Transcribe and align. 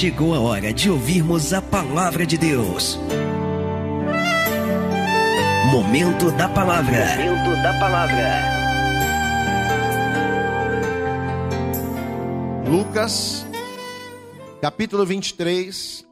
chegou 0.00 0.34
a 0.34 0.40
hora 0.40 0.72
de 0.72 0.90
ouvirmos 0.90 1.52
a 1.52 1.60
palavra 1.60 2.24
de 2.24 2.38
Deus. 2.38 2.98
Momento 5.70 6.30
da 6.30 6.48
palavra. 6.48 7.04
Momento 7.18 7.62
da 7.62 7.78
palavra. 7.78 8.40
Lucas, 12.66 13.46
capítulo 14.62 15.04
23, 15.04 16.06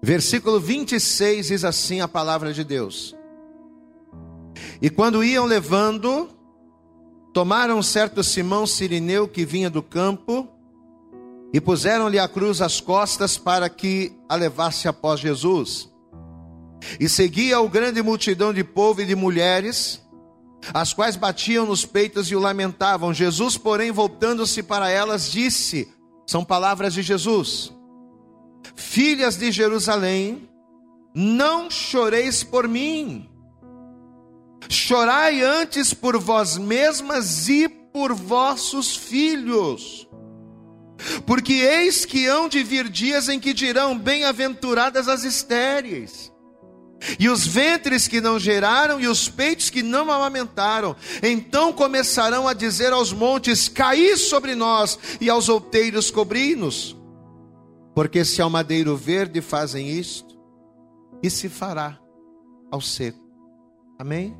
versículo 0.00 0.60
26 0.60 1.48
diz 1.48 1.64
assim 1.64 2.00
a 2.00 2.06
palavra 2.06 2.52
de 2.52 2.62
Deus. 2.62 3.16
E 4.80 4.88
quando 4.88 5.24
iam 5.24 5.46
levando, 5.46 6.28
tomaram 7.34 7.82
certo 7.82 8.22
Simão 8.22 8.68
Sirineu 8.68 9.26
que 9.26 9.44
vinha 9.44 9.68
do 9.68 9.82
campo 9.82 10.59
e 11.52 11.60
puseram-lhe 11.60 12.18
a 12.18 12.28
cruz 12.28 12.60
às 12.60 12.80
costas 12.80 13.36
para 13.36 13.68
que 13.68 14.12
a 14.28 14.34
levasse 14.34 14.86
após 14.86 15.20
Jesus. 15.20 15.88
E 16.98 17.08
seguia 17.08 17.60
o 17.60 17.68
grande 17.68 18.02
multidão 18.02 18.52
de 18.52 18.64
povo 18.64 19.02
e 19.02 19.06
de 19.06 19.14
mulheres, 19.14 20.00
as 20.72 20.92
quais 20.92 21.16
batiam 21.16 21.66
nos 21.66 21.84
peitos 21.84 22.30
e 22.30 22.36
o 22.36 22.40
lamentavam. 22.40 23.12
Jesus, 23.12 23.56
porém, 23.56 23.90
voltando-se 23.90 24.62
para 24.62 24.88
elas, 24.88 25.30
disse: 25.30 25.88
são 26.30 26.44
palavras 26.44 26.94
de 26.94 27.02
Jesus: 27.02 27.72
Filhas 28.76 29.36
de 29.36 29.50
Jerusalém, 29.50 30.48
não 31.12 31.68
choreis 31.68 32.44
por 32.44 32.68
mim, 32.68 33.28
chorai 34.68 35.42
antes 35.42 35.92
por 35.92 36.16
vós 36.18 36.56
mesmas 36.56 37.48
e 37.48 37.68
por 37.68 38.14
vossos 38.14 38.96
filhos. 38.96 40.08
Porque 41.26 41.54
eis 41.54 42.04
que 42.04 42.26
hão 42.26 42.48
de 42.48 42.62
vir 42.62 42.88
dias 42.88 43.28
em 43.28 43.40
que 43.40 43.52
dirão: 43.52 43.98
Bem-aventuradas 43.98 45.08
as 45.08 45.24
estéreis, 45.24 46.32
e 47.18 47.28
os 47.28 47.46
ventres 47.46 48.06
que 48.06 48.20
não 48.20 48.38
geraram, 48.38 49.00
e 49.00 49.06
os 49.06 49.28
peitos 49.28 49.70
que 49.70 49.82
não 49.82 50.10
amamentaram. 50.10 50.94
Então 51.22 51.72
começarão 51.72 52.46
a 52.46 52.52
dizer 52.52 52.92
aos 52.92 53.12
montes: 53.12 53.68
Caí 53.68 54.16
sobre 54.16 54.54
nós, 54.54 54.98
e 55.20 55.30
aos 55.30 55.48
outeiros 55.48 56.10
cobri-nos. 56.10 56.96
Porque 57.94 58.24
se 58.24 58.40
ao 58.40 58.50
madeiro 58.50 58.96
verde 58.96 59.40
fazem 59.40 59.90
isto, 59.90 60.38
e 61.22 61.28
se 61.28 61.48
fará 61.48 61.98
ao 62.70 62.80
seco. 62.80 63.18
Amém? 63.98 64.36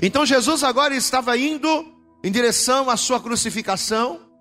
Então 0.00 0.24
Jesus 0.24 0.62
agora 0.62 0.94
estava 0.94 1.36
indo 1.36 1.92
em 2.22 2.30
direção 2.30 2.88
à 2.88 2.96
sua 2.96 3.20
crucificação. 3.20 4.31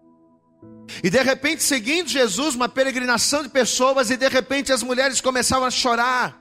E 1.04 1.10
de 1.10 1.22
repente, 1.22 1.64
seguindo 1.64 2.10
Jesus, 2.10 2.56
uma 2.56 2.70
peregrinação 2.70 3.44
de 3.44 3.50
pessoas, 3.50 4.10
e 4.10 4.18
de 4.18 4.28
repente 4.28 4.72
as 4.72 4.84
mulheres 4.84 5.22
começavam 5.22 5.68
a 5.68 5.72
chorar, 5.72 6.40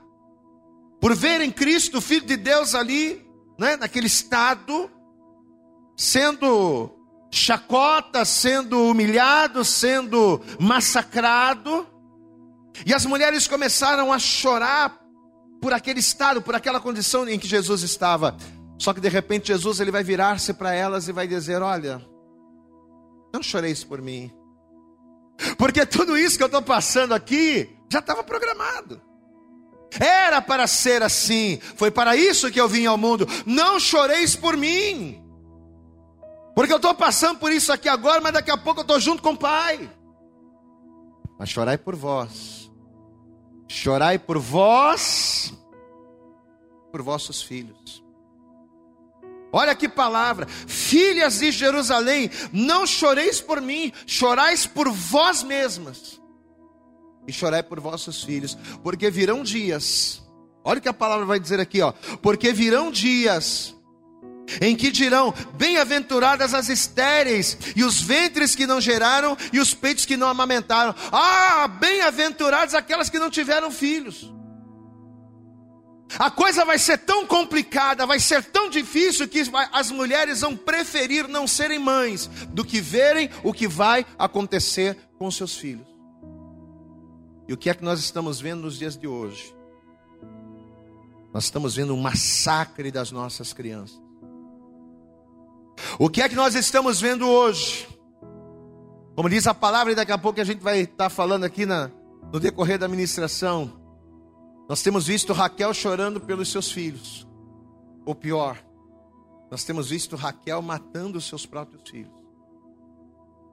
por 0.99 1.15
verem 1.15 1.51
Cristo, 1.51 1.97
o 1.97 2.01
Filho 2.01 2.25
de 2.25 2.37
Deus, 2.37 2.75
ali, 2.75 3.25
né, 3.57 3.75
naquele 3.75 4.07
estado, 4.07 4.89
sendo 5.97 6.91
chacota, 7.31 8.25
sendo 8.25 8.89
humilhado, 8.89 9.63
sendo 9.63 10.41
massacrado. 10.59 11.87
E 12.85 12.93
as 12.93 13.05
mulheres 13.05 13.47
começaram 13.47 14.11
a 14.11 14.19
chorar 14.19 14.99
por 15.61 15.73
aquele 15.73 15.99
estado, 15.99 16.41
por 16.41 16.55
aquela 16.55 16.79
condição 16.79 17.27
em 17.27 17.39
que 17.39 17.47
Jesus 17.47 17.83
estava. 17.83 18.35
Só 18.77 18.93
que 18.93 18.99
de 18.99 19.09
repente 19.09 19.47
Jesus 19.47 19.79
ele 19.79 19.91
vai 19.91 20.03
virar-se 20.03 20.53
para 20.53 20.73
elas 20.73 21.07
e 21.07 21.11
vai 21.11 21.27
dizer: 21.27 21.61
Olha, 21.61 22.01
não 23.33 23.41
choreis 23.41 23.83
por 23.83 24.01
mim, 24.01 24.31
porque 25.57 25.85
tudo 25.85 26.17
isso 26.17 26.37
que 26.37 26.43
eu 26.43 26.47
estou 26.47 26.61
passando 26.61 27.13
aqui 27.13 27.69
já 27.89 27.99
estava 27.99 28.23
programado. 28.23 29.01
Era 29.99 30.41
para 30.41 30.67
ser 30.67 31.03
assim, 31.03 31.59
foi 31.75 31.91
para 31.91 32.15
isso 32.15 32.49
que 32.49 32.61
eu 32.61 32.67
vim 32.67 32.85
ao 32.85 32.97
mundo. 32.97 33.27
Não 33.45 33.79
choreis 33.79 34.35
por 34.35 34.55
mim, 34.55 35.21
porque 36.55 36.71
eu 36.71 36.77
estou 36.77 36.93
passando 36.93 37.39
por 37.39 37.51
isso 37.51 37.71
aqui 37.71 37.89
agora, 37.89 38.21
mas 38.21 38.33
daqui 38.33 38.51
a 38.51 38.57
pouco 38.57 38.79
eu 38.79 38.83
estou 38.83 38.99
junto 38.99 39.21
com 39.21 39.31
o 39.31 39.37
Pai. 39.37 39.89
Mas 41.37 41.49
chorai 41.49 41.77
por 41.77 41.95
vós, 41.95 42.71
chorai 43.67 44.19
por 44.19 44.37
vós, 44.37 45.53
por 46.91 47.01
vossos 47.01 47.41
filhos. 47.41 48.03
Olha 49.51 49.75
que 49.75 49.89
palavra, 49.89 50.47
filhas 50.47 51.39
de 51.39 51.51
Jerusalém, 51.51 52.31
não 52.53 52.87
choreis 52.87 53.41
por 53.41 53.61
mim, 53.61 53.91
chorais 54.05 54.65
por 54.65 54.89
vós 54.89 55.43
mesmas, 55.43 56.21
e 57.27 57.33
chorai 57.33 57.61
por 57.61 57.79
vossos 57.79 58.23
filhos, 58.23 58.57
porque 58.81 59.11
virão 59.11 59.43
dias, 59.43 60.21
olha 60.63 60.79
o 60.79 60.81
que 60.81 60.89
a 60.89 60.93
palavra 60.93 61.25
vai 61.25 61.39
dizer 61.39 61.59
aqui, 61.59 61.81
ó, 61.81 61.91
porque 62.21 62.53
virão 62.53 62.91
dias, 62.91 63.75
em 64.59 64.75
que 64.75 64.91
dirão: 64.91 65.33
Bem-aventuradas 65.53 66.53
as 66.53 66.67
estéreis, 66.67 67.57
e 67.75 67.83
os 67.83 68.01
ventres 68.01 68.55
que 68.55 68.67
não 68.67 68.81
geraram, 68.81 69.37
e 69.53 69.59
os 69.59 69.73
peitos 69.73 70.05
que 70.05 70.17
não 70.17 70.27
amamentaram. 70.27 70.93
Ah, 71.11 71.67
bem-aventuradas 71.67 72.73
aquelas 72.73 73.09
que 73.09 73.19
não 73.19 73.29
tiveram 73.29 73.71
filhos. 73.71 74.31
A 76.19 76.29
coisa 76.29 76.65
vai 76.65 76.77
ser 76.77 76.97
tão 76.99 77.25
complicada, 77.25 78.05
vai 78.05 78.19
ser 78.19 78.43
tão 78.43 78.69
difícil 78.69 79.27
que 79.27 79.43
as 79.71 79.91
mulheres 79.91 80.41
vão 80.41 80.55
preferir 80.55 81.27
não 81.27 81.47
serem 81.47 81.79
mães 81.79 82.27
do 82.49 82.65
que 82.65 82.81
verem 82.81 83.29
o 83.43 83.53
que 83.53 83.67
vai 83.67 84.05
acontecer 84.17 84.97
com 85.17 85.29
seus 85.31 85.55
filhos. 85.55 85.87
E 87.47 87.53
o 87.53 87.57
que 87.57 87.69
é 87.69 87.73
que 87.73 87.83
nós 87.83 87.99
estamos 87.99 88.39
vendo 88.39 88.61
nos 88.61 88.77
dias 88.77 88.97
de 88.97 89.07
hoje? 89.07 89.53
Nós 91.33 91.45
estamos 91.45 91.75
vendo 91.75 91.93
um 91.93 92.01
massacre 92.01 92.91
das 92.91 93.11
nossas 93.11 93.53
crianças. 93.53 93.99
O 95.97 96.09
que 96.09 96.21
é 96.21 96.29
que 96.29 96.35
nós 96.35 96.55
estamos 96.55 96.99
vendo 96.99 97.27
hoje? 97.27 97.87
Como 99.15 99.29
diz 99.29 99.47
a 99.47 99.53
palavra, 99.53 99.91
e 99.91 99.95
daqui 99.95 100.11
a 100.11 100.17
pouco 100.17 100.39
a 100.39 100.43
gente 100.43 100.61
vai 100.61 100.81
estar 100.81 101.09
falando 101.09 101.43
aqui 101.43 101.65
na, 101.65 101.89
no 102.31 102.39
decorrer 102.39 102.77
da 102.77 102.87
ministração. 102.87 103.80
Nós 104.71 104.81
temos 104.81 105.05
visto 105.05 105.33
Raquel 105.33 105.73
chorando 105.73 106.21
pelos 106.21 106.47
seus 106.47 106.71
filhos. 106.71 107.27
Ou 108.05 108.15
pior, 108.15 108.57
nós 109.51 109.65
temos 109.65 109.89
visto 109.89 110.15
Raquel 110.15 110.61
matando 110.61 111.17
os 111.17 111.27
seus 111.27 111.45
próprios 111.45 111.81
filhos. 111.89 112.13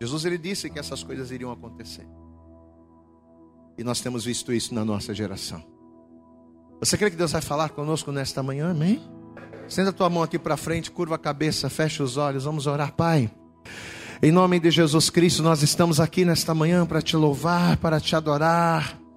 Jesus 0.00 0.24
ele 0.24 0.38
disse 0.38 0.70
que 0.70 0.78
essas 0.78 1.02
coisas 1.02 1.32
iriam 1.32 1.50
acontecer. 1.50 2.06
E 3.76 3.82
nós 3.82 4.00
temos 4.00 4.26
visto 4.26 4.52
isso 4.52 4.72
na 4.72 4.84
nossa 4.84 5.12
geração. 5.12 5.60
Você 6.78 6.96
crê 6.96 7.10
que 7.10 7.16
Deus 7.16 7.32
vai 7.32 7.42
falar 7.42 7.70
conosco 7.70 8.12
nesta 8.12 8.40
manhã? 8.40 8.70
Amém? 8.70 9.02
Estenda 9.66 9.90
a 9.90 9.92
tua 9.92 10.08
mão 10.08 10.22
aqui 10.22 10.38
para 10.38 10.56
frente, 10.56 10.88
curva 10.88 11.16
a 11.16 11.18
cabeça, 11.18 11.68
fecha 11.68 12.00
os 12.04 12.16
olhos, 12.16 12.44
vamos 12.44 12.68
orar, 12.68 12.92
Pai. 12.92 13.28
Em 14.22 14.30
nome 14.30 14.60
de 14.60 14.70
Jesus 14.70 15.10
Cristo, 15.10 15.42
nós 15.42 15.64
estamos 15.64 15.98
aqui 15.98 16.24
nesta 16.24 16.54
manhã 16.54 16.86
para 16.86 17.02
te 17.02 17.16
louvar, 17.16 17.76
para 17.78 17.98
te 17.98 18.14
adorar 18.14 19.07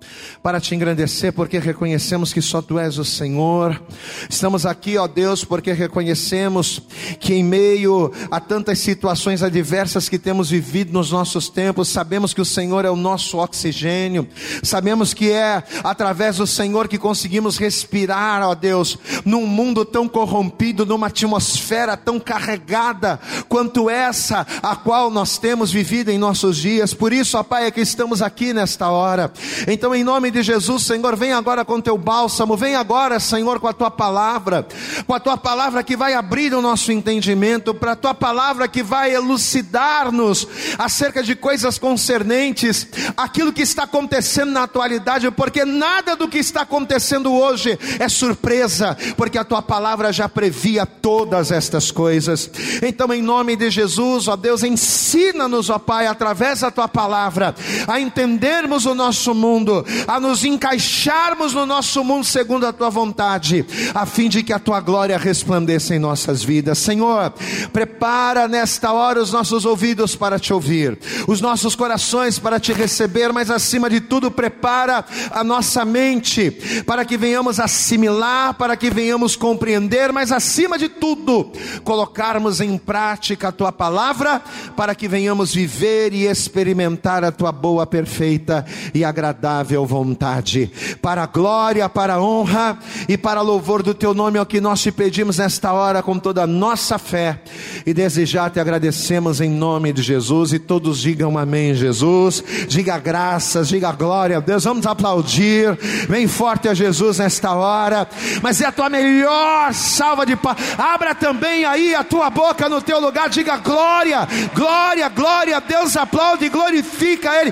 para 0.41 0.59
te 0.59 0.73
engrandecer, 0.75 1.34
porque 1.34 1.59
reconhecemos 1.59 2.34
que 2.34 2.41
só 2.41 2.62
tu 2.62 2.79
és 2.79 2.97
o 2.97 3.06
Senhor. 3.06 3.81
Estamos 4.29 4.66
aqui, 4.66 4.97
ó 4.97 5.07
Deus, 5.07 5.44
porque 5.44 5.72
reconhecemos 5.72 6.81
que 7.19 7.34
em 7.34 7.44
meio 7.44 8.11
a 8.29 8.40
tantas 8.40 8.79
situações 8.79 9.44
adversas 9.44 10.09
que 10.09 10.17
temos 10.17 10.50
vivido 10.50 10.94
nos 10.94 11.11
nossos 11.11 11.50
tempos, 11.50 11.90
sabemos 11.90 12.34
que 12.34 12.41
o 12.41 12.45
Senhor 12.45 12.85
é 12.85 12.90
o 12.90 12.95
nosso 12.95 13.38
oxigênio, 13.38 14.28
sabemos 14.63 15.13
que 15.13 15.31
é 15.31 15.63
através 15.84 16.38
do 16.38 16.47
Senhor 16.47 16.88
que 16.88 16.97
conseguimos 16.97 17.57
respirar, 17.57 18.41
ó 18.44 18.56
Deus, 18.56 18.97
num 19.25 19.45
mundo 19.45 19.85
tão 19.85 20.07
corrompido, 20.07 20.85
numa 20.85 21.07
atmosfera 21.07 21.95
tão 21.95 22.19
carregada 22.19 23.19
quanto 23.47 23.90
essa 23.90 24.45
a 24.61 24.75
qual 24.75 25.09
nós 25.09 25.38
temos 25.38 25.72
vivido 25.72 26.09
em 26.09 26.17
nossos 26.17 26.57
dias. 26.57 26.94
Por 26.94 27.14
isso, 27.14 27.37
ó 27.37 27.43
Pai, 27.43 27.66
é 27.66 27.72
que 27.72 27.81
estamos 27.81 28.22
aqui 28.22 28.53
nesta 28.53 28.90
hora. 28.90 29.31
Então, 29.67 29.91
em 29.93 30.03
nome 30.03 30.32
de 30.32 30.41
Jesus, 30.41 30.84
Senhor, 30.84 31.16
vem 31.16 31.34
agora 31.34 31.64
com 31.64 31.79
teu 31.79 31.97
bálsamo, 31.97 32.58
vem 32.58 32.76
agora, 32.76 33.20
Senhor, 33.20 33.59
com 33.59 33.67
a 33.67 33.73
tua 33.73 33.91
palavra, 33.91 34.67
com 35.05 35.14
a 35.14 35.20
tua 35.20 35.38
palavra 35.38 35.84
que 35.84 35.96
vai 35.96 36.14
abrir 36.14 36.53
o 36.53 36.61
nosso 36.61 36.91
entendimento, 36.91 37.73
para 37.73 37.93
a 37.93 37.96
tua 37.96 38.14
palavra 38.14 38.67
que 38.67 38.84
vai 38.84 39.14
elucidar-nos 39.14 40.47
acerca 40.78 41.23
de 41.23 41.35
coisas 41.35 41.78
concernentes, 41.78 42.88
aquilo 43.16 43.53
que 43.53 43.61
está 43.61 43.84
acontecendo 43.84 44.52
na 44.52 44.64
atualidade, 44.64 45.29
porque 45.32 45.66
nada 45.66 46.16
do 46.16 46.28
que 46.28 46.37
está 46.37 46.61
acontecendo 46.61 47.34
hoje 47.34 47.78
é 47.99 48.08
surpresa, 48.09 48.97
porque 49.17 49.37
a 49.37 49.44
tua 49.44 49.61
palavra 49.61 50.11
já 50.11 50.28
previa 50.28 50.85
todas 50.85 51.52
estas 51.52 51.91
coisas. 51.91 52.49
Então, 52.82 53.14
em 53.14 53.22
nome 53.22 53.55
de 53.55 53.70
Jesus, 53.70 54.28
ó 54.28 54.35
Deus, 54.35 54.64
ensina-nos, 54.64 55.70
ó 55.70 55.79
Pai, 55.79 56.08
através 56.08 56.61
da 56.61 56.72
tua 56.72 56.87
palavra, 56.87 57.55
a 57.87 57.99
entendermos 57.99 58.85
o 58.85 58.96
nosso 58.96 59.34
mundo, 59.34 59.80
a 60.07 60.19
nos 60.19 60.43
encaixarmos 60.43 61.53
no 61.53 61.66
nosso 61.66 62.03
mundo 62.03 62.25
segundo 62.25 62.66
a 62.66 62.73
tua 62.73 62.89
vontade, 62.89 63.66
a 63.93 64.05
fim 64.05 64.29
de 64.29 64.43
que 64.43 64.53
a 64.53 64.59
tua 64.59 64.79
glória 64.79 65.17
resplandeça 65.17 65.95
em 65.95 65.99
nossas 65.99 66.43
vidas. 66.43 66.78
Senhor, 66.78 67.33
prepara 67.72 68.47
nesta 68.47 68.91
hora 68.91 69.22
os 69.22 69.31
nossos 69.31 69.66
ouvidos 69.66 70.16
para 70.16 70.39
te 70.39 70.53
ouvir, 70.53 70.97
os 71.28 71.41
nossos 71.41 71.75
corações 71.75 72.39
para 72.39 72.59
te 72.59 72.73
receber, 72.73 73.31
mas 73.31 73.49
acima 73.49 73.89
de 73.89 74.01
tudo, 74.01 74.31
prepara 74.31 75.05
a 75.31 75.43
nossa 75.43 75.85
mente 75.85 76.51
para 76.85 77.05
que 77.05 77.17
venhamos 77.17 77.59
assimilar, 77.59 78.55
para 78.55 78.75
que 78.75 78.89
venhamos 78.89 79.35
compreender, 79.35 80.11
mas 80.11 80.31
acima 80.31 80.77
de 80.77 80.89
tudo, 80.89 81.51
colocarmos 81.84 82.59
em 82.61 82.77
prática 82.77 83.49
a 83.49 83.51
tua 83.51 83.72
palavra, 83.72 84.41
para 84.75 84.95
que 84.95 85.07
venhamos 85.07 85.53
viver 85.53 86.13
e 86.13 86.25
experimentar 86.25 87.23
a 87.23 87.31
tua 87.31 87.51
boa, 87.51 87.85
perfeita 87.85 88.66
e 88.93 89.03
agradável 89.03 89.71
vontade. 89.79 90.72
Para 91.02 91.23
a 91.23 91.26
glória, 91.26 91.88
para 91.88 92.16
a 92.16 92.22
honra 92.22 92.78
e 93.08 93.18
para 93.18 93.41
louvor 93.41 93.84
do 93.84 93.94
teu 93.94 94.14
nome 94.14 94.38
é 94.38 94.41
o 94.41 94.46
que 94.46 94.62
nós 94.62 94.82
te 94.82 94.91
pedimos 94.91 95.38
nesta 95.38 95.73
hora 95.73 96.02
com 96.02 96.18
toda 96.18 96.44
a 96.44 96.47
nossa 96.47 96.97
fé 96.97 97.41
e 97.85 97.94
desejar 97.94 98.50
te 98.50 98.59
agradecemos 98.59 99.41
em 99.41 99.50
nome 99.50 99.94
de 99.94 100.02
Jesus 100.02 100.53
e 100.53 100.59
todos 100.59 101.00
digam 101.00 101.38
amém, 101.38 101.73
Jesus. 101.73 102.44
Diga 102.68 102.97
graças, 102.97 103.68
diga 103.68 103.91
glória 103.91 104.38
a 104.38 104.40
Deus. 104.40 104.64
Vamos 104.64 104.85
aplaudir. 104.85 105.78
Vem 106.08 106.28
forte 106.28 106.68
a 106.68 106.73
Jesus 106.73 107.20
nesta 107.20 107.53
hora. 107.53 108.08
Mas 108.41 108.62
é 108.62 108.66
a 108.66 108.72
tua 108.72 108.90
melhor 108.90 109.73
salva 109.73 110.26
de 110.26 110.35
paz. 110.35 110.58
Abra 110.78 111.14
também 111.16 111.66
aí 111.66 111.94
a 111.96 112.03
tua 112.03 112.29
boca 112.29 112.68
no 112.70 112.82
teu 112.82 113.00
lugar. 113.00 113.29
Diga 113.29 113.58
glória, 113.58 114.28
glória, 114.53 115.09
glória. 115.09 115.62
Deus 115.62 115.96
aplaude 115.96 116.46
e 116.46 116.50
glorifica 116.50 117.29
Ele. 117.41 117.52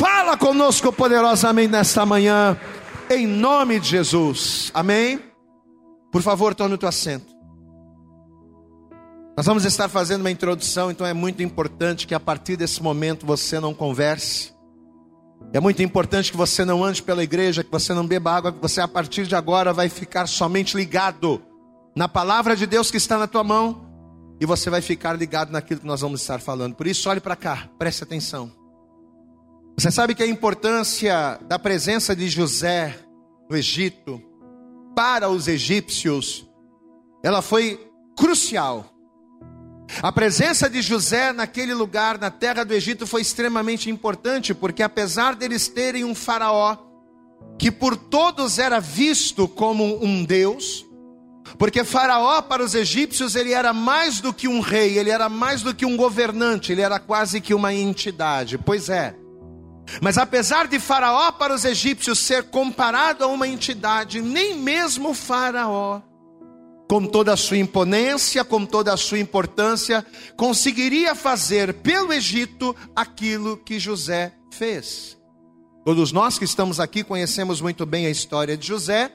Fala 0.00 0.34
conosco 0.34 0.90
poderosamente 0.90 1.70
nesta 1.70 2.06
manhã. 2.06 2.58
Em 3.10 3.26
nome 3.26 3.78
de 3.78 3.86
Jesus. 3.86 4.70
Amém. 4.72 5.20
Por 6.10 6.22
favor, 6.22 6.54
tome 6.54 6.74
o 6.74 6.78
teu 6.78 6.88
assento. 6.88 7.26
Nós 9.36 9.44
vamos 9.44 9.66
estar 9.66 9.90
fazendo 9.90 10.22
uma 10.22 10.30
introdução, 10.30 10.90
então 10.90 11.06
é 11.06 11.12
muito 11.12 11.42
importante 11.42 12.06
que 12.06 12.14
a 12.14 12.20
partir 12.20 12.56
desse 12.56 12.82
momento 12.82 13.26
você 13.26 13.60
não 13.60 13.74
converse. 13.74 14.54
É 15.52 15.60
muito 15.60 15.82
importante 15.82 16.30
que 16.30 16.36
você 16.36 16.64
não 16.64 16.82
ande 16.82 17.02
pela 17.02 17.22
igreja, 17.22 17.62
que 17.62 17.70
você 17.70 17.92
não 17.92 18.06
beba 18.06 18.32
água, 18.32 18.52
que 18.52 18.58
você 18.58 18.80
a 18.80 18.88
partir 18.88 19.26
de 19.26 19.34
agora 19.34 19.70
vai 19.70 19.90
ficar 19.90 20.26
somente 20.26 20.78
ligado 20.78 21.42
na 21.94 22.08
palavra 22.08 22.56
de 22.56 22.64
Deus 22.64 22.90
que 22.90 22.96
está 22.96 23.18
na 23.18 23.26
tua 23.26 23.44
mão 23.44 23.86
e 24.40 24.46
você 24.46 24.70
vai 24.70 24.80
ficar 24.80 25.12
ligado 25.12 25.50
naquilo 25.50 25.80
que 25.80 25.86
nós 25.86 26.00
vamos 26.00 26.22
estar 26.22 26.40
falando. 26.40 26.74
Por 26.74 26.86
isso, 26.86 27.06
olhe 27.10 27.20
para 27.20 27.36
cá, 27.36 27.68
preste 27.78 28.02
atenção. 28.02 28.59
Você 29.80 29.90
sabe 29.90 30.14
que 30.14 30.22
a 30.22 30.26
importância 30.26 31.40
da 31.48 31.58
presença 31.58 32.14
de 32.14 32.28
José 32.28 32.98
no 33.48 33.56
Egito 33.56 34.22
para 34.94 35.30
os 35.30 35.48
egípcios, 35.48 36.46
ela 37.24 37.40
foi 37.40 37.90
crucial. 38.14 38.84
A 40.02 40.12
presença 40.12 40.68
de 40.68 40.82
José 40.82 41.32
naquele 41.32 41.72
lugar, 41.72 42.18
na 42.18 42.30
terra 42.30 42.62
do 42.62 42.74
Egito, 42.74 43.06
foi 43.06 43.22
extremamente 43.22 43.88
importante, 43.88 44.52
porque 44.52 44.82
apesar 44.82 45.34
deles 45.34 45.66
terem 45.66 46.04
um 46.04 46.14
faraó, 46.14 46.76
que 47.58 47.70
por 47.70 47.96
todos 47.96 48.58
era 48.58 48.80
visto 48.80 49.48
como 49.48 50.04
um 50.04 50.22
deus, 50.22 50.84
porque 51.56 51.84
Faraó 51.84 52.42
para 52.42 52.62
os 52.62 52.74
egípcios 52.74 53.34
ele 53.34 53.54
era 53.54 53.72
mais 53.72 54.20
do 54.20 54.30
que 54.30 54.46
um 54.46 54.60
rei, 54.60 54.98
ele 54.98 55.08
era 55.08 55.30
mais 55.30 55.62
do 55.62 55.74
que 55.74 55.86
um 55.86 55.96
governante, 55.96 56.70
ele 56.70 56.82
era 56.82 57.00
quase 57.00 57.40
que 57.40 57.54
uma 57.54 57.72
entidade. 57.72 58.58
Pois 58.58 58.90
é. 58.90 59.16
Mas 60.00 60.18
apesar 60.18 60.68
de 60.68 60.78
Faraó 60.78 61.32
para 61.32 61.54
os 61.54 61.64
egípcios 61.64 62.18
ser 62.18 62.44
comparado 62.44 63.24
a 63.24 63.26
uma 63.26 63.48
entidade, 63.48 64.20
nem 64.20 64.56
mesmo 64.56 65.14
Faraó 65.14 66.02
com 66.90 67.06
toda 67.06 67.32
a 67.32 67.36
sua 67.36 67.56
imponência, 67.56 68.44
com 68.44 68.66
toda 68.66 68.92
a 68.92 68.96
sua 68.96 69.20
importância, 69.20 70.04
conseguiria 70.36 71.14
fazer 71.14 71.72
pelo 71.74 72.12
Egito 72.12 72.74
aquilo 72.96 73.56
que 73.58 73.78
José 73.78 74.32
fez. 74.50 75.16
Todos 75.84 76.10
nós 76.10 76.36
que 76.36 76.44
estamos 76.44 76.80
aqui 76.80 77.04
conhecemos 77.04 77.60
muito 77.60 77.86
bem 77.86 78.06
a 78.06 78.10
história 78.10 78.56
de 78.56 78.66
José, 78.66 79.12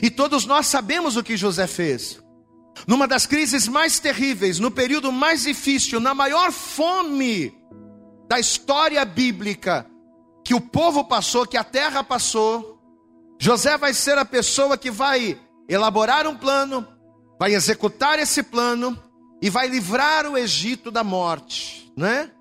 e 0.00 0.08
todos 0.08 0.46
nós 0.46 0.66
sabemos 0.66 1.14
o 1.18 1.22
que 1.22 1.36
José 1.36 1.66
fez. 1.66 2.18
Numa 2.86 3.06
das 3.06 3.26
crises 3.26 3.68
mais 3.68 3.98
terríveis, 3.98 4.58
no 4.58 4.70
período 4.70 5.12
mais 5.12 5.42
difícil, 5.42 6.00
na 6.00 6.14
maior 6.14 6.50
fome 6.50 7.52
da 8.30 8.40
história 8.40 9.04
bíblica 9.04 9.86
que 10.50 10.54
o 10.54 10.60
povo 10.60 11.04
passou, 11.04 11.46
que 11.46 11.56
a 11.56 11.62
terra 11.62 12.02
passou, 12.02 12.82
José 13.38 13.78
vai 13.78 13.94
ser 13.94 14.18
a 14.18 14.24
pessoa 14.24 14.76
que 14.76 14.90
vai 14.90 15.38
elaborar 15.68 16.26
um 16.26 16.36
plano, 16.36 16.84
vai 17.38 17.54
executar 17.54 18.18
esse 18.18 18.42
plano 18.42 19.00
e 19.40 19.48
vai 19.48 19.68
livrar 19.68 20.26
o 20.26 20.36
Egito 20.36 20.90
da 20.90 21.04
morte, 21.04 21.92
né? 21.96 22.32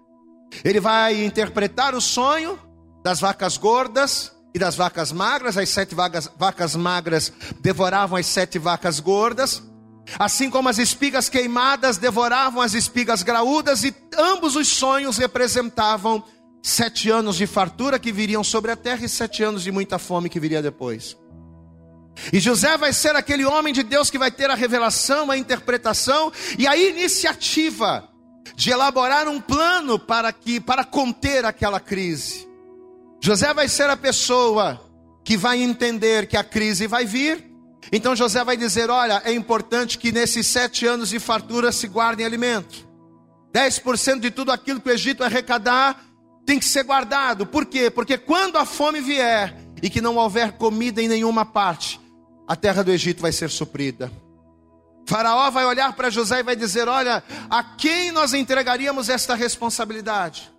Ele 0.63 0.79
vai 0.79 1.23
interpretar 1.23 1.93
o 1.93 2.01
sonho 2.01 2.57
das 3.03 3.19
vacas 3.19 3.57
gordas 3.57 4.31
e 4.55 4.57
das 4.57 4.75
vacas 4.75 5.11
magras, 5.11 5.55
as 5.55 5.69
sete 5.69 5.93
vacas, 5.93 6.31
vacas 6.35 6.75
magras 6.75 7.31
devoravam 7.61 8.17
as 8.17 8.25
sete 8.25 8.57
vacas 8.57 8.99
gordas, 8.99 9.61
assim 10.17 10.49
como 10.49 10.67
as 10.67 10.79
espigas 10.79 11.29
queimadas 11.29 11.97
devoravam 11.99 12.63
as 12.63 12.73
espigas 12.73 13.21
graúdas, 13.21 13.83
e 13.83 13.95
ambos 14.17 14.55
os 14.55 14.67
sonhos 14.67 15.19
representavam 15.19 16.23
sete 16.61 17.09
anos 17.09 17.35
de 17.35 17.47
fartura 17.47 17.99
que 17.99 18.11
viriam 18.11 18.43
sobre 18.43 18.71
a 18.71 18.75
terra 18.75 19.05
e 19.05 19.09
sete 19.09 19.43
anos 19.43 19.63
de 19.63 19.71
muita 19.71 19.97
fome 19.97 20.29
que 20.29 20.39
viria 20.39 20.61
depois. 20.61 21.17
E 22.33 22.39
José 22.39 22.77
vai 22.77 22.91
ser 22.91 23.15
aquele 23.15 23.45
homem 23.45 23.73
de 23.73 23.83
Deus 23.83 24.09
que 24.09 24.17
vai 24.17 24.29
ter 24.29 24.49
a 24.49 24.55
revelação, 24.55 25.31
a 25.31 25.37
interpretação 25.37 26.31
e 26.57 26.67
a 26.67 26.75
iniciativa 26.75 28.09
de 28.55 28.71
elaborar 28.71 29.27
um 29.27 29.39
plano 29.39 29.97
para 29.97 30.31
que 30.33 30.59
para 30.59 30.83
conter 30.83 31.45
aquela 31.45 31.79
crise. 31.79 32.47
José 33.21 33.53
vai 33.53 33.67
ser 33.67 33.89
a 33.89 33.97
pessoa 33.97 34.81
que 35.23 35.37
vai 35.37 35.61
entender 35.61 36.27
que 36.27 36.37
a 36.37 36.43
crise 36.43 36.87
vai 36.87 37.05
vir. 37.05 37.45
Então 37.91 38.15
José 38.15 38.43
vai 38.43 38.57
dizer: 38.57 38.89
olha, 38.89 39.21
é 39.23 39.31
importante 39.31 39.97
que 39.97 40.11
nesses 40.11 40.47
sete 40.47 40.85
anos 40.85 41.09
de 41.09 41.19
fartura 41.19 41.71
se 41.71 41.87
guardem 41.87 42.25
alimento. 42.25 42.87
10% 43.53 44.19
de 44.19 44.29
tudo 44.29 44.51
aquilo 44.51 44.79
que 44.79 44.89
o 44.89 44.93
Egito 44.93 45.23
arrecadar 45.23 46.08
tem 46.49 46.57
que 46.57 46.65
ser 46.65 46.83
guardado. 46.83 47.45
Por 47.45 47.63
quê? 47.63 47.91
Porque 47.91 48.17
quando 48.17 48.57
a 48.57 48.65
fome 48.65 48.99
vier 49.01 49.55
e 49.83 49.87
que 49.87 50.01
não 50.01 50.15
houver 50.15 50.53
comida 50.53 50.99
em 50.99 51.07
nenhuma 51.07 51.45
parte, 51.45 52.01
a 52.47 52.55
terra 52.55 52.83
do 52.83 52.91
Egito 52.91 53.21
vai 53.21 53.31
ser 53.31 53.51
suprida. 53.51 54.11
Faraó 55.05 55.51
vai 55.51 55.63
olhar 55.63 55.93
para 55.93 56.09
José 56.09 56.39
e 56.39 56.43
vai 56.43 56.55
dizer: 56.55 56.87
Olha, 56.87 57.23
a 57.51 57.63
quem 57.63 58.11
nós 58.11 58.33
entregaríamos 58.33 59.09
esta 59.09 59.35
responsabilidade? 59.35 60.51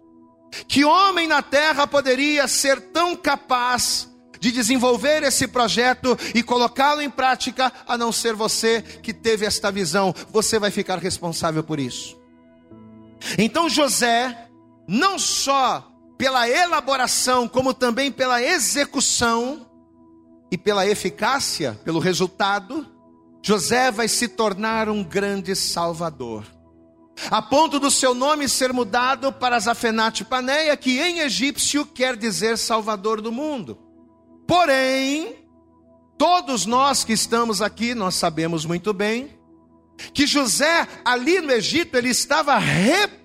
Que 0.68 0.84
homem 0.84 1.26
na 1.26 1.42
terra 1.42 1.88
poderia 1.88 2.46
ser 2.46 2.80
tão 2.92 3.16
capaz 3.16 4.08
de 4.38 4.52
desenvolver 4.52 5.24
esse 5.24 5.48
projeto 5.48 6.16
e 6.32 6.40
colocá-lo 6.40 7.02
em 7.02 7.10
prática, 7.10 7.72
a 7.84 7.98
não 7.98 8.12
ser 8.12 8.34
você 8.34 8.80
que 8.80 9.12
teve 9.12 9.44
esta 9.44 9.72
visão? 9.72 10.14
Você 10.30 10.56
vai 10.56 10.70
ficar 10.70 10.98
responsável 10.98 11.64
por 11.64 11.80
isso. 11.80 12.16
Então 13.36 13.68
José, 13.68 14.49
não 14.92 15.20
só 15.20 15.88
pela 16.18 16.48
elaboração, 16.48 17.46
como 17.46 17.72
também 17.72 18.10
pela 18.10 18.42
execução, 18.42 19.70
e 20.50 20.58
pela 20.58 20.84
eficácia, 20.84 21.78
pelo 21.84 22.00
resultado, 22.00 22.84
José 23.40 23.92
vai 23.92 24.08
se 24.08 24.26
tornar 24.26 24.88
um 24.88 25.04
grande 25.04 25.54
salvador. 25.54 26.44
A 27.30 27.40
ponto 27.40 27.78
do 27.78 27.90
seu 27.90 28.14
nome 28.14 28.48
ser 28.48 28.72
mudado 28.72 29.32
para 29.32 29.60
Zafenate 29.60 30.24
Paneia, 30.24 30.76
que 30.76 30.98
em 30.98 31.20
egípcio 31.20 31.86
quer 31.86 32.16
dizer 32.16 32.58
salvador 32.58 33.20
do 33.20 33.30
mundo. 33.30 33.78
Porém, 34.44 35.36
todos 36.18 36.66
nós 36.66 37.04
que 37.04 37.12
estamos 37.12 37.62
aqui, 37.62 37.94
nós 37.94 38.16
sabemos 38.16 38.64
muito 38.64 38.92
bem 38.92 39.38
que 40.12 40.26
José 40.26 40.88
ali 41.04 41.40
no 41.40 41.52
Egito 41.52 41.96
ele 41.96 42.08
estava 42.08 42.58
representando 42.58 43.19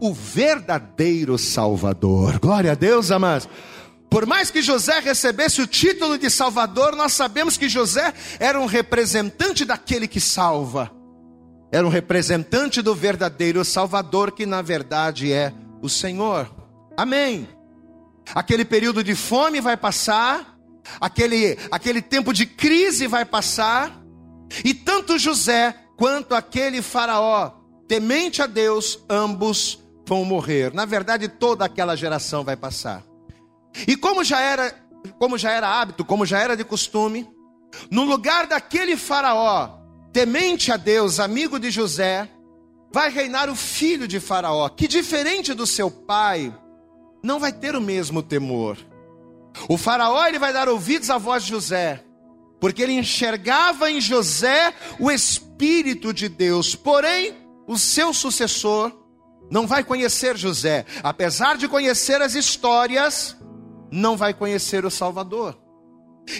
o 0.00 0.14
verdadeiro 0.14 1.36
Salvador. 1.36 2.38
Glória 2.38 2.72
a 2.72 2.74
Deus, 2.74 3.10
amados. 3.10 3.48
Por 4.10 4.26
mais 4.26 4.50
que 4.50 4.60
José 4.60 4.98
recebesse 4.98 5.62
o 5.62 5.66
título 5.66 6.18
de 6.18 6.28
Salvador, 6.28 6.96
nós 6.96 7.12
sabemos 7.12 7.56
que 7.56 7.68
José 7.68 8.12
era 8.40 8.60
um 8.60 8.66
representante 8.66 9.64
daquele 9.64 10.08
que 10.08 10.20
salva, 10.20 10.90
era 11.70 11.86
um 11.86 11.90
representante 11.90 12.82
do 12.82 12.92
verdadeiro 12.92 13.64
Salvador, 13.64 14.32
que 14.32 14.44
na 14.44 14.62
verdade 14.62 15.32
é 15.32 15.52
o 15.80 15.88
Senhor. 15.88 16.50
Amém. 16.96 17.48
Aquele 18.34 18.64
período 18.64 19.04
de 19.04 19.14
fome 19.14 19.60
vai 19.60 19.76
passar, 19.76 20.58
aquele, 21.00 21.56
aquele 21.70 22.02
tempo 22.02 22.32
de 22.32 22.46
crise 22.46 23.06
vai 23.06 23.24
passar, 23.24 24.02
e 24.64 24.74
tanto 24.74 25.18
José 25.18 25.72
quanto 25.96 26.34
aquele 26.34 26.82
Faraó, 26.82 27.59
temente 27.90 28.40
a 28.40 28.46
Deus, 28.46 29.00
ambos 29.10 29.80
vão 30.06 30.24
morrer. 30.24 30.72
Na 30.72 30.84
verdade, 30.84 31.26
toda 31.26 31.64
aquela 31.64 31.96
geração 31.96 32.44
vai 32.44 32.56
passar. 32.56 33.02
E 33.84 33.96
como 33.96 34.22
já 34.22 34.40
era, 34.40 34.72
como 35.18 35.36
já 35.36 35.50
era 35.50 35.66
hábito, 35.66 36.04
como 36.04 36.24
já 36.24 36.38
era 36.38 36.56
de 36.56 36.62
costume, 36.62 37.28
no 37.90 38.04
lugar 38.04 38.46
daquele 38.46 38.96
faraó, 38.96 39.80
temente 40.12 40.70
a 40.70 40.76
Deus, 40.76 41.18
amigo 41.18 41.58
de 41.58 41.68
José, 41.68 42.28
vai 42.92 43.10
reinar 43.10 43.50
o 43.50 43.56
filho 43.56 44.06
de 44.06 44.20
Faraó, 44.20 44.68
que 44.68 44.86
diferente 44.86 45.52
do 45.52 45.66
seu 45.66 45.90
pai, 45.90 46.56
não 47.24 47.40
vai 47.40 47.52
ter 47.52 47.74
o 47.74 47.80
mesmo 47.80 48.22
temor. 48.22 48.78
O 49.68 49.76
Faraó 49.76 50.24
ele 50.28 50.38
vai 50.38 50.52
dar 50.52 50.68
ouvidos 50.68 51.10
à 51.10 51.18
voz 51.18 51.42
de 51.42 51.50
José, 51.50 52.04
porque 52.60 52.82
ele 52.82 52.92
enxergava 52.92 53.90
em 53.90 54.00
José 54.00 54.72
o 55.00 55.10
Espírito 55.10 56.14
de 56.14 56.28
Deus. 56.28 56.76
Porém, 56.76 57.39
o 57.70 57.78
seu 57.78 58.12
sucessor 58.12 58.92
não 59.48 59.64
vai 59.64 59.84
conhecer 59.84 60.36
José, 60.36 60.84
apesar 61.04 61.56
de 61.56 61.68
conhecer 61.68 62.20
as 62.20 62.34
histórias, 62.34 63.36
não 63.92 64.16
vai 64.16 64.34
conhecer 64.34 64.84
o 64.84 64.90
Salvador. 64.90 65.56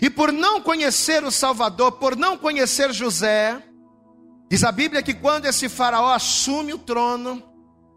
E 0.02 0.10
por 0.10 0.32
não 0.32 0.60
conhecer 0.60 1.22
o 1.22 1.30
Salvador, 1.30 1.92
por 1.92 2.16
não 2.16 2.36
conhecer 2.36 2.92
José, 2.92 3.62
diz 4.50 4.64
a 4.64 4.72
Bíblia 4.72 5.04
que 5.04 5.14
quando 5.14 5.46
esse 5.46 5.68
faraó 5.68 6.12
assume 6.12 6.74
o 6.74 6.78
trono, 6.78 7.40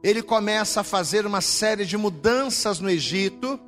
ele 0.03 0.21
começa 0.21 0.81
a 0.81 0.83
fazer 0.83 1.25
uma 1.25 1.41
série 1.41 1.85
de 1.85 1.97
mudanças 1.97 2.79
no 2.79 2.87
Egito 2.87 3.59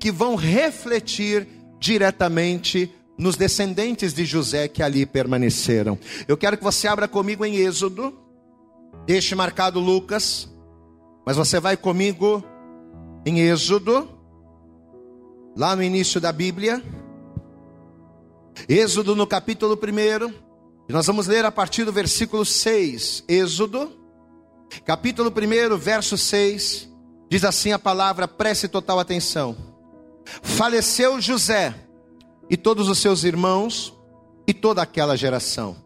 que 0.00 0.10
vão 0.10 0.34
refletir 0.34 1.46
diretamente 1.78 2.92
nos 3.16 3.36
descendentes 3.36 4.12
de 4.12 4.24
José 4.24 4.66
que 4.66 4.82
ali 4.82 5.06
permaneceram. 5.06 5.96
Eu 6.26 6.36
quero 6.36 6.58
que 6.58 6.64
você 6.64 6.88
abra 6.88 7.06
comigo 7.06 7.44
em 7.44 7.54
Êxodo, 7.54 8.18
deixe 9.06 9.34
marcado 9.34 9.80
Lucas, 9.80 10.48
mas 11.26 11.36
você 11.36 11.58
vai 11.58 11.76
comigo 11.76 12.42
em 13.24 13.40
Êxodo, 13.40 14.08
lá 15.56 15.76
no 15.76 15.82
início 15.82 16.20
da 16.20 16.32
Bíblia. 16.32 16.82
Êxodo 18.68 19.16
no 19.16 19.26
capítulo 19.26 19.74
1, 19.74 20.34
e 20.88 20.92
nós 20.92 21.06
vamos 21.06 21.26
ler 21.26 21.44
a 21.44 21.52
partir 21.52 21.84
do 21.84 21.92
versículo 21.92 22.44
6. 22.44 23.24
Êxodo, 23.28 23.92
capítulo 24.84 25.30
1, 25.30 25.76
verso 25.76 26.18
6, 26.18 26.88
diz 27.30 27.44
assim 27.44 27.72
a 27.72 27.78
palavra, 27.78 28.28
preste 28.28 28.68
total 28.68 28.98
atenção. 28.98 29.56
Faleceu 30.42 31.20
José 31.20 31.74
e 32.48 32.56
todos 32.56 32.88
os 32.88 32.98
seus 32.98 33.24
irmãos 33.24 33.96
e 34.46 34.52
toda 34.54 34.82
aquela 34.82 35.16
geração. 35.16 35.81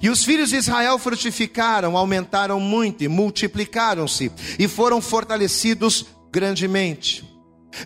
E 0.00 0.10
os 0.10 0.24
filhos 0.24 0.50
de 0.50 0.56
Israel 0.56 0.98
frutificaram, 0.98 1.96
aumentaram 1.96 2.60
muito 2.60 3.02
e 3.02 3.08
multiplicaram-se 3.08 4.30
e 4.58 4.68
foram 4.68 5.00
fortalecidos 5.00 6.06
grandemente. 6.30 7.28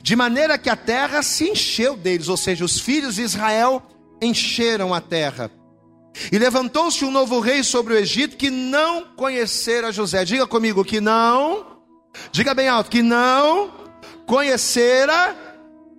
De 0.02 0.16
maneira 0.16 0.58
que 0.58 0.70
a 0.70 0.76
terra 0.76 1.22
se 1.22 1.50
encheu 1.50 1.96
deles, 1.96 2.28
ou 2.28 2.36
seja, 2.36 2.64
os 2.64 2.80
filhos 2.80 3.16
de 3.16 3.22
Israel 3.22 3.82
encheram 4.20 4.94
a 4.94 5.00
terra. 5.00 5.50
E 6.30 6.38
levantou-se 6.38 7.04
um 7.04 7.10
novo 7.10 7.40
rei 7.40 7.62
sobre 7.62 7.94
o 7.94 7.98
Egito 7.98 8.36
que 8.36 8.50
não 8.50 9.02
conhecera 9.16 9.92
José. 9.92 10.24
Diga 10.24 10.46
comigo 10.46 10.84
que 10.84 11.00
não, 11.00 11.66
diga 12.30 12.54
bem 12.54 12.68
alto, 12.68 12.90
que 12.90 13.02
não 13.02 13.72
conhecera 14.26 15.36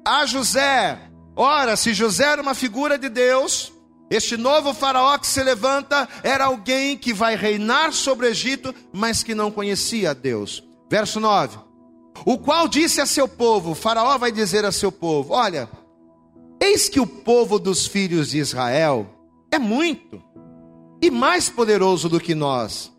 a 0.06 0.26
José. 0.26 0.98
Ora, 1.36 1.76
se 1.76 1.94
José 1.94 2.26
era 2.26 2.42
uma 2.42 2.54
figura 2.54 2.98
de 2.98 3.10
Deus, 3.10 3.74
este 4.10 4.38
novo 4.38 4.74
faraó 4.74 5.18
que 5.18 5.26
se 5.26 5.42
levanta 5.42 6.08
era 6.24 6.46
alguém 6.46 6.98
que 6.98 7.14
vai 7.14 7.36
reinar 7.36 7.92
sobre 7.92 8.28
o 8.28 8.30
Egito, 8.30 8.74
mas 8.94 9.24
que 9.24 9.34
não 9.34 9.52
conhecia 9.52 10.14
Deus. 10.14 10.64
Verso 10.90 11.20
9: 11.20 11.58
O 12.26 12.38
qual 12.38 12.68
disse 12.68 13.02
a 13.02 13.06
seu 13.06 13.28
povo: 13.28 13.74
Faraó 13.74 14.18
vai 14.18 14.32
dizer 14.32 14.64
a 14.64 14.72
seu 14.72 14.92
povo: 14.92 15.34
Olha, 15.34 15.68
eis 16.62 16.88
que 16.88 17.00
o 17.00 17.08
povo 17.08 17.58
dos 17.58 17.88
filhos 17.88 18.30
de 18.30 18.38
Israel 18.38 19.08
é 19.52 19.58
muito 19.58 20.22
e 21.02 21.10
mais 21.10 21.50
poderoso 21.50 22.08
do 22.08 22.20
que 22.20 22.36
nós. 22.36 22.92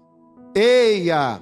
Eia, 0.55 1.41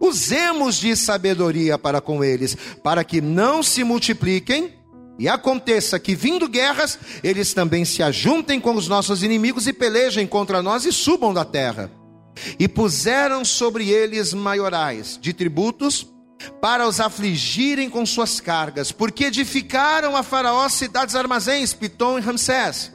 usemos 0.00 0.76
de 0.76 0.96
sabedoria 0.96 1.76
para 1.76 2.00
com 2.00 2.24
eles, 2.24 2.56
para 2.82 3.04
que 3.04 3.20
não 3.20 3.62
se 3.62 3.84
multipliquem 3.84 4.72
e 5.18 5.28
aconteça 5.28 5.98
que, 5.98 6.14
vindo 6.14 6.48
guerras, 6.48 6.98
eles 7.22 7.52
também 7.52 7.84
se 7.84 8.02
ajuntem 8.02 8.60
com 8.60 8.74
os 8.74 8.88
nossos 8.88 9.22
inimigos 9.22 9.66
e 9.66 9.72
pelejem 9.72 10.26
contra 10.26 10.62
nós 10.62 10.84
e 10.84 10.92
subam 10.92 11.32
da 11.32 11.44
terra. 11.44 11.90
E 12.58 12.66
puseram 12.66 13.44
sobre 13.44 13.90
eles 13.90 14.32
maiorais 14.32 15.18
de 15.20 15.32
tributos 15.32 16.06
para 16.60 16.88
os 16.88 16.98
afligirem 16.98 17.88
com 17.88 18.04
suas 18.04 18.40
cargas, 18.40 18.90
porque 18.90 19.24
edificaram 19.24 20.16
a 20.16 20.22
Faraó 20.22 20.68
cidades 20.68 21.14
armazéns, 21.14 21.72
Pitom 21.72 22.18
e 22.18 22.22
Ramsés. 22.22 22.92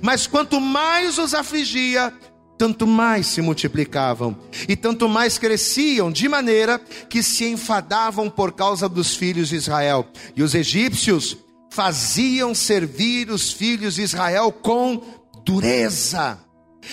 Mas 0.00 0.26
quanto 0.26 0.60
mais 0.60 1.18
os 1.18 1.34
afligia, 1.34 2.12
tanto 2.56 2.86
mais 2.86 3.26
se 3.26 3.40
multiplicavam 3.40 4.36
e 4.68 4.74
tanto 4.74 5.08
mais 5.08 5.38
cresciam, 5.38 6.10
de 6.10 6.28
maneira 6.28 6.78
que 7.08 7.22
se 7.22 7.44
enfadavam 7.44 8.28
por 8.28 8.52
causa 8.52 8.88
dos 8.88 9.14
filhos 9.14 9.50
de 9.50 9.56
Israel. 9.56 10.06
E 10.34 10.42
os 10.42 10.54
egípcios 10.54 11.36
faziam 11.70 12.54
servir 12.54 13.30
os 13.30 13.52
filhos 13.52 13.94
de 13.94 14.02
Israel 14.02 14.50
com 14.52 15.02
dureza. 15.44 16.38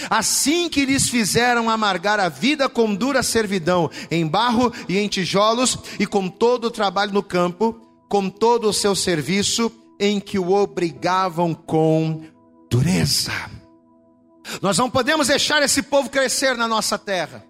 Assim 0.10 0.68
que 0.68 0.86
lhes 0.86 1.10
fizeram 1.10 1.70
amargar 1.70 2.20
a 2.20 2.30
vida 2.30 2.68
com 2.68 2.94
dura 2.94 3.24
servidão, 3.24 3.90
em 4.12 4.28
barro 4.28 4.72
e 4.90 4.98
em 4.98 5.08
tijolos, 5.08 5.78
e 6.00 6.06
com 6.06 6.28
todo 6.28 6.66
o 6.66 6.72
trabalho 6.72 7.14
no 7.14 7.24
campo, 7.24 7.80
com 8.10 8.30
todo 8.30 8.68
o 8.70 8.74
seu 8.74 8.96
serviço, 8.96 9.72
em 10.00 10.20
que 10.20 10.38
o 10.38 10.52
obrigavam 10.52 11.54
com 11.54 12.24
dureza. 12.70 13.32
Nós 14.62 14.78
não 14.78 14.90
podemos 14.90 15.28
deixar 15.28 15.64
esse 15.64 15.82
povo 15.82 16.10
crescer 16.10 16.56
na 16.56 16.68
nossa 16.68 16.98
terra. 16.98 17.44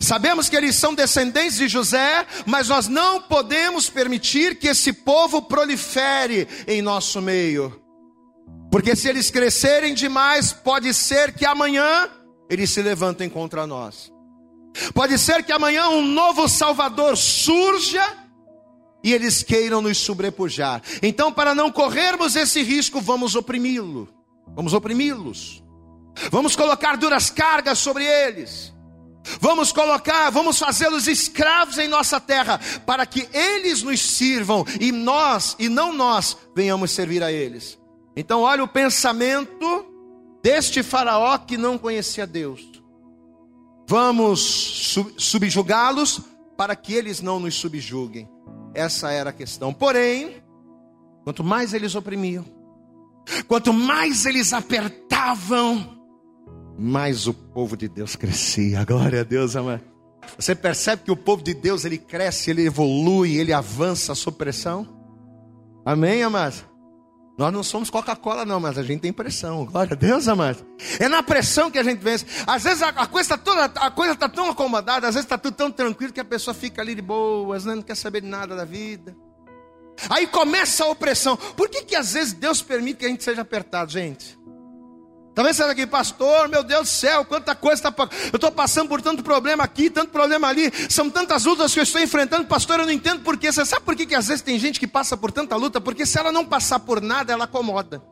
Sabemos 0.00 0.48
que 0.48 0.56
eles 0.56 0.76
são 0.76 0.94
descendentes 0.94 1.56
de 1.56 1.68
José, 1.68 2.26
mas 2.44 2.68
nós 2.68 2.88
não 2.88 3.22
podemos 3.22 3.88
permitir 3.88 4.58
que 4.58 4.68
esse 4.68 4.92
povo 4.92 5.42
prolifere 5.42 6.48
em 6.66 6.82
nosso 6.82 7.20
meio. 7.20 7.80
Porque 8.70 8.96
se 8.96 9.08
eles 9.08 9.30
crescerem 9.30 9.94
demais, 9.94 10.52
pode 10.52 10.92
ser 10.92 11.32
que 11.32 11.46
amanhã 11.46 12.08
eles 12.50 12.70
se 12.70 12.82
levantem 12.82 13.28
contra 13.28 13.66
nós. 13.66 14.12
Pode 14.92 15.18
ser 15.18 15.42
que 15.42 15.52
amanhã 15.52 15.88
um 15.88 16.02
novo 16.02 16.48
Salvador 16.48 17.16
surja 17.16 18.04
e 19.02 19.12
eles 19.12 19.42
queiram 19.42 19.80
nos 19.80 19.98
sobrepujar. 19.98 20.82
Então, 21.02 21.32
para 21.32 21.54
não 21.54 21.70
corrermos 21.70 22.36
esse 22.36 22.62
risco, 22.62 23.00
vamos 23.00 23.34
oprimi-lo. 23.34 24.08
Vamos 24.54 24.74
oprimi-los. 24.74 25.62
Vamos 26.30 26.56
colocar 26.56 26.96
duras 26.96 27.30
cargas 27.30 27.78
sobre 27.78 28.04
eles. 28.04 28.75
Vamos 29.40 29.72
colocar, 29.72 30.30
vamos 30.30 30.58
fazê-los 30.58 31.06
escravos 31.06 31.78
em 31.78 31.88
nossa 31.88 32.20
terra, 32.20 32.60
para 32.84 33.04
que 33.04 33.28
eles 33.32 33.82
nos 33.82 34.00
sirvam 34.00 34.64
e 34.80 34.92
nós, 34.92 35.56
e 35.58 35.68
não 35.68 35.92
nós, 35.92 36.36
venhamos 36.54 36.90
servir 36.90 37.22
a 37.22 37.32
eles. 37.32 37.78
Então, 38.16 38.42
olha 38.42 38.64
o 38.64 38.68
pensamento 38.68 39.86
deste 40.42 40.82
Faraó 40.82 41.36
que 41.38 41.56
não 41.56 41.76
conhecia 41.76 42.26
Deus. 42.26 42.76
Vamos 43.88 44.94
subjugá-los 45.16 46.20
para 46.56 46.74
que 46.74 46.94
eles 46.94 47.20
não 47.20 47.38
nos 47.38 47.54
subjuguem. 47.54 48.28
Essa 48.74 49.10
era 49.10 49.30
a 49.30 49.32
questão. 49.32 49.72
Porém, 49.72 50.42
quanto 51.24 51.44
mais 51.44 51.72
eles 51.72 51.94
oprimiam, 51.94 52.44
quanto 53.46 53.72
mais 53.72 54.26
eles 54.26 54.52
apertavam, 54.52 55.95
mais 56.78 57.26
o 57.26 57.34
povo 57.34 57.76
de 57.76 57.88
Deus 57.88 58.16
crescia. 58.16 58.84
Glória 58.86 59.20
a 59.20 59.24
Deus, 59.24 59.56
amado. 59.56 59.82
Você 60.38 60.54
percebe 60.54 61.02
que 61.04 61.10
o 61.10 61.16
povo 61.16 61.42
de 61.42 61.54
Deus 61.54 61.84
ele 61.84 61.98
cresce, 61.98 62.50
ele 62.50 62.66
evolui, 62.66 63.36
ele 63.36 63.52
avança 63.52 64.14
sob 64.14 64.36
pressão? 64.36 64.86
Amém, 65.84 66.22
amado? 66.22 66.64
Nós 67.38 67.52
não 67.52 67.62
somos 67.62 67.90
Coca-Cola, 67.90 68.46
não, 68.46 68.58
mas 68.58 68.78
a 68.78 68.82
gente 68.82 69.00
tem 69.00 69.12
pressão. 69.12 69.66
Glória 69.66 69.92
a 69.92 69.96
Deus, 69.96 70.26
amado. 70.26 70.64
É 70.98 71.06
na 71.06 71.22
pressão 71.22 71.70
que 71.70 71.78
a 71.78 71.82
gente 71.82 71.98
vence. 71.98 72.24
Às 72.46 72.64
vezes 72.64 72.82
a, 72.82 72.88
a 72.88 73.06
coisa 73.06 73.34
está 73.34 74.12
está 74.12 74.28
tão 74.28 74.50
acomodada, 74.50 75.06
às 75.06 75.14
vezes 75.14 75.26
está 75.26 75.36
tudo 75.36 75.54
tão 75.54 75.70
tranquilo 75.70 76.12
que 76.12 76.20
a 76.20 76.24
pessoa 76.24 76.54
fica 76.54 76.80
ali 76.80 76.94
de 76.94 77.02
boas, 77.02 77.66
né? 77.66 77.74
não 77.74 77.82
quer 77.82 77.94
saber 77.94 78.22
de 78.22 78.26
nada 78.26 78.56
da 78.56 78.64
vida. 78.64 79.14
Aí 80.08 80.26
começa 80.26 80.84
a 80.84 80.88
opressão. 80.88 81.36
Por 81.36 81.68
que, 81.68 81.82
que 81.82 81.94
às 81.94 82.14
vezes 82.14 82.32
Deus 82.32 82.62
permite 82.62 82.98
que 82.98 83.06
a 83.06 83.08
gente 83.08 83.22
seja 83.22 83.42
apertado, 83.42 83.92
gente? 83.92 84.38
Talvez 85.36 85.54
você 85.54 85.64
aqui, 85.64 85.86
pastor, 85.86 86.48
meu 86.48 86.64
Deus 86.64 86.88
do 86.88 86.90
céu, 86.90 87.22
quanta 87.22 87.54
coisa 87.54 87.86
está. 87.86 87.94
Eu 88.32 88.36
estou 88.36 88.50
passando 88.50 88.88
por 88.88 89.02
tanto 89.02 89.22
problema 89.22 89.62
aqui, 89.62 89.90
tanto 89.90 90.10
problema 90.10 90.48
ali, 90.48 90.72
são 90.88 91.10
tantas 91.10 91.44
lutas 91.44 91.74
que 91.74 91.78
eu 91.78 91.82
estou 91.82 92.00
enfrentando, 92.00 92.46
pastor, 92.46 92.80
eu 92.80 92.86
não 92.86 92.92
entendo 92.92 93.20
por 93.20 93.36
quê. 93.36 93.52
Você 93.52 93.62
sabe 93.66 93.84
por 93.84 93.94
que, 93.94 94.06
que 94.06 94.14
às 94.14 94.28
vezes 94.28 94.40
tem 94.40 94.58
gente 94.58 94.80
que 94.80 94.86
passa 94.86 95.14
por 95.14 95.30
tanta 95.30 95.54
luta? 95.54 95.78
Porque 95.78 96.06
se 96.06 96.18
ela 96.18 96.32
não 96.32 96.42
passar 96.42 96.78
por 96.78 97.02
nada, 97.02 97.34
ela 97.34 97.44
acomoda. 97.44 98.02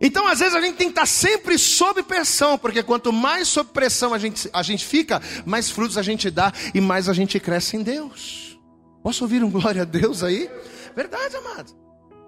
Então, 0.00 0.26
às 0.26 0.38
vezes, 0.38 0.54
a 0.54 0.60
gente 0.62 0.76
tem 0.76 0.86
que 0.86 0.92
estar 0.92 1.04
sempre 1.04 1.58
sob 1.58 2.02
pressão, 2.02 2.56
porque 2.56 2.82
quanto 2.82 3.12
mais 3.12 3.46
sob 3.46 3.68
pressão 3.70 4.14
a 4.14 4.18
gente, 4.18 4.48
a 4.54 4.62
gente 4.62 4.86
fica, 4.86 5.20
mais 5.44 5.70
frutos 5.70 5.98
a 5.98 6.02
gente 6.02 6.30
dá 6.30 6.50
e 6.74 6.80
mais 6.80 7.10
a 7.10 7.12
gente 7.12 7.38
cresce 7.38 7.76
em 7.76 7.82
Deus. 7.82 8.58
Posso 9.02 9.22
ouvir 9.22 9.44
um 9.44 9.50
glória 9.52 9.82
a 9.82 9.84
Deus 9.84 10.22
aí? 10.22 10.50
Verdade, 10.96 11.36
amado. 11.36 11.79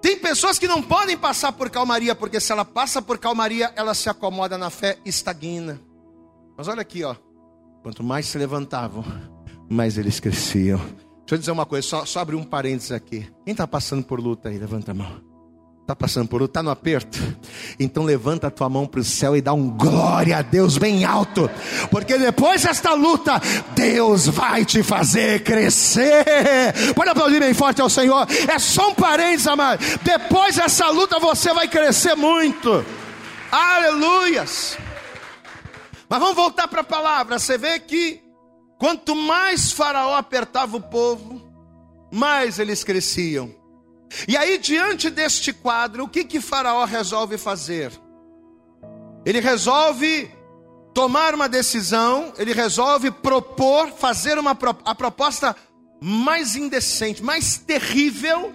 Tem 0.03 0.19
pessoas 0.19 0.59
que 0.59 0.67
não 0.67 0.83
podem 0.83 1.17
passar 1.17 1.53
por 1.53 1.71
calmaria, 1.71 2.13
porque 2.15 2.41
se 2.41 2.51
ela 2.51 2.65
passa 2.65 3.01
por 3.01 3.19
calmaria, 3.19 3.73
ela 3.77 3.95
se 3.95 4.11
acomoda 4.11 4.59
na 4.59 4.69
fé 4.69 4.99
e 5.05 5.09
estagna. 5.09 5.81
Mas 6.59 6.67
olha 6.67 6.83
aqui, 6.83 7.05
ó. 7.05 7.15
Quanto 7.83 8.03
mais 8.03 8.27
se 8.27 8.37
levantavam, 8.37 9.05
mais 9.71 9.97
eles 9.97 10.19
cresciam. 10.19 10.79
Deixa 10.79 11.35
eu 11.35 11.39
dizer 11.39 11.53
uma 11.53 11.65
coisa, 11.65 11.87
só, 11.87 12.05
só 12.05 12.21
abrir 12.21 12.35
um 12.35 12.45
parênteses 12.45 12.91
aqui. 12.91 13.31
Quem 13.45 13.53
está 13.53 13.67
passando 13.67 14.05
por 14.05 14.21
luta 14.21 14.49
aí? 14.49 14.59
Levanta 14.59 14.91
a 14.91 14.95
mão. 14.95 15.32
Está 15.83 15.97
passando 15.97 16.29
por? 16.29 16.41
Está 16.43 16.63
no 16.63 16.71
aperto? 16.71 17.19
Então 17.79 18.05
levanta 18.05 18.47
a 18.47 18.51
tua 18.51 18.69
mão 18.69 18.87
para 18.87 19.01
o 19.01 19.05
céu 19.05 19.37
e 19.37 19.41
dá 19.41 19.53
um 19.53 19.69
glória 19.69 20.39
a 20.39 20.43
Deus 20.43 20.79
bem 20.79 21.05
alto. 21.05 21.51
Porque 21.91 22.17
depois 22.17 22.63
desta 22.63 22.95
luta, 22.95 23.43
Deus 23.75 24.29
vai 24.29 24.65
te 24.65 24.83
fazer 24.85 25.43
crescer. 25.43 26.25
Pode 26.95 27.11
aplaudir 27.11 27.41
bem 27.41 27.53
forte 27.53 27.83
ao 27.83 27.91
Senhor. 27.91 28.29
É 28.49 28.59
só 28.61 28.91
um 28.91 28.95
parênteses, 28.95 29.49
amado. 29.49 29.85
Depois 30.03 30.55
dessa 30.55 30.89
luta 30.89 31.19
você 31.19 31.53
vai 31.53 31.67
crescer 31.67 32.15
muito. 32.15 32.85
Aleluias. 33.51 34.79
Mas 36.09 36.21
vamos 36.21 36.37
voltar 36.37 36.69
para 36.69 36.83
a 36.83 36.85
palavra. 36.85 37.41
Você 37.41 37.59
vê 37.59 37.81
que 37.81 38.23
quanto 38.79 39.17
mais 39.17 39.73
Faraó 39.73 40.15
apertava 40.15 40.77
o 40.77 40.81
povo, 40.81 41.43
mais 42.13 42.61
eles 42.61 42.85
cresciam. 42.85 43.62
E 44.27 44.37
aí, 44.37 44.59
diante 44.59 45.11
deste 45.11 45.53
quadro, 45.53 46.05
o 46.05 46.09
que 46.09 46.25
que 46.25 46.41
Faraó 46.41 46.85
resolve 46.85 47.39
fazer? 47.39 47.93
Ele 49.25 49.41
resolve 49.41 50.31
tomar 50.93 51.35
uma 51.35 51.49
decisão, 51.49 52.33
ele 52.37 52.53
resolve 52.53 53.11
propor, 53.11 53.89
fazer 53.93 54.39
uma 54.39 54.57
a 54.85 54.95
proposta 54.95 55.57
mais 56.01 56.57
indecente, 56.57 57.23
mais 57.23 57.57
terrível 57.57 58.53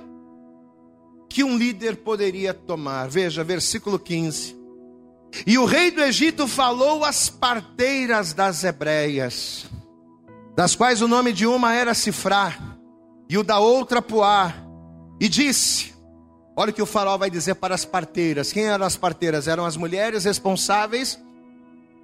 que 1.30 1.44
um 1.44 1.58
líder 1.58 1.98
poderia 1.98 2.54
tomar. 2.54 3.10
Veja, 3.10 3.44
versículo 3.44 3.98
15. 3.98 4.56
E 5.46 5.58
o 5.58 5.66
rei 5.66 5.92
do 5.92 6.02
Egito 6.02 6.48
falou 6.48 7.04
às 7.04 7.30
parteiras 7.30 8.34
das 8.34 8.64
hebreias, 8.64 9.66
das 10.56 10.76
quais 10.76 11.02
o 11.02 11.08
nome 11.08 11.34
de 11.34 11.46
uma 11.46 11.74
era 11.74 11.94
Cifrá 11.94 12.78
e 13.30 13.38
o 13.38 13.44
da 13.44 13.60
outra 13.60 14.02
Puá 14.02 14.66
e 15.19 15.27
disse: 15.27 15.93
Olha 16.55 16.71
o 16.71 16.74
que 16.74 16.81
o 16.81 16.86
faraó 16.86 17.17
vai 17.17 17.29
dizer 17.29 17.55
para 17.55 17.75
as 17.75 17.86
parteiras. 17.86 18.51
Quem 18.51 18.65
eram 18.65 18.86
as 18.86 18.95
parteiras? 18.95 19.47
Eram 19.47 19.65
as 19.65 19.77
mulheres 19.77 20.24
responsáveis 20.24 21.19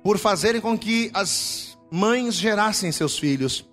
por 0.03 0.17
fazerem 0.17 0.61
com 0.61 0.77
que 0.77 1.09
as 1.13 1.77
mães 1.91 2.35
gerassem 2.35 2.91
seus 2.91 3.17
filhos. 3.17 3.65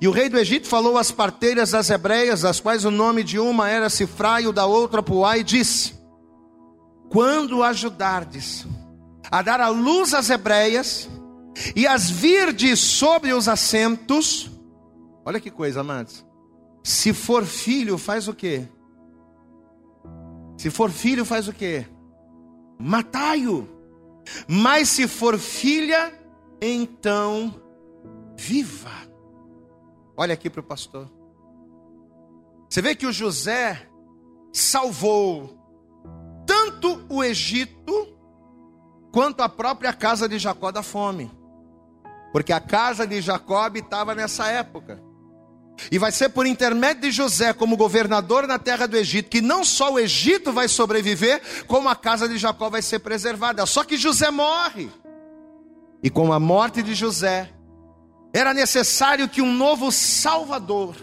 E 0.00 0.08
o 0.08 0.10
rei 0.10 0.28
do 0.28 0.38
Egito 0.38 0.66
falou 0.66 0.98
às 0.98 1.10
parteiras 1.10 1.70
das 1.70 1.88
hebreias, 1.88 2.40
das 2.40 2.58
quais 2.58 2.84
o 2.84 2.90
nome 2.90 3.22
de 3.22 3.38
uma 3.38 3.68
era 3.68 3.88
Cifra 3.88 4.40
e 4.40 4.46
o 4.46 4.52
da 4.52 4.66
outra 4.66 5.02
Puá, 5.02 5.38
e 5.38 5.44
disse: 5.44 5.94
Quando 7.10 7.62
ajudardes 7.62 8.66
a 9.30 9.40
dar 9.40 9.60
a 9.60 9.68
luz 9.68 10.14
às 10.14 10.30
hebreias, 10.30 11.08
e 11.76 11.86
as 11.86 12.10
virdes 12.10 12.80
sobre 12.80 13.32
os 13.32 13.48
assentos, 13.48 14.50
olha 15.24 15.40
que 15.40 15.50
coisa, 15.50 15.80
amados. 15.80 16.24
Se 16.82 17.12
for 17.12 17.44
filho, 17.44 17.96
faz 17.96 18.28
o 18.28 18.34
quê? 18.34 18.64
Se 20.56 20.70
for 20.70 20.90
filho, 20.90 21.24
faz 21.24 21.48
o 21.48 21.52
quê? 21.52 21.86
Matai-o. 22.78 23.68
Mas 24.48 24.88
se 24.88 25.06
for 25.06 25.38
filha, 25.38 26.12
então 26.60 27.54
viva. 28.36 28.90
Olha 30.16 30.34
aqui 30.34 30.48
para 30.48 30.60
o 30.60 30.64
pastor. 30.64 31.10
Você 32.68 32.80
vê 32.80 32.94
que 32.94 33.06
o 33.06 33.12
José 33.12 33.88
salvou 34.52 35.58
tanto 36.46 37.04
o 37.08 37.22
Egito 37.22 38.08
quanto 39.12 39.42
a 39.42 39.48
própria 39.48 39.92
casa 39.92 40.28
de 40.28 40.38
Jacó 40.38 40.70
da 40.70 40.82
fome. 40.82 41.30
Porque 42.32 42.52
a 42.52 42.60
casa 42.60 43.06
de 43.06 43.20
Jacó 43.20 43.68
estava 43.68 44.14
nessa 44.14 44.48
época. 44.48 45.00
E 45.90 45.98
vai 45.98 46.12
ser 46.12 46.30
por 46.30 46.46
intermédio 46.46 47.02
de 47.02 47.10
José, 47.10 47.52
como 47.52 47.76
governador 47.76 48.46
na 48.46 48.58
terra 48.58 48.86
do 48.86 48.96
Egito, 48.96 49.30
que 49.30 49.40
não 49.40 49.64
só 49.64 49.92
o 49.92 49.98
Egito 49.98 50.52
vai 50.52 50.68
sobreviver, 50.68 51.42
como 51.66 51.88
a 51.88 51.96
casa 51.96 52.28
de 52.28 52.38
Jacó 52.38 52.70
vai 52.70 52.82
ser 52.82 53.00
preservada. 53.00 53.64
Só 53.66 53.84
que 53.84 53.96
José 53.96 54.30
morre. 54.30 54.90
E 56.02 56.10
com 56.10 56.32
a 56.32 56.40
morte 56.40 56.82
de 56.82 56.94
José, 56.94 57.50
era 58.32 58.52
necessário 58.52 59.28
que 59.28 59.40
um 59.40 59.52
novo 59.52 59.92
Salvador, 59.92 60.96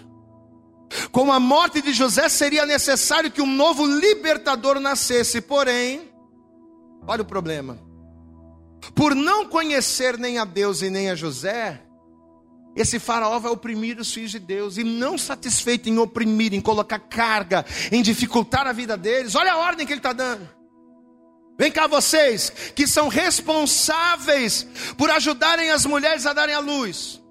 com 1.12 1.32
a 1.32 1.40
morte 1.40 1.82
de 1.82 1.94
José, 1.94 2.28
seria 2.30 2.66
necessário 2.66 3.32
que 3.32 3.42
um 3.42 3.48
novo 3.48 3.86
libertador 3.86 4.80
nascesse. 4.80 5.42
Porém, 5.42 6.12
olha 7.08 7.22
o 7.22 7.26
problema: 7.26 7.80
por 8.94 9.16
não 9.16 9.48
conhecer 9.48 10.18
nem 10.18 10.38
a 10.38 10.46
Deus 10.46 10.82
e 10.82 10.90
nem 10.90 11.10
a 11.10 11.16
José, 11.16 11.82
esse 12.76 13.00
faraó 13.00 13.38
vai 13.40 13.52
oprimir 13.52 14.00
os 14.00 14.14
filhos 14.14 14.32
de 14.32 14.40
Deus 14.40 14.78
e 14.78 14.84
não 14.84 15.18
satisfeito 15.18 15.90
em 15.90 15.98
oprimir, 15.98 16.54
em 16.54 16.62
colocar 16.62 17.00
carga, 17.00 17.66
em 17.92 18.02
dificultar 18.02 18.66
a 18.66 18.72
vida 18.72 18.96
deles. 18.96 19.36
Olha 19.36 19.54
a 19.54 19.58
ordem 19.58 19.86
que 19.86 19.92
ele 19.92 20.00
está 20.00 20.14
dando. 20.14 20.48
Vem 21.60 21.72
cá 21.72 21.86
vocês 21.86 22.50
que 22.74 22.88
são 22.88 23.08
responsáveis 23.08 24.66
por 24.98 25.10
ajudarem 25.12 25.70
as 25.70 25.86
mulheres 25.86 26.26
a 26.26 26.34
darem 26.34 26.56
a 26.56 26.60
luz. 26.60 27.22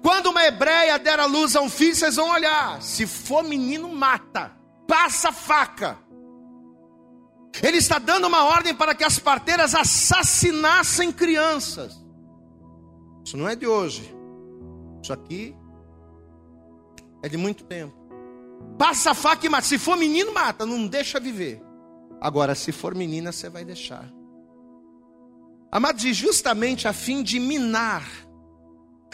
Quando 0.00 0.26
uma 0.30 0.44
hebreia 0.44 0.98
der 0.98 1.18
a 1.18 1.26
luz 1.26 1.56
a 1.56 1.60
um 1.60 1.68
filho, 1.68 1.94
vocês 1.94 2.16
vão 2.16 2.30
olhar. 2.30 2.80
Se 2.80 3.06
for 3.06 3.42
menino, 3.42 3.88
mata. 3.88 4.52
Passa 4.86 5.32
faca. 5.32 5.98
Ele 7.62 7.78
está 7.78 7.98
dando 7.98 8.26
uma 8.26 8.44
ordem 8.44 8.74
para 8.74 8.94
que 8.94 9.02
as 9.02 9.18
parteiras 9.18 9.74
assassinassem 9.74 11.10
crianças. 11.10 12.00
Isso 13.24 13.36
não 13.36 13.48
é 13.48 13.56
de 13.56 13.66
hoje. 13.66 14.19
Isso 15.02 15.12
aqui 15.12 15.54
é 17.22 17.28
de 17.28 17.36
muito 17.36 17.64
tempo. 17.64 17.94
Passa 18.78 19.10
a 19.10 19.14
faca 19.14 19.46
e 19.46 19.48
mata. 19.48 19.66
Se 19.66 19.78
for 19.78 19.96
menino, 19.96 20.32
mata, 20.32 20.66
não 20.66 20.86
deixa 20.86 21.18
viver. 21.18 21.62
Agora, 22.20 22.54
se 22.54 22.72
for 22.72 22.94
menina, 22.94 23.32
você 23.32 23.48
vai 23.48 23.64
deixar. 23.64 24.10
Amados, 25.72 26.04
e 26.04 26.12
justamente 26.12 26.88
a 26.88 26.92
fim 26.92 27.22
de 27.22 27.38
minar, 27.38 28.04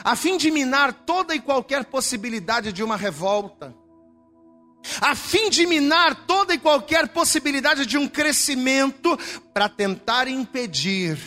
a 0.02 0.16
fim 0.16 0.36
de 0.36 0.50
minar 0.50 0.92
toda 0.92 1.34
e 1.34 1.40
qualquer 1.40 1.84
possibilidade 1.84 2.72
de 2.72 2.82
uma 2.82 2.96
revolta, 2.96 3.74
a 5.00 5.14
fim 5.14 5.50
de 5.50 5.66
minar 5.66 6.26
toda 6.26 6.54
e 6.54 6.58
qualquer 6.58 7.08
possibilidade 7.08 7.84
de 7.84 7.98
um 7.98 8.08
crescimento, 8.08 9.18
para 9.52 9.68
tentar 9.68 10.28
impedir 10.28 11.18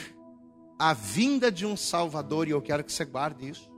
a 0.79 0.93
vinda 0.93 1.51
de 1.51 1.65
um 1.65 1.77
Salvador, 1.77 2.47
e 2.47 2.51
eu 2.51 2.61
quero 2.61 2.83
que 2.83 2.91
você 2.91 3.05
guarde 3.05 3.49
isso 3.49 3.68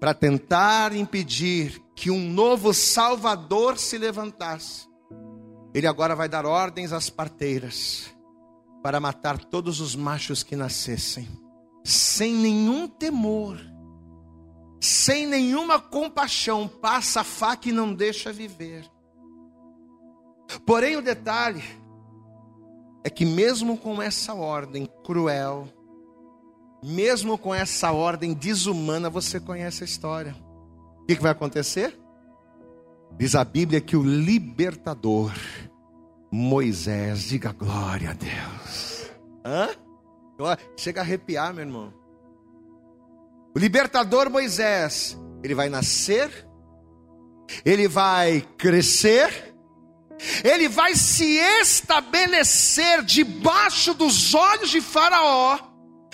para 0.00 0.14
tentar 0.14 0.96
impedir 0.96 1.80
que 1.94 2.10
um 2.10 2.32
novo 2.32 2.72
Salvador 2.72 3.78
se 3.78 3.98
levantasse. 3.98 4.88
Ele 5.74 5.86
agora 5.86 6.16
vai 6.16 6.26
dar 6.28 6.46
ordens 6.46 6.92
às 6.92 7.10
parteiras 7.10 8.10
para 8.82 8.98
matar 8.98 9.38
todos 9.44 9.78
os 9.78 9.94
machos 9.94 10.42
que 10.42 10.56
nascessem, 10.56 11.28
sem 11.84 12.32
nenhum 12.32 12.88
temor, 12.88 13.60
sem 14.80 15.26
nenhuma 15.26 15.78
compaixão, 15.78 16.66
passa 16.66 17.20
a 17.20 17.24
faca 17.24 17.68
e 17.68 17.72
não 17.72 17.92
deixa 17.92 18.32
viver. 18.32 18.90
Porém, 20.64 20.96
o 20.96 21.02
detalhe 21.02 21.62
é 23.04 23.10
que, 23.10 23.26
mesmo 23.26 23.76
com 23.76 24.00
essa 24.00 24.32
ordem 24.34 24.88
cruel, 25.04 25.68
mesmo 26.82 27.36
com 27.36 27.54
essa 27.54 27.92
ordem 27.92 28.32
desumana, 28.32 29.10
você 29.10 29.38
conhece 29.38 29.84
a 29.84 29.86
história. 29.86 30.34
O 31.02 31.06
que, 31.06 31.14
vai 31.20 31.32
acontecer? 31.32 31.98
Diz 33.18 33.34
a 33.34 33.44
Bíblia 33.44 33.80
que 33.80 33.96
o 33.96 34.02
libertador, 34.02 35.32
Moisés, 36.30 37.24
diga 37.24 37.52
glória 37.52 38.10
a 38.10 38.12
Deus. 38.12 39.10
Hã? 39.44 39.68
Chega 40.76 41.00
a 41.00 41.04
arrepiar, 41.04 41.52
meu 41.52 41.64
irmão. 41.64 41.92
O 43.54 43.58
libertador 43.58 44.30
Moisés, 44.30 45.18
ele 45.42 45.54
vai 45.54 45.68
nascer, 45.68 46.48
ele 47.64 47.88
vai 47.88 48.40
crescer, 48.56 49.54
ele 50.44 50.68
vai 50.68 50.94
se 50.94 51.36
estabelecer 51.60 53.02
debaixo 53.02 53.92
dos 53.92 54.34
olhos 54.34 54.70
de 54.70 54.80
Faraó 54.80 55.69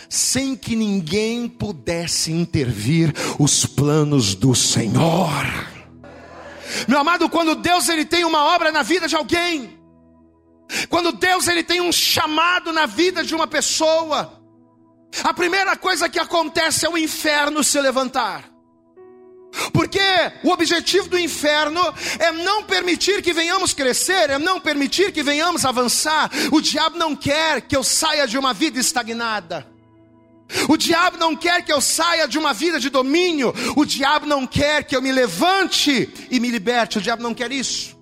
sem 0.09 0.57
que 0.57 0.77
ninguém 0.77 1.49
pudesse 1.49 2.33
intervir 2.33 3.13
os 3.39 3.65
planos 3.67 4.35
do 4.35 4.55
Senhor. 4.55 5.45
Meu 6.87 6.99
amado, 6.99 7.29
quando 7.29 7.55
Deus 7.55 7.89
ele 7.89 8.05
tem 8.05 8.25
uma 8.25 8.45
obra 8.55 8.71
na 8.71 8.83
vida 8.83 9.09
de 9.09 9.17
alguém, 9.17 9.79
quando 10.89 11.13
Deus 11.13 11.49
ele 11.49 11.63
tem 11.63 11.81
um 11.81 11.93
chamado 11.93 12.73
na 12.73 12.87
vida 12.87 13.23
de 13.23 13.35
uma 13.35 13.47
pessoa, 13.47 14.43
a 15.23 15.33
primeira 15.33 15.77
coisa 15.77 16.09
que 16.09 16.19
acontece 16.19 16.85
é 16.85 16.91
o 16.91 16.99
inferno 16.99 17.63
se 17.63 17.81
levantar. 17.81 18.57
Porque 19.73 20.01
o 20.43 20.51
objetivo 20.51 21.09
do 21.09 21.19
inferno 21.19 21.81
é 22.19 22.31
não 22.31 22.65
permitir 22.65 23.23
que 23.23 23.33
venhamos 23.33 23.73
crescer, 23.73 24.29
é 24.31 24.39
não 24.39 24.61
permitir 24.61 25.13
que 25.13 25.23
venhamos 25.23 25.65
avançar. 25.65 26.31
O 26.53 26.61
diabo 26.61 26.99
não 26.99 27.17
quer 27.17 27.63
que 27.63 27.75
eu 27.77 27.83
saia 27.83 28.27
de 28.27 28.37
uma 28.37 28.53
vida 28.53 28.79
estagnada. 28.79 29.67
O 30.69 30.77
diabo 30.77 31.17
não 31.19 31.35
quer 31.35 31.65
que 31.65 31.73
eu 31.73 31.81
saia 31.81 32.29
de 32.29 32.39
uma 32.39 32.53
vida 32.53 32.79
de 32.79 32.89
domínio. 32.89 33.53
O 33.77 33.85
diabo 33.85 34.27
não 34.27 34.47
quer 34.47 34.85
que 34.85 34.95
eu 34.95 35.03
me 35.03 35.11
levante 35.11 36.09
e 36.31 36.39
me 36.39 36.51
liberte. 36.51 36.99
O 36.99 37.01
diabo 37.01 37.23
não 37.23 37.35
quer 37.35 37.51
isso. 37.51 37.97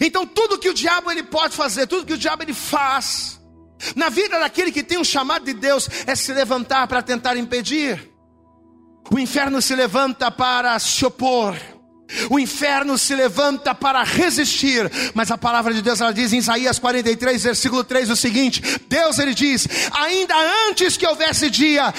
Então 0.00 0.26
tudo 0.26 0.58
que 0.58 0.68
o 0.68 0.74
diabo 0.74 1.10
ele 1.10 1.22
pode 1.22 1.54
fazer, 1.56 1.86
tudo 1.86 2.06
que 2.06 2.12
o 2.12 2.18
diabo 2.18 2.42
ele 2.42 2.54
faz 2.54 3.40
na 3.96 4.08
vida 4.08 4.38
daquele 4.38 4.70
que 4.70 4.82
tem 4.82 4.98
um 4.98 5.04
chamado 5.04 5.44
de 5.44 5.52
Deus 5.52 5.88
é 6.06 6.14
se 6.14 6.32
levantar 6.32 6.86
para 6.86 7.02
tentar 7.02 7.36
impedir. 7.36 8.10
O 9.10 9.18
inferno 9.18 9.60
se 9.60 9.74
levanta 9.74 10.30
para 10.30 10.78
se 10.78 11.04
opor. 11.04 11.56
O 12.30 12.38
inferno 12.38 12.96
se 12.98 13.14
levanta 13.14 13.74
para 13.74 14.02
resistir, 14.02 14.90
mas 15.14 15.30
a 15.30 15.38
palavra 15.38 15.72
de 15.72 15.82
Deus 15.82 16.00
ela 16.00 16.12
diz 16.12 16.32
em 16.32 16.38
Isaías 16.38 16.78
43, 16.78 17.42
versículo 17.42 17.84
3 17.84 18.10
o 18.10 18.16
seguinte: 18.16 18.62
Deus 18.88 19.18
ele 19.18 19.34
diz: 19.34 19.66
ainda 19.92 20.34
antes 20.68 20.96
que 20.96 21.06
houvesse 21.06 21.50
dia, 21.50 21.92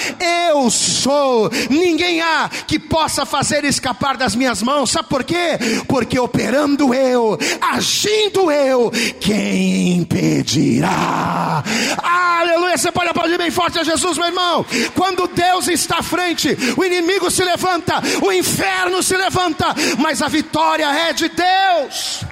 eu 0.50 0.70
sou, 0.70 1.50
ninguém 1.70 2.22
há 2.22 2.50
que 2.68 2.80
possa 2.80 3.26
fazer 3.26 3.64
escapar 3.66 4.18
das 4.18 4.36
minhas 4.36 4.62
mãos. 4.62 4.92
Sabe 4.92 5.10
por 5.10 5.24
quê? 5.24 5.58
Porque 5.88 6.20
operando 6.20 6.94
eu, 6.94 7.38
agindo 7.62 8.52
eu, 8.52 8.92
quem 9.20 9.98
impedirá? 9.98 11.64
Aleluia! 12.02 12.78
Você 12.78 12.92
pode 12.92 13.10
aplaudir 13.10 13.38
bem 13.38 13.52
forte 13.52 13.80
a 13.80 13.84
Jesus, 13.84 14.18
meu 14.18 14.28
irmão. 14.28 14.66
Quando 14.96 15.28
Deus 15.28 15.68
está 15.68 16.00
à 16.00 16.04
frente, 16.04 16.58
o 16.78 16.84
inimigo 16.84 17.30
se 17.30 17.44
levanta, 17.44 18.02
o 18.22 18.32
inferno 18.32 19.02
se 19.02 19.16
levanta 19.16 19.74
mas 20.04 20.22
a 20.22 20.28
vitória 20.28 20.86
é 20.86 21.14
de 21.14 21.30
Deus. 21.30 22.26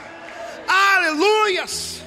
Aleluias! 0.68 2.02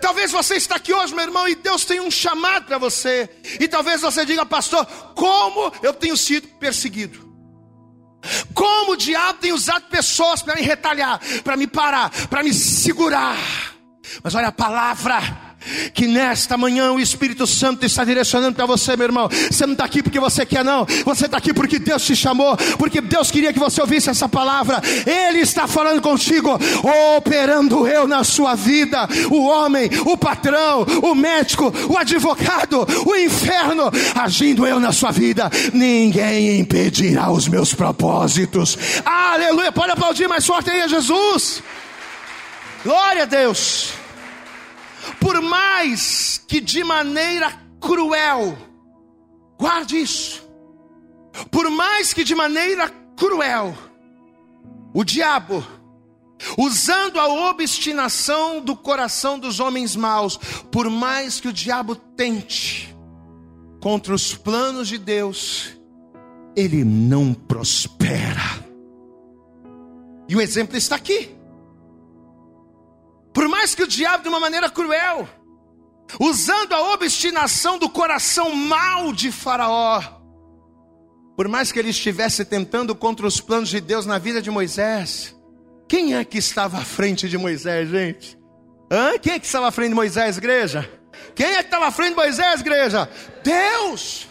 Talvez 0.00 0.32
você 0.32 0.54
está 0.54 0.76
aqui 0.76 0.92
hoje, 0.92 1.14
meu 1.14 1.24
irmão, 1.24 1.46
e 1.46 1.54
Deus 1.54 1.84
tem 1.84 2.00
um 2.00 2.10
chamado 2.10 2.64
para 2.64 2.78
você. 2.78 3.28
E 3.60 3.68
talvez 3.68 4.00
você 4.00 4.24
diga, 4.24 4.46
pastor, 4.46 4.86
como 5.14 5.70
eu 5.82 5.92
tenho 5.92 6.16
sido 6.16 6.48
perseguido? 6.58 7.22
Como 8.54 8.92
o 8.92 8.96
diabo 8.96 9.38
tem 9.38 9.52
usado 9.52 9.84
pessoas 9.90 10.40
para 10.40 10.54
me 10.54 10.62
retalhar, 10.62 11.20
para 11.42 11.58
me 11.58 11.66
parar, 11.66 12.10
para 12.28 12.42
me 12.42 12.54
segurar. 12.54 13.36
Mas 14.22 14.34
olha 14.34 14.48
a 14.48 14.52
palavra 14.52 15.43
que 15.92 16.06
nesta 16.06 16.56
manhã 16.56 16.92
o 16.92 17.00
Espírito 17.00 17.46
Santo 17.46 17.84
está 17.84 18.04
direcionando 18.04 18.54
para 18.54 18.66
você, 18.66 18.96
meu 18.96 19.06
irmão. 19.06 19.28
Você 19.50 19.66
não 19.66 19.72
está 19.72 19.84
aqui 19.84 20.02
porque 20.02 20.20
você 20.20 20.44
quer, 20.44 20.64
não. 20.64 20.86
Você 21.04 21.26
está 21.26 21.38
aqui 21.38 21.52
porque 21.52 21.78
Deus 21.78 22.04
te 22.04 22.14
chamou, 22.14 22.56
porque 22.78 23.00
Deus 23.00 23.30
queria 23.30 23.52
que 23.52 23.58
você 23.58 23.80
ouvisse 23.80 24.10
essa 24.10 24.28
palavra. 24.28 24.80
Ele 25.06 25.40
está 25.40 25.66
falando 25.66 26.00
contigo, 26.00 26.58
operando 27.16 27.86
eu 27.86 28.06
na 28.06 28.24
sua 28.24 28.54
vida. 28.54 29.08
O 29.30 29.46
homem, 29.46 29.90
o 30.04 30.16
patrão, 30.16 30.86
o 31.02 31.14
médico, 31.14 31.72
o 31.88 31.98
advogado, 31.98 32.86
o 33.06 33.16
inferno, 33.16 33.90
agindo 34.14 34.66
eu 34.66 34.78
na 34.78 34.92
sua 34.92 35.10
vida. 35.10 35.50
Ninguém 35.72 36.60
impedirá 36.60 37.30
os 37.30 37.48
meus 37.48 37.74
propósitos. 37.74 38.76
Aleluia. 39.04 39.72
Pode 39.72 39.92
aplaudir 39.92 40.28
mais 40.28 40.46
forte 40.46 40.70
aí 40.70 40.88
Jesus. 40.88 41.62
Glória 42.84 43.22
a 43.22 43.26
Deus 43.26 44.03
por 45.20 45.40
mais 45.40 46.42
que 46.46 46.60
de 46.60 46.82
maneira 46.82 47.52
cruel, 47.80 48.56
guarde 49.58 50.00
isso, 50.00 50.42
por 51.50 51.70
mais 51.70 52.12
que 52.12 52.24
de 52.24 52.34
maneira 52.34 52.88
cruel, 53.16 53.76
o 54.92 55.04
diabo, 55.04 55.64
usando 56.56 57.18
a 57.18 57.50
obstinação 57.50 58.60
do 58.60 58.76
coração 58.76 59.38
dos 59.38 59.60
homens 59.60 59.96
maus, 59.96 60.36
por 60.70 60.88
mais 60.88 61.40
que 61.40 61.48
o 61.48 61.52
diabo 61.52 61.96
tente 61.96 62.94
contra 63.80 64.14
os 64.14 64.34
planos 64.34 64.88
de 64.88 64.98
Deus, 64.98 65.78
ele 66.56 66.84
não 66.84 67.34
prospera. 67.34 68.64
E 70.28 70.36
o 70.36 70.40
exemplo 70.40 70.76
está 70.76 70.96
aqui. 70.96 71.34
Por 73.34 73.48
mais 73.48 73.74
que 73.74 73.82
o 73.82 73.86
diabo, 73.86 74.22
de 74.22 74.28
uma 74.28 74.38
maneira 74.38 74.70
cruel, 74.70 75.28
usando 76.20 76.72
a 76.72 76.92
obstinação 76.94 77.76
do 77.78 77.90
coração 77.90 78.54
mau 78.54 79.12
de 79.12 79.32
Faraó, 79.32 80.00
por 81.36 81.48
mais 81.48 81.72
que 81.72 81.78
ele 81.80 81.90
estivesse 81.90 82.44
tentando 82.44 82.94
contra 82.94 83.26
os 83.26 83.40
planos 83.40 83.68
de 83.68 83.80
Deus 83.80 84.06
na 84.06 84.18
vida 84.18 84.40
de 84.40 84.52
Moisés, 84.52 85.34
quem 85.88 86.14
é 86.14 86.24
que 86.24 86.38
estava 86.38 86.78
à 86.78 86.84
frente 86.84 87.28
de 87.28 87.36
Moisés, 87.36 87.88
gente? 87.88 88.38
Hã? 88.90 89.18
Quem 89.18 89.32
é 89.32 89.38
que 89.40 89.46
estava 89.46 89.66
à 89.66 89.72
frente 89.72 89.88
de 89.88 89.94
Moisés, 89.96 90.38
igreja? 90.38 90.88
Quem 91.34 91.46
é 91.46 91.56
que 91.56 91.64
estava 91.64 91.86
à 91.86 91.90
frente 91.90 92.10
de 92.10 92.16
Moisés, 92.16 92.60
igreja? 92.60 93.10
Deus! 93.42 94.28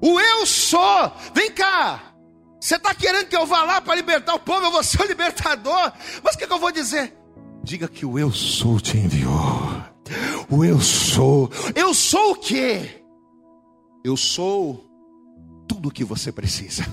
O 0.00 0.20
eu 0.20 0.46
sou! 0.46 1.12
Vem 1.34 1.50
cá! 1.50 2.14
Você 2.60 2.76
está 2.76 2.94
querendo 2.94 3.26
que 3.26 3.36
eu 3.36 3.46
vá 3.46 3.64
lá 3.64 3.80
para 3.80 3.96
libertar 3.96 4.34
o 4.34 4.38
povo? 4.38 4.66
Eu 4.66 4.70
vou 4.70 4.82
ser 4.82 5.02
o 5.02 5.06
libertador. 5.06 5.92
Mas 6.22 6.34
o 6.34 6.38
que, 6.38 6.46
que 6.46 6.52
eu 6.52 6.58
vou 6.58 6.70
dizer? 6.70 7.12
Diga 7.66 7.88
que 7.88 8.06
o 8.06 8.16
eu 8.16 8.30
sou 8.30 8.78
te 8.78 8.96
enviou. 8.96 9.34
O 10.48 10.64
eu 10.64 10.80
sou. 10.80 11.50
Eu 11.74 11.92
sou 11.92 12.30
o 12.30 12.36
quê? 12.36 13.02
Eu 14.04 14.16
sou 14.16 14.88
tudo 15.66 15.88
o 15.88 15.90
que 15.90 16.04
você 16.04 16.30
precisa. 16.30 16.86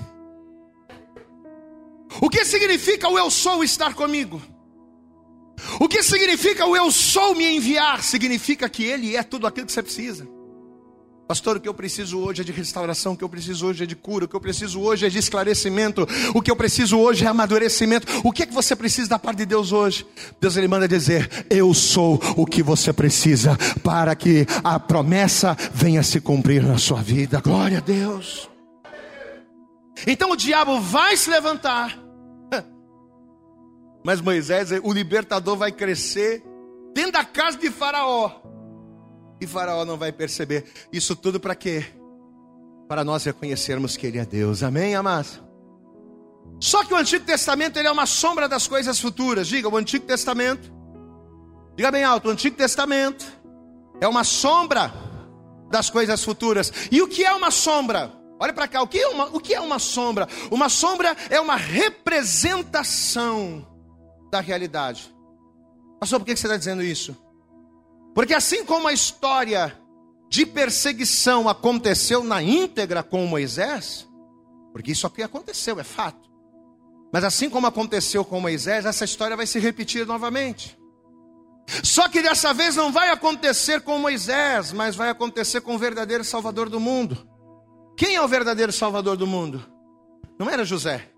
O 2.20 2.28
que 2.28 2.44
significa 2.44 3.08
o 3.08 3.16
eu 3.16 3.30
sou 3.30 3.62
estar 3.62 3.94
comigo? 3.94 4.42
O 5.78 5.88
que 5.88 6.02
significa 6.02 6.66
o 6.66 6.76
eu 6.76 6.90
sou 6.90 7.36
me 7.36 7.44
enviar? 7.56 8.02
Significa 8.02 8.68
que 8.68 8.82
Ele 8.82 9.14
é 9.14 9.22
tudo 9.22 9.46
aquilo 9.46 9.66
que 9.66 9.72
você 9.72 9.82
precisa. 9.82 10.28
Pastor, 11.26 11.56
o 11.56 11.60
que 11.60 11.68
eu 11.68 11.72
preciso 11.72 12.18
hoje 12.18 12.42
é 12.42 12.44
de 12.44 12.52
restauração, 12.52 13.14
o 13.14 13.16
que 13.16 13.24
eu 13.24 13.28
preciso 13.30 13.66
hoje 13.66 13.82
é 13.82 13.86
de 13.86 13.96
cura, 13.96 14.26
o 14.26 14.28
que 14.28 14.36
eu 14.36 14.40
preciso 14.40 14.78
hoje 14.80 15.06
é 15.06 15.08
de 15.08 15.18
esclarecimento, 15.18 16.06
o 16.34 16.42
que 16.42 16.50
eu 16.50 16.56
preciso 16.56 16.98
hoje 16.98 17.24
é 17.24 17.28
amadurecimento. 17.28 18.06
O 18.22 18.30
que 18.30 18.42
é 18.42 18.46
que 18.46 18.52
você 18.52 18.76
precisa 18.76 19.08
da 19.08 19.18
parte 19.18 19.38
de 19.38 19.46
Deus 19.46 19.72
hoje? 19.72 20.06
Deus 20.38 20.54
ele 20.58 20.68
manda 20.68 20.86
dizer: 20.86 21.46
Eu 21.48 21.72
sou 21.72 22.20
o 22.36 22.44
que 22.44 22.62
você 22.62 22.92
precisa 22.92 23.56
para 23.82 24.14
que 24.14 24.46
a 24.62 24.78
promessa 24.78 25.56
venha 25.72 26.02
se 26.02 26.20
cumprir 26.20 26.62
na 26.62 26.76
sua 26.76 27.00
vida. 27.00 27.40
Glória 27.40 27.78
a 27.78 27.80
Deus. 27.80 28.50
Então 30.06 30.30
o 30.32 30.36
diabo 30.36 30.78
vai 30.78 31.16
se 31.16 31.30
levantar, 31.30 31.98
mas 34.04 34.20
Moisés, 34.20 34.68
o 34.82 34.92
libertador, 34.92 35.56
vai 35.56 35.72
crescer 35.72 36.42
dentro 36.94 37.12
da 37.12 37.24
casa 37.24 37.56
de 37.56 37.70
Faraó 37.70 38.44
e 39.44 39.46
Faraó 39.46 39.84
não 39.84 39.96
vai 39.96 40.12
perceber. 40.12 40.64
Isso 40.92 41.14
tudo 41.14 41.38
para 41.38 41.54
quê? 41.54 41.84
Para 42.88 43.04
nós 43.04 43.24
reconhecermos 43.24 43.96
que 43.96 44.06
Ele 44.06 44.18
é 44.18 44.26
Deus. 44.26 44.62
Amém, 44.62 44.94
amados? 44.94 45.42
Só 46.60 46.84
que 46.84 46.94
o 46.94 46.96
Antigo 46.96 47.24
Testamento 47.24 47.78
ele 47.78 47.88
é 47.88 47.90
uma 47.90 48.06
sombra 48.06 48.48
das 48.48 48.66
coisas 48.66 48.98
futuras. 48.98 49.48
Diga, 49.48 49.68
o 49.68 49.76
Antigo 49.76 50.06
Testamento. 50.06 50.72
Diga 51.76 51.90
bem 51.90 52.04
alto, 52.04 52.28
o 52.28 52.30
Antigo 52.30 52.56
Testamento 52.56 53.26
é 54.00 54.08
uma 54.08 54.24
sombra 54.24 54.92
das 55.70 55.90
coisas 55.90 56.22
futuras. 56.22 56.72
E 56.90 57.02
o 57.02 57.08
que 57.08 57.24
é 57.24 57.32
uma 57.32 57.50
sombra? 57.50 58.12
Olha 58.38 58.52
para 58.52 58.68
cá, 58.68 58.82
o 58.82 58.88
que, 58.88 58.98
é 58.98 59.08
uma, 59.08 59.26
o 59.26 59.40
que 59.40 59.54
é 59.54 59.60
uma 59.60 59.78
sombra? 59.78 60.28
Uma 60.50 60.68
sombra 60.68 61.16
é 61.30 61.40
uma 61.40 61.56
representação 61.56 63.66
da 64.30 64.40
realidade. 64.40 65.14
Pastor, 66.00 66.20
por 66.20 66.26
que 66.26 66.36
você 66.36 66.46
está 66.46 66.56
dizendo 66.56 66.82
isso? 66.82 67.16
Porque 68.14 68.32
assim 68.32 68.64
como 68.64 68.88
a 68.88 68.92
história 68.92 69.76
de 70.28 70.46
perseguição 70.46 71.48
aconteceu 71.48 72.22
na 72.22 72.42
íntegra 72.42 73.02
com 73.02 73.26
Moisés, 73.26 74.08
porque 74.72 74.92
isso 74.92 75.06
aqui 75.06 75.22
aconteceu, 75.22 75.78
é 75.78 75.84
fato. 75.84 76.30
Mas 77.12 77.24
assim 77.24 77.48
como 77.48 77.66
aconteceu 77.66 78.24
com 78.24 78.40
Moisés, 78.40 78.84
essa 78.86 79.04
história 79.04 79.36
vai 79.36 79.46
se 79.46 79.58
repetir 79.58 80.06
novamente. 80.06 80.76
Só 81.82 82.08
que 82.08 82.22
dessa 82.22 82.52
vez 82.52 82.76
não 82.76 82.92
vai 82.92 83.10
acontecer 83.10 83.80
com 83.80 83.98
Moisés, 83.98 84.72
mas 84.72 84.96
vai 84.96 85.08
acontecer 85.10 85.60
com 85.60 85.74
o 85.74 85.78
verdadeiro 85.78 86.24
Salvador 86.24 86.68
do 86.68 86.78
mundo. 86.78 87.28
Quem 87.96 88.16
é 88.16 88.22
o 88.22 88.28
verdadeiro 88.28 88.72
Salvador 88.72 89.16
do 89.16 89.26
mundo? 89.26 89.64
Não 90.38 90.50
era 90.50 90.64
José. 90.64 91.08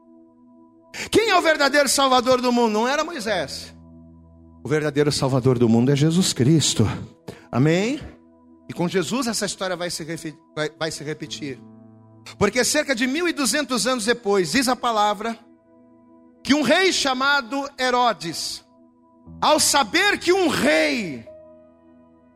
Quem 1.10 1.30
é 1.30 1.36
o 1.36 1.42
verdadeiro 1.42 1.88
Salvador 1.88 2.40
do 2.40 2.52
mundo? 2.52 2.72
Não 2.72 2.88
era 2.88 3.04
Moisés. 3.04 3.74
O 4.66 4.68
verdadeiro 4.68 5.12
Salvador 5.12 5.60
do 5.60 5.68
mundo 5.68 5.92
é 5.92 5.94
Jesus 5.94 6.32
Cristo. 6.32 6.84
Amém? 7.52 8.00
E 8.68 8.72
com 8.72 8.88
Jesus 8.88 9.28
essa 9.28 9.46
história 9.46 9.76
vai 9.76 9.88
se, 9.90 10.04
vai, 10.56 10.70
vai 10.76 10.90
se 10.90 11.04
repetir. 11.04 11.60
Porque 12.36 12.64
cerca 12.64 12.92
de 12.92 13.06
1200 13.06 13.86
anos 13.86 14.06
depois, 14.06 14.50
diz 14.50 14.66
a 14.66 14.74
palavra, 14.74 15.38
que 16.42 16.52
um 16.52 16.62
rei 16.62 16.92
chamado 16.92 17.70
Herodes, 17.78 18.64
ao 19.40 19.60
saber 19.60 20.18
que 20.18 20.32
um 20.32 20.48
rei, 20.48 21.24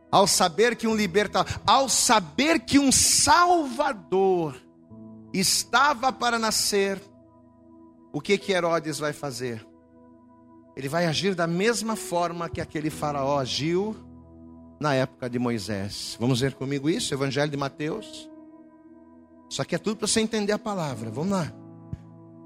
ao 0.08 0.24
saber 0.28 0.76
que 0.76 0.86
um 0.86 0.94
libertador, 0.94 1.52
ao 1.66 1.88
saber 1.88 2.60
que 2.60 2.78
um 2.78 2.92
salvador 2.92 4.54
estava 5.34 6.12
para 6.12 6.38
nascer, 6.38 7.02
o 8.12 8.20
que 8.20 8.38
que 8.38 8.52
Herodes 8.52 9.00
vai 9.00 9.12
fazer? 9.12 9.68
Ele 10.80 10.88
vai 10.88 11.04
agir 11.04 11.34
da 11.34 11.46
mesma 11.46 11.94
forma 11.94 12.48
que 12.48 12.58
aquele 12.58 12.88
faraó 12.88 13.38
agiu 13.38 13.94
na 14.80 14.94
época 14.94 15.28
de 15.28 15.38
Moisés. 15.38 16.16
Vamos 16.18 16.40
ver 16.40 16.54
comigo 16.54 16.88
isso? 16.88 17.12
Evangelho 17.12 17.50
de 17.50 17.56
Mateus. 17.58 18.30
Só 19.50 19.62
que 19.62 19.74
é 19.74 19.78
tudo 19.78 19.98
para 19.98 20.06
você 20.06 20.22
entender 20.22 20.54
a 20.54 20.58
palavra. 20.58 21.10
Vamos 21.10 21.32
lá. 21.32 21.52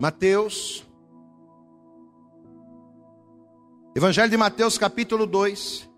Mateus. 0.01 0.85
Evangelho 3.94 4.29
de 4.29 4.37
Mateus, 4.37 4.77
capítulo 4.79 5.29
2. 5.29 5.88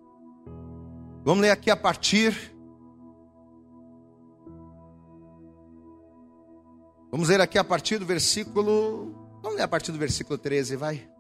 Vamos 1.25 1.41
ler 1.41 1.53
aqui 1.53 1.71
a 1.71 1.77
partir. 1.77 2.55
Vamos 7.11 7.31
ler 7.31 7.41
aqui 7.41 7.57
a 7.57 7.65
partir 7.65 7.97
do 7.97 8.05
versículo. 8.05 9.15
Vamos 9.43 9.57
ler 9.57 9.63
a 9.63 9.69
partir 9.69 9.91
do 9.91 9.97
versículo 9.97 10.37
13, 10.37 10.77
vai. 10.77 11.16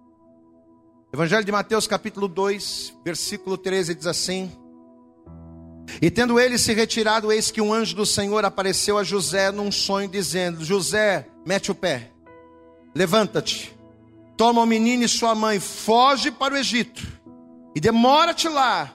Evangelho 1.13 1.45
de 1.45 1.53
Mateus, 1.53 1.87
capítulo 1.87 2.27
2, 2.27 2.95
versículo 3.05 3.57
13 3.57 3.95
diz 3.95 4.07
assim: 4.07 4.51
E 6.03 6.11
tendo 6.11 6.39
ele 6.39 6.59
se 6.59 6.75
retirado, 6.75 7.31
eis 7.31 7.51
que 7.51 7.61
um 7.61 7.73
anjo 7.73 7.95
do 7.95 8.05
Senhor 8.05 8.45
apareceu 8.45 8.99
a 8.99 9.05
José 9.05 9.53
num 9.53 9.71
sonho, 9.71 10.09
dizendo: 10.09 10.65
José, 10.65 11.29
mete 11.47 11.71
o 11.71 11.75
pé, 11.75 12.11
levanta-te, 12.95 13.73
toma 14.37 14.61
o 14.61 14.67
menino 14.67 15.05
e 15.05 15.09
sua 15.09 15.35
mãe, 15.35 15.61
foge 15.61 16.31
para 16.31 16.55
o 16.55 16.57
Egito, 16.57 17.07
e 17.75 17.81
demora-te 17.81 18.49
lá, 18.49 18.93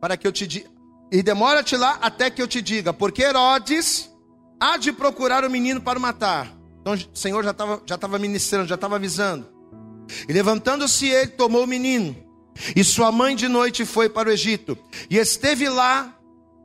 para 0.00 0.16
que 0.16 0.26
eu 0.26 0.32
te 0.32 0.46
diga, 0.46 0.70
e 1.12 1.22
demora-te 1.22 1.76
lá 1.76 1.98
até 2.00 2.30
que 2.30 2.40
eu 2.40 2.48
te 2.48 2.62
diga, 2.62 2.94
porque 2.94 3.22
Herodes 3.22 4.10
há 4.58 4.78
de 4.78 4.90
procurar 4.90 5.44
o 5.44 5.50
menino 5.50 5.82
para 5.82 5.98
o 5.98 6.02
matar. 6.02 6.50
Então 6.80 6.94
o 6.94 7.16
Senhor 7.16 7.44
já 7.44 7.50
estava 7.50 7.82
já 7.84 7.98
tava 7.98 8.18
ministrando, 8.18 8.66
já 8.66 8.74
estava 8.74 8.96
avisando. 8.96 9.51
E 10.28 10.32
levantando-se 10.32 11.06
ele, 11.08 11.28
tomou 11.28 11.64
o 11.64 11.66
menino, 11.66 12.16
e 12.76 12.84
sua 12.84 13.10
mãe 13.10 13.34
de 13.34 13.48
noite 13.48 13.84
foi 13.84 14.08
para 14.08 14.28
o 14.28 14.32
Egito, 14.32 14.76
e 15.08 15.16
esteve 15.16 15.68
lá 15.68 16.16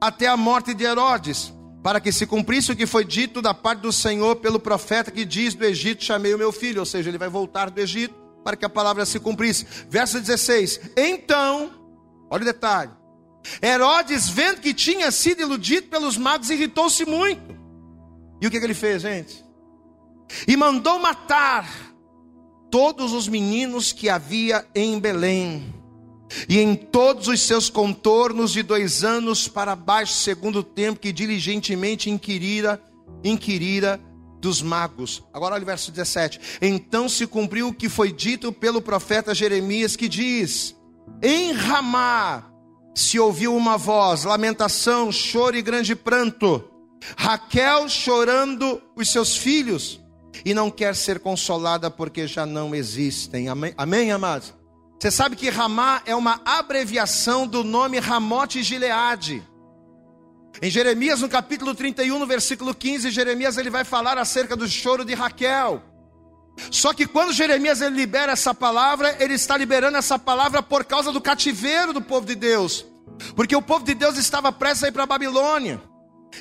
até 0.02 0.28
a 0.28 0.38
morte 0.38 0.74
de 0.74 0.84
Herodes, 0.84 1.54
para 1.84 2.00
que 2.00 2.12
se 2.12 2.26
cumprisse 2.26 2.72
o 2.72 2.76
que 2.76 2.86
foi 2.86 3.06
dito 3.06 3.42
da 3.42 3.54
parte 3.54 3.80
do 3.80 3.92
Senhor 3.92 4.36
pelo 4.38 4.60
profeta 4.60 5.12
que 5.12 5.24
diz: 5.24 5.54
Do 5.54 5.66
Egito 5.66 6.04
chamei 6.04 6.34
o 6.34 6.38
meu 6.38 6.52
filho, 6.52 6.80
ou 6.80 6.86
seja, 6.86 7.10
ele 7.10 7.18
vai 7.18 7.30
voltar 7.30 7.70
do 7.70 7.80
Egito 7.80 8.16
para 8.44 8.56
que 8.56 8.66
a 8.66 8.70
palavra 8.70 9.06
se 9.06 9.20
cumprisse. 9.20 9.66
Verso 9.90 10.20
16: 10.20 10.82
Então, 10.98 11.72
olha 12.30 12.42
o 12.42 12.46
detalhe. 12.46 12.92
Herodes, 13.62 14.28
vendo 14.30 14.60
que 14.60 14.74
tinha 14.74 15.10
sido 15.12 15.42
iludido 15.42 15.88
pelos 15.88 16.18
magos, 16.18 16.50
irritou-se 16.50 17.06
muito. 17.06 17.58
E 18.42 18.48
o 18.48 18.52
que, 18.52 18.60
que 18.60 18.66
ele 18.66 18.74
fez, 18.74 19.02
gente? 19.02 19.44
E 20.48 20.58
mandou 20.58 21.00
matar 21.00 21.68
todos 22.70 23.14
os 23.14 23.28
meninos 23.28 23.92
que 23.92 24.10
havia 24.10 24.66
em 24.76 25.00
Belém, 25.00 25.74
e 26.48 26.60
em 26.60 26.76
todos 26.76 27.28
os 27.28 27.42
seus 27.42 27.70
contornos 27.70 28.52
de 28.52 28.62
dois 28.62 29.04
anos 29.04 29.48
para 29.48 29.76
baixo, 29.76 30.14
segundo 30.14 30.60
o 30.60 30.64
tempo 30.64 31.00
que 31.00 31.14
diligentemente 31.14 32.10
inquirira, 32.10 32.82
inquirira 33.24 34.00
dos 34.40 34.62
magos. 34.62 35.24
Agora 35.34 35.56
olha 35.56 35.64
o 35.64 35.66
verso 35.66 35.92
17. 35.92 36.40
Então 36.62 37.08
se 37.08 37.26
cumpriu 37.26 37.70
o 37.70 37.74
que 37.74 37.90
foi 37.90 38.12
dito 38.12 38.52
pelo 38.52 38.82
profeta 38.82 39.34
Jeremias, 39.34 39.96
que 39.96 40.08
diz: 40.08 40.76
Em 41.22 41.54
Ramá 41.54 42.52
se 42.94 43.20
ouviu 43.20 43.56
uma 43.56 43.78
voz, 43.78 44.24
lamentação, 44.24 45.12
choro 45.12 45.56
e 45.56 45.62
grande 45.62 45.96
pranto. 45.96 46.64
Raquel 47.16 47.88
chorando 47.88 48.82
os 48.96 49.12
seus 49.12 49.38
filhos 49.38 50.00
e 50.46 50.54
não 50.54 50.70
quer 50.70 50.96
ser 50.96 51.20
consolada 51.20 51.90
porque 51.90 52.28
já 52.28 52.46
não 52.46 52.74
existem. 52.74 53.50
Amém, 53.50 53.74
Amém 53.78 54.12
amados? 54.12 54.54
Você 55.00 55.12
sabe 55.12 55.36
que 55.36 55.50
Ramá 55.50 56.02
é 56.06 56.16
uma 56.16 56.42
abreviação 56.44 57.46
do 57.46 57.64
nome 57.64 58.00
Ramote 58.00 58.64
Gileade. 58.64 59.44
Em 60.60 60.72
Jeremias, 60.72 61.22
no 61.22 61.30
capítulo 61.30 61.76
31, 61.76 62.18
no 62.18 62.26
versículo 62.26 62.74
15, 62.74 63.12
Jeremias 63.12 63.58
ele 63.58 63.70
vai 63.70 63.84
falar 63.84 64.18
acerca 64.18 64.56
do 64.56 64.68
choro 64.68 65.06
de 65.06 65.14
Raquel. 65.14 65.84
Só 66.72 66.94
que 66.94 67.06
quando 67.06 67.32
Jeremias 67.32 67.80
ele 67.80 67.96
libera 67.96 68.32
essa 68.32 68.56
palavra, 68.56 69.16
ele 69.20 69.36
está 69.36 69.56
liberando 69.56 69.98
essa 69.98 70.18
palavra 70.18 70.64
por 70.64 70.84
causa 70.84 71.12
do 71.12 71.22
cativeiro 71.22 71.94
do 71.94 72.02
povo 72.02 72.26
de 72.26 72.34
Deus. 72.34 72.84
Porque 73.36 73.56
o 73.56 73.62
povo 73.62 73.86
de 73.86 73.94
Deus 73.94 74.18
estava 74.18 74.52
prestes 74.52 74.84
a 74.84 74.88
ir 74.88 74.92
para 74.92 75.04
a 75.04 75.08
Babilônia. 75.08 75.82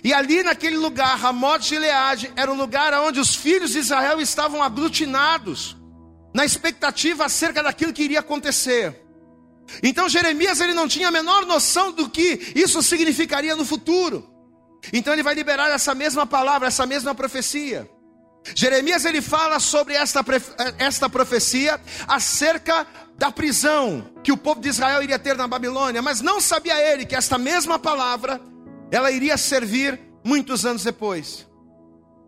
E 0.02 0.12
ali 0.12 0.42
naquele 0.42 0.76
lugar, 0.76 1.16
Ramot 1.18 1.64
Gileade, 1.64 2.32
era 2.36 2.50
o 2.50 2.54
lugar 2.54 2.92
onde 3.00 3.20
os 3.20 3.34
filhos 3.34 3.70
de 3.72 3.78
Israel 3.78 4.20
estavam 4.20 4.62
aglutinados, 4.62 5.76
na 6.34 6.44
expectativa 6.44 7.24
acerca 7.24 7.62
daquilo 7.62 7.92
que 7.92 8.02
iria 8.02 8.20
acontecer. 8.20 9.02
Então 9.82 10.08
Jeremias 10.08 10.60
ele 10.60 10.74
não 10.74 10.86
tinha 10.86 11.08
a 11.08 11.10
menor 11.10 11.46
noção 11.46 11.90
do 11.92 12.08
que 12.08 12.52
isso 12.54 12.82
significaria 12.82 13.56
no 13.56 13.64
futuro. 13.64 14.28
Então 14.92 15.12
ele 15.12 15.22
vai 15.22 15.34
liberar 15.34 15.70
essa 15.70 15.94
mesma 15.94 16.26
palavra, 16.26 16.68
essa 16.68 16.86
mesma 16.86 17.14
profecia. 17.14 17.90
Jeremias 18.54 19.04
ele 19.04 19.20
fala 19.20 19.58
sobre 19.58 19.94
esta, 19.94 20.24
esta 20.78 21.08
profecia 21.08 21.80
acerca 22.06 22.86
da 23.18 23.32
prisão 23.32 24.12
que 24.22 24.30
o 24.30 24.36
povo 24.36 24.60
de 24.60 24.68
Israel 24.68 25.02
iria 25.02 25.18
ter 25.18 25.36
na 25.36 25.48
Babilônia, 25.48 26.00
mas 26.00 26.20
não 26.20 26.40
sabia 26.40 26.80
ele 26.80 27.06
que 27.06 27.16
esta 27.16 27.38
mesma 27.38 27.78
palavra 27.78 28.40
ela 28.90 29.10
iria 29.10 29.36
servir 29.36 30.00
muitos 30.24 30.64
anos 30.64 30.84
depois. 30.84 31.46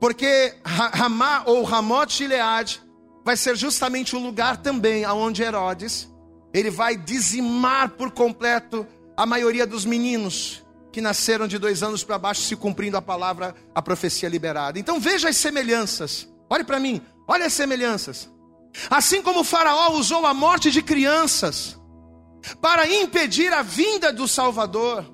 Porque 0.00 0.54
Ramá 0.64 1.42
ou 1.46 1.64
Ramot 1.64 2.12
Gilead 2.12 2.80
vai 3.24 3.36
ser 3.36 3.56
justamente 3.56 4.14
o 4.14 4.18
lugar 4.18 4.56
também 4.58 5.04
aonde 5.04 5.42
Herodes 5.42 6.08
ele 6.52 6.70
vai 6.70 6.96
dizimar 6.96 7.90
por 7.90 8.10
completo 8.10 8.86
a 9.16 9.26
maioria 9.26 9.66
dos 9.66 9.84
meninos 9.84 10.64
que 10.92 11.00
nasceram 11.00 11.46
de 11.46 11.58
dois 11.58 11.82
anos 11.82 12.02
para 12.02 12.18
baixo, 12.18 12.42
se 12.42 12.56
cumprindo 12.56 12.96
a 12.96 13.02
palavra, 13.02 13.54
a 13.74 13.82
profecia 13.82 14.28
liberada. 14.28 14.78
Então 14.78 14.98
veja 14.98 15.28
as 15.28 15.36
semelhanças. 15.36 16.28
Olhe 16.48 16.64
para 16.64 16.80
mim, 16.80 17.02
olha 17.26 17.46
as 17.46 17.52
semelhanças. 17.52 18.30
Assim 18.88 19.22
como 19.22 19.44
Faraó 19.44 19.92
usou 19.92 20.24
a 20.26 20.32
morte 20.32 20.70
de 20.70 20.82
crianças 20.82 21.78
para 22.60 22.88
impedir 22.88 23.52
a 23.52 23.62
vinda 23.62 24.12
do 24.12 24.26
Salvador, 24.26 25.04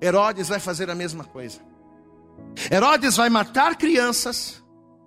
Herodes 0.00 0.48
vai 0.48 0.60
fazer 0.60 0.90
a 0.90 0.94
mesma 0.94 1.24
coisa. 1.24 1.60
Herodes 2.70 3.16
vai 3.16 3.28
matar 3.28 3.76
crianças 3.76 4.62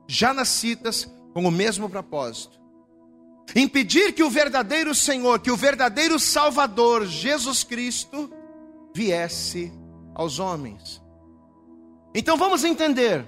já 0.07 0.33
nascidas 0.33 1.09
com 1.33 1.45
o 1.45 1.51
mesmo 1.51 1.89
propósito. 1.89 2.59
Impedir 3.55 4.13
que 4.13 4.23
o 4.23 4.29
verdadeiro 4.29 4.93
Senhor, 4.93 5.39
que 5.39 5.51
o 5.51 5.57
verdadeiro 5.57 6.19
Salvador, 6.19 7.05
Jesus 7.05 7.63
Cristo, 7.63 8.31
viesse 8.95 9.71
aos 10.13 10.39
homens. 10.39 11.01
Então 12.13 12.37
vamos 12.37 12.63
entender. 12.63 13.25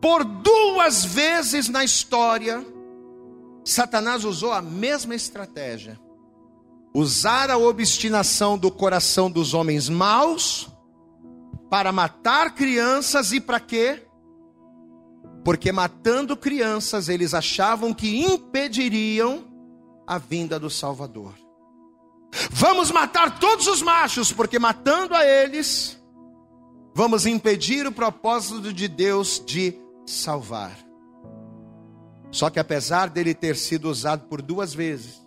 Por 0.00 0.24
duas 0.24 1.04
vezes 1.04 1.68
na 1.68 1.82
história, 1.82 2.64
Satanás 3.64 4.24
usou 4.24 4.52
a 4.52 4.60
mesma 4.60 5.14
estratégia. 5.14 5.98
Usar 6.94 7.50
a 7.50 7.56
obstinação 7.56 8.56
do 8.56 8.70
coração 8.70 9.30
dos 9.30 9.54
homens 9.54 9.88
maus 9.88 10.73
para 11.70 11.92
matar 11.92 12.54
crianças 12.54 13.32
e 13.32 13.40
para 13.40 13.60
quê? 13.60 14.06
Porque 15.44 15.72
matando 15.72 16.36
crianças 16.36 17.08
eles 17.08 17.34
achavam 17.34 17.92
que 17.92 18.24
impediriam 18.24 19.44
a 20.06 20.18
vinda 20.18 20.58
do 20.58 20.70
Salvador. 20.70 21.34
Vamos 22.50 22.90
matar 22.90 23.38
todos 23.38 23.66
os 23.66 23.80
machos, 23.82 24.32
porque 24.32 24.58
matando 24.58 25.14
a 25.14 25.24
eles, 25.24 26.02
vamos 26.94 27.26
impedir 27.26 27.86
o 27.86 27.92
propósito 27.92 28.72
de 28.72 28.88
Deus 28.88 29.42
de 29.44 29.78
salvar. 30.06 30.76
Só 32.30 32.50
que 32.50 32.58
apesar 32.58 33.08
dele 33.10 33.34
ter 33.34 33.56
sido 33.56 33.88
usado 33.88 34.26
por 34.26 34.42
duas 34.42 34.74
vezes, 34.74 35.22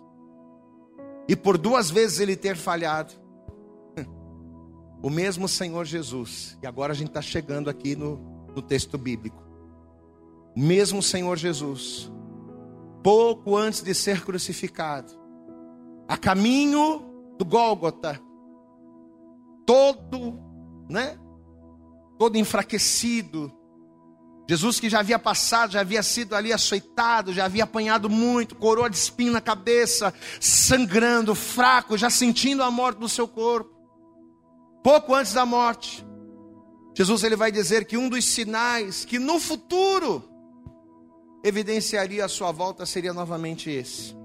e 1.26 1.36
por 1.36 1.58
duas 1.58 1.90
vezes 1.90 2.20
ele 2.20 2.36
ter 2.36 2.56
falhado, 2.56 3.14
o 5.02 5.08
mesmo 5.08 5.46
Senhor 5.48 5.84
Jesus, 5.84 6.58
e 6.62 6.66
agora 6.66 6.92
a 6.92 6.96
gente 6.96 7.08
está 7.08 7.22
chegando 7.22 7.70
aqui 7.70 7.94
no, 7.94 8.16
no 8.54 8.60
texto 8.60 8.98
bíblico. 8.98 9.42
O 10.56 10.60
mesmo 10.60 11.02
Senhor 11.02 11.36
Jesus, 11.36 12.10
pouco 13.02 13.56
antes 13.56 13.80
de 13.80 13.94
ser 13.94 14.24
crucificado, 14.24 15.12
a 16.08 16.16
caminho 16.16 17.04
do 17.38 17.44
Gólgota, 17.44 18.20
todo, 19.64 20.38
né? 20.88 21.16
Todo 22.18 22.36
enfraquecido. 22.36 23.52
Jesus 24.48 24.80
que 24.80 24.88
já 24.88 25.00
havia 25.00 25.18
passado, 25.18 25.72
já 25.72 25.80
havia 25.80 26.02
sido 26.02 26.34
ali 26.34 26.52
açoitado, 26.52 27.32
já 27.32 27.44
havia 27.44 27.64
apanhado 27.64 28.08
muito, 28.10 28.56
coroa 28.56 28.88
de 28.88 28.96
espinho 28.96 29.32
na 29.32 29.42
cabeça, 29.42 30.12
sangrando, 30.40 31.34
fraco, 31.34 31.96
já 31.96 32.10
sentindo 32.10 32.62
a 32.62 32.70
morte 32.70 32.98
do 32.98 33.08
seu 33.08 33.28
corpo 33.28 33.77
pouco 34.82 35.14
antes 35.14 35.32
da 35.32 35.44
morte, 35.44 36.06
Jesus 36.96 37.22
ele 37.22 37.36
vai 37.36 37.52
dizer 37.52 37.84
que 37.84 37.96
um 37.96 38.08
dos 38.08 38.24
sinais 38.24 39.04
que 39.04 39.18
no 39.18 39.38
futuro 39.38 40.24
evidenciaria 41.44 42.24
a 42.24 42.28
sua 42.28 42.50
volta 42.50 42.84
seria 42.84 43.12
novamente 43.12 43.70
esse. 43.70 44.16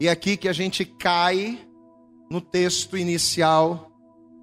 E 0.00 0.08
é 0.08 0.10
aqui 0.10 0.36
que 0.36 0.48
a 0.48 0.52
gente 0.52 0.84
cai 0.84 1.58
no 2.30 2.40
texto 2.40 2.96
inicial, 2.96 3.90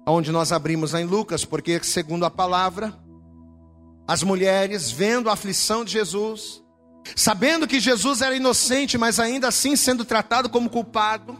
onde 0.06 0.32
nós 0.32 0.52
abrimos 0.52 0.92
lá 0.92 1.00
em 1.00 1.06
Lucas, 1.06 1.44
porque 1.44 1.82
segundo 1.82 2.24
a 2.24 2.30
palavra, 2.30 2.96
as 4.06 4.22
mulheres 4.22 4.90
vendo 4.90 5.28
a 5.28 5.32
aflição 5.32 5.84
de 5.84 5.92
Jesus, 5.92 6.62
sabendo 7.16 7.66
que 7.66 7.80
Jesus 7.80 8.20
era 8.20 8.36
inocente, 8.36 8.96
mas 8.96 9.18
ainda 9.20 9.48
assim 9.48 9.76
sendo 9.76 10.04
tratado 10.04 10.48
como 10.48 10.70
culpado, 10.70 11.36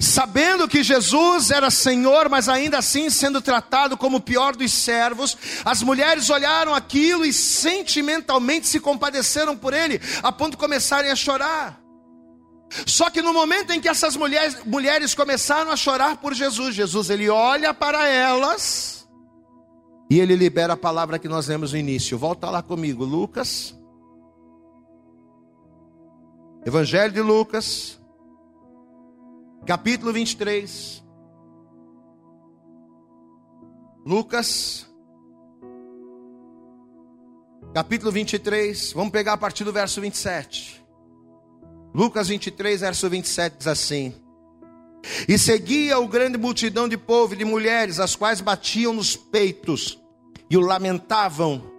sabendo 0.00 0.68
que 0.68 0.82
Jesus 0.82 1.50
era 1.50 1.70
Senhor, 1.70 2.28
mas 2.28 2.48
ainda 2.48 2.78
assim 2.78 3.10
sendo 3.10 3.40
tratado 3.40 3.96
como 3.96 4.18
o 4.18 4.20
pior 4.20 4.54
dos 4.54 4.72
servos, 4.72 5.36
as 5.64 5.82
mulheres 5.82 6.30
olharam 6.30 6.74
aquilo 6.74 7.24
e 7.24 7.32
sentimentalmente 7.32 8.66
se 8.66 8.80
compadeceram 8.80 9.56
por 9.56 9.72
ele, 9.74 10.00
a 10.22 10.30
ponto 10.30 10.52
de 10.52 10.56
começarem 10.56 11.10
a 11.10 11.16
chorar. 11.16 11.80
Só 12.86 13.10
que 13.10 13.20
no 13.20 13.34
momento 13.34 13.72
em 13.72 13.80
que 13.80 13.88
essas 13.88 14.16
mulheres, 14.16 14.56
mulheres 14.64 15.14
começaram 15.14 15.70
a 15.70 15.76
chorar 15.76 16.16
por 16.16 16.32
Jesus, 16.32 16.74
Jesus 16.74 17.10
ele 17.10 17.28
olha 17.28 17.74
para 17.74 18.08
elas 18.08 19.06
e 20.10 20.20
ele 20.20 20.36
libera 20.36 20.74
a 20.74 20.76
palavra 20.76 21.18
que 21.18 21.28
nós 21.28 21.48
lemos 21.48 21.72
no 21.72 21.78
início. 21.78 22.18
Volta 22.18 22.50
lá 22.50 22.62
comigo, 22.62 23.04
Lucas. 23.04 23.74
Evangelho 26.64 27.12
de 27.12 27.20
Lucas, 27.20 27.98
capítulo 29.66 30.12
23. 30.12 31.02
Lucas, 34.04 34.86
capítulo 37.72 38.10
23. 38.10 38.92
Vamos 38.92 39.12
pegar 39.12 39.34
a 39.34 39.36
partir 39.36 39.64
do 39.64 39.72
verso 39.72 40.00
27. 40.00 40.82
Lucas 41.94 42.28
23, 42.28 42.80
verso 42.80 43.08
27 43.08 43.58
diz 43.58 43.66
assim: 43.68 44.14
E 45.28 45.38
seguia 45.38 45.98
o 45.98 46.08
grande 46.08 46.36
multidão 46.36 46.88
de 46.88 46.96
povo 46.96 47.34
e 47.34 47.36
de 47.36 47.44
mulheres, 47.44 48.00
as 48.00 48.16
quais 48.16 48.40
batiam 48.40 48.92
nos 48.92 49.14
peitos 49.14 49.98
e 50.50 50.56
o 50.56 50.60
lamentavam. 50.60 51.70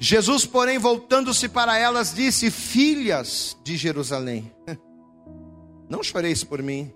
Jesus, 0.00 0.44
porém, 0.44 0.78
voltando-se 0.78 1.48
para 1.48 1.76
elas, 1.76 2.14
disse: 2.14 2.50
Filhas 2.50 3.56
de 3.64 3.76
Jerusalém, 3.76 4.52
não 5.88 6.02
choreis 6.02 6.44
por 6.44 6.62
mim, 6.62 6.92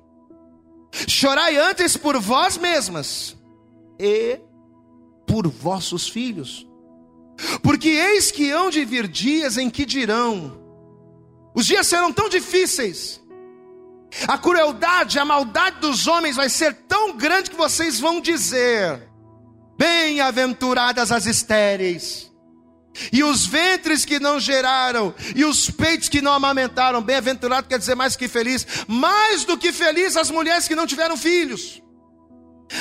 chorai 0.92 1.57
antes 1.57 1.96
por 1.96 2.18
vós 2.18 2.57
mesmas 2.57 3.37
e 3.98 4.40
por 5.26 5.48
vossos 5.48 6.09
filhos, 6.09 6.66
porque 7.62 7.88
eis 7.88 8.31
que 8.31 8.50
hão 8.50 8.70
de 8.70 8.85
vir 8.85 9.07
dias 9.07 9.57
em 9.57 9.70
que 9.70 9.85
dirão: 9.85 10.61
os 11.55 11.66
dias 11.66 11.87
serão 11.87 12.12
tão 12.12 12.29
difíceis, 12.29 13.20
a 14.26 14.38
crueldade, 14.38 15.18
a 15.18 15.24
maldade 15.24 15.81
dos 15.81 16.07
homens 16.07 16.37
vai 16.37 16.48
ser 16.48 16.74
tão 16.88 17.16
grande 17.16 17.50
que 17.50 17.57
vocês 17.57 18.00
vão 18.00 18.20
dizer: 18.20 19.09
Bem-aventuradas 19.79 21.12
as 21.12 21.26
estéreis 21.26 22.30
e 23.12 23.22
os 23.22 23.46
ventres 23.46 24.05
que 24.05 24.18
não 24.18 24.38
geraram, 24.40 25.14
e 25.35 25.44
os 25.44 25.70
peitos 25.70 26.09
que 26.09 26.20
não 26.20 26.33
amamentaram, 26.33 27.00
bem-aventurado 27.00 27.68
quer 27.68 27.79
dizer 27.79 27.94
mais 27.94 28.16
que 28.16 28.29
feliz, 28.29 28.66
mais 28.87 29.44
do 29.44 29.57
que 29.57 29.72
feliz 29.72 30.16
as 30.16 30.31
mulheres 30.31 30.66
que 30.66 30.74
não 30.74 30.87
tiveram 30.87 31.16
filhos, 31.16 31.81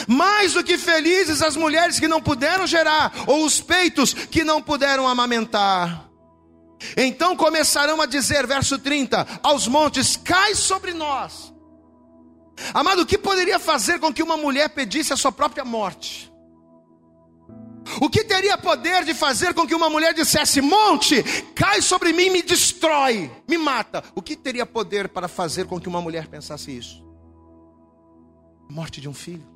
mais 0.07 0.53
do 0.53 0.63
que 0.63 0.77
felizes 0.77 1.41
as 1.41 1.55
mulheres 1.55 1.99
que 1.99 2.07
não 2.07 2.21
puderam 2.21 2.67
gerar, 2.67 3.13
ou 3.27 3.45
os 3.45 3.59
peitos 3.59 4.13
que 4.13 4.43
não 4.43 4.61
puderam 4.61 5.07
amamentar. 5.07 6.09
Então 6.95 7.35
começarão 7.35 8.01
a 8.01 8.05
dizer, 8.05 8.47
verso 8.47 8.79
30, 8.79 9.27
aos 9.43 9.67
montes: 9.67 10.15
cai 10.15 10.55
sobre 10.55 10.93
nós. 10.93 11.53
Amado, 12.73 13.01
o 13.01 13.05
que 13.05 13.17
poderia 13.17 13.59
fazer 13.59 13.99
com 13.99 14.13
que 14.13 14.23
uma 14.23 14.37
mulher 14.37 14.69
pedisse 14.69 15.13
a 15.13 15.17
sua 15.17 15.31
própria 15.31 15.63
morte? 15.63 16.28
O 18.01 18.09
que 18.09 18.23
teria 18.23 18.57
poder 18.57 19.03
de 19.03 19.13
fazer 19.13 19.53
com 19.53 19.65
que 19.65 19.75
uma 19.75 19.89
mulher 19.89 20.13
dissesse: 20.13 20.61
Monte, 20.61 21.23
cai 21.55 21.81
sobre 21.81 22.13
mim, 22.13 22.29
me 22.29 22.41
destrói, 22.41 23.31
me 23.47 23.57
mata? 23.57 24.03
O 24.15 24.21
que 24.21 24.35
teria 24.35 24.65
poder 24.65 25.09
para 25.09 25.27
fazer 25.27 25.65
com 25.65 25.79
que 25.79 25.87
uma 25.87 26.01
mulher 26.01 26.27
pensasse 26.27 26.75
isso? 26.75 27.03
A 28.69 28.73
morte 28.73 29.01
de 29.01 29.09
um 29.09 29.13
filho. 29.13 29.47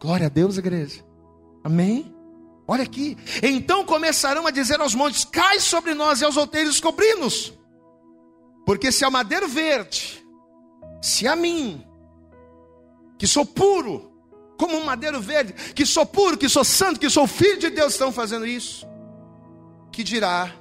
Glória 0.00 0.26
a 0.26 0.30
Deus, 0.30 0.58
igreja. 0.58 1.04
Amém? 1.62 2.14
Olha 2.66 2.82
aqui. 2.82 3.16
Então 3.42 3.84
começarão 3.84 4.46
a 4.46 4.50
dizer 4.50 4.80
aos 4.80 4.94
montes: 4.94 5.24
Cai 5.24 5.60
sobre 5.60 5.94
nós 5.94 6.20
e 6.20 6.24
aos 6.24 6.36
outeiros 6.36 6.80
cobri-nos. 6.80 7.52
Porque 8.66 8.92
se 8.92 9.04
ao 9.04 9.10
madeiro 9.10 9.48
verde, 9.48 10.24
se 11.00 11.26
a 11.26 11.34
mim, 11.34 11.84
que 13.18 13.26
sou 13.26 13.44
puro, 13.44 14.11
como 14.58 14.76
um 14.76 14.84
madeiro 14.84 15.20
verde, 15.20 15.52
que 15.74 15.84
sou 15.84 16.06
puro, 16.06 16.38
que 16.38 16.48
sou 16.48 16.64
santo, 16.64 17.00
que 17.00 17.10
sou 17.10 17.26
filho 17.26 17.58
de 17.58 17.70
Deus, 17.70 17.92
estão 17.92 18.12
fazendo 18.12 18.46
isso. 18.46 18.86
Que 19.90 20.02
dirá, 20.02 20.52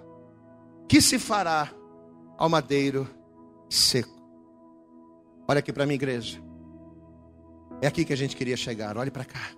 que 0.87 1.01
se 1.01 1.19
fará 1.19 1.71
ao 2.37 2.49
madeiro 2.49 3.07
seco. 3.69 4.21
Olha 5.47 5.59
aqui 5.59 5.71
para 5.71 5.85
mim, 5.85 5.93
igreja. 5.93 6.41
É 7.81 7.87
aqui 7.87 8.05
que 8.05 8.13
a 8.13 8.17
gente 8.17 8.35
queria 8.35 8.57
chegar, 8.57 8.97
olhe 8.97 9.11
para 9.11 9.25
cá. 9.25 9.51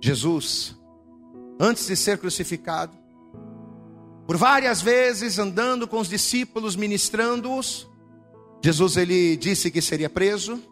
Jesus, 0.00 0.76
antes 1.58 1.86
de 1.86 1.96
ser 1.96 2.18
crucificado, 2.18 2.96
por 4.26 4.36
várias 4.36 4.80
vezes 4.80 5.38
andando 5.38 5.86
com 5.86 5.98
os 5.98 6.08
discípulos, 6.08 6.76
ministrando-os, 6.76 7.88
Jesus 8.62 8.96
ele 8.96 9.36
disse 9.36 9.70
que 9.70 9.82
seria 9.82 10.08
preso, 10.08 10.62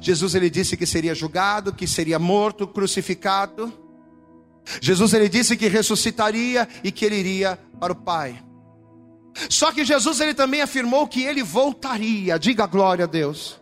Jesus 0.00 0.34
ele 0.34 0.50
disse 0.50 0.76
que 0.76 0.86
seria 0.86 1.14
julgado, 1.14 1.72
que 1.72 1.86
seria 1.86 2.18
morto, 2.18 2.66
crucificado. 2.66 3.72
Jesus 4.80 5.12
ele 5.12 5.28
disse 5.28 5.56
que 5.56 5.68
ressuscitaria 5.68 6.68
e 6.82 6.90
que 6.90 7.04
ele 7.04 7.16
iria 7.16 7.58
para 7.78 7.92
o 7.92 7.96
Pai. 7.96 8.42
Só 9.50 9.72
que 9.72 9.84
Jesus 9.84 10.20
ele 10.20 10.34
também 10.34 10.62
afirmou 10.62 11.06
que 11.06 11.22
ele 11.22 11.42
voltaria. 11.42 12.38
Diga 12.38 12.66
glória 12.66 13.04
a 13.04 13.08
Deus. 13.08 13.60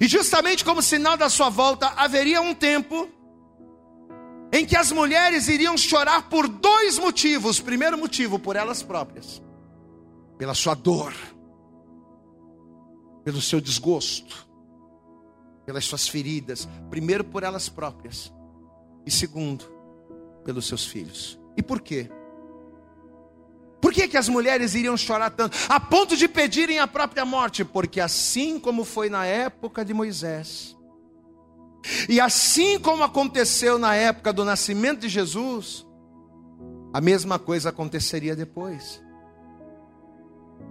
E 0.00 0.06
justamente 0.06 0.64
como 0.64 0.82
sinal 0.82 1.16
da 1.16 1.28
sua 1.28 1.48
volta, 1.48 1.88
haveria 1.96 2.40
um 2.40 2.54
tempo 2.54 3.08
em 4.52 4.66
que 4.66 4.76
as 4.76 4.92
mulheres 4.92 5.48
iriam 5.48 5.76
chorar 5.76 6.28
por 6.28 6.46
dois 6.46 6.98
motivos. 6.98 7.60
Primeiro 7.60 7.98
motivo, 7.98 8.38
por 8.38 8.56
elas 8.56 8.82
próprias, 8.82 9.42
pela 10.36 10.54
sua 10.54 10.74
dor, 10.74 11.14
pelo 13.24 13.40
seu 13.40 13.60
desgosto 13.60 14.49
pelas 15.70 15.84
suas 15.84 16.08
feridas, 16.08 16.68
primeiro 16.90 17.22
por 17.22 17.44
elas 17.44 17.68
próprias, 17.68 18.32
e 19.06 19.10
segundo, 19.10 19.64
pelos 20.44 20.66
seus 20.66 20.84
filhos. 20.84 21.38
E 21.56 21.62
por 21.62 21.80
quê? 21.80 22.10
Por 23.80 23.92
que, 23.92 24.08
que 24.08 24.16
as 24.16 24.28
mulheres 24.28 24.74
iriam 24.74 24.96
chorar 24.96 25.30
tanto? 25.30 25.56
A 25.68 25.78
ponto 25.78 26.16
de 26.16 26.26
pedirem 26.26 26.80
a 26.80 26.88
própria 26.88 27.24
morte? 27.24 27.64
Porque 27.64 28.00
assim 28.00 28.58
como 28.58 28.84
foi 28.84 29.08
na 29.08 29.24
época 29.24 29.84
de 29.84 29.94
Moisés, 29.94 30.76
e 32.08 32.20
assim 32.20 32.76
como 32.76 33.04
aconteceu 33.04 33.78
na 33.78 33.94
época 33.94 34.32
do 34.32 34.44
nascimento 34.44 35.02
de 35.02 35.08
Jesus, 35.08 35.86
a 36.92 37.00
mesma 37.00 37.38
coisa 37.38 37.68
aconteceria 37.68 38.34
depois. 38.34 39.00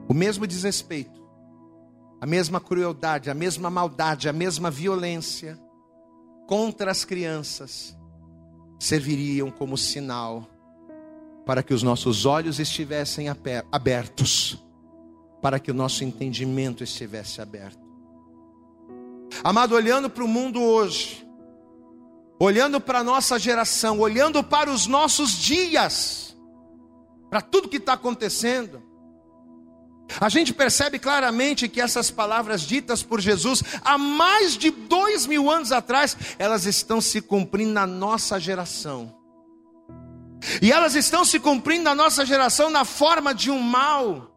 O 0.10 0.14
mesmo 0.14 0.46
desrespeito, 0.46 1.19
a 2.22 2.26
mesma 2.26 2.60
crueldade, 2.60 3.30
a 3.30 3.34
mesma 3.34 3.70
maldade, 3.70 4.28
a 4.28 4.34
mesma 4.34 4.70
violência 4.70 5.60
contra 6.48 6.92
as 6.92 7.06
crianças 7.06 7.98
serviriam 8.80 9.52
como 9.52 9.78
sinal 9.78 10.48
para 11.46 11.64
que 11.64 11.74
os 11.74 11.82
nossos 11.82 12.26
olhos 12.26 12.60
estivessem 12.60 13.28
abertos, 13.72 14.64
para 15.42 15.60
que 15.60 15.72
o 15.72 15.74
nosso 15.74 16.04
entendimento 16.04 16.84
estivesse 16.84 17.42
aberto. 17.42 17.80
Amado, 19.44 19.74
olhando 19.74 20.10
para 20.10 20.24
o 20.24 20.28
mundo 20.28 20.62
hoje, 20.62 21.28
olhando 22.40 22.80
para 22.80 23.00
a 23.00 23.04
nossa 23.04 23.40
geração, 23.40 24.00
olhando 24.00 24.44
para 24.44 24.70
os 24.70 24.86
nossos 24.86 25.32
dias, 25.32 26.38
para 27.30 27.42
tudo 27.42 27.70
que 27.70 27.78
está 27.78 27.94
acontecendo, 27.94 28.82
a 30.20 30.30
gente 30.30 30.54
percebe 30.54 30.98
claramente 30.98 31.68
que 31.68 31.82
essas 31.82 32.10
palavras 32.10 32.62
ditas 32.62 33.04
por 33.04 33.20
Jesus 33.20 33.64
há 33.84 33.98
mais 33.98 34.58
de 34.58 34.72
dois 34.72 35.26
mil 35.26 35.50
anos 35.50 35.72
atrás, 35.72 36.16
elas 36.38 36.66
estão 36.66 37.02
se 37.02 37.22
cumprindo 37.22 37.74
na 37.74 37.86
nossa 37.86 38.40
geração. 38.40 39.16
E 40.62 40.72
elas 40.72 40.96
estão 40.96 41.26
se 41.26 41.40
cumprindo 41.40 41.84
na 41.84 41.94
nossa 41.94 42.26
geração 42.26 42.70
na 42.70 42.86
forma 42.86 43.34
de 43.34 43.52
um 43.52 43.60
mal 43.60 44.30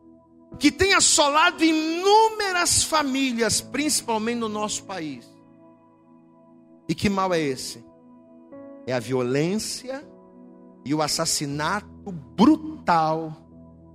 que 0.59 0.71
tem 0.71 0.95
assolado 0.95 1.65
inúmeras 1.65 2.83
famílias, 2.83 3.61
principalmente 3.61 4.39
no 4.39 4.49
nosso 4.49 4.85
país. 4.85 5.25
E 6.89 6.95
que 6.95 7.09
mal 7.09 7.33
é 7.33 7.41
esse? 7.41 7.85
É 8.87 8.93
a 8.93 8.99
violência 8.99 10.07
e 10.85 10.93
o 10.93 11.01
assassinato 11.01 12.13
brutal 12.37 13.37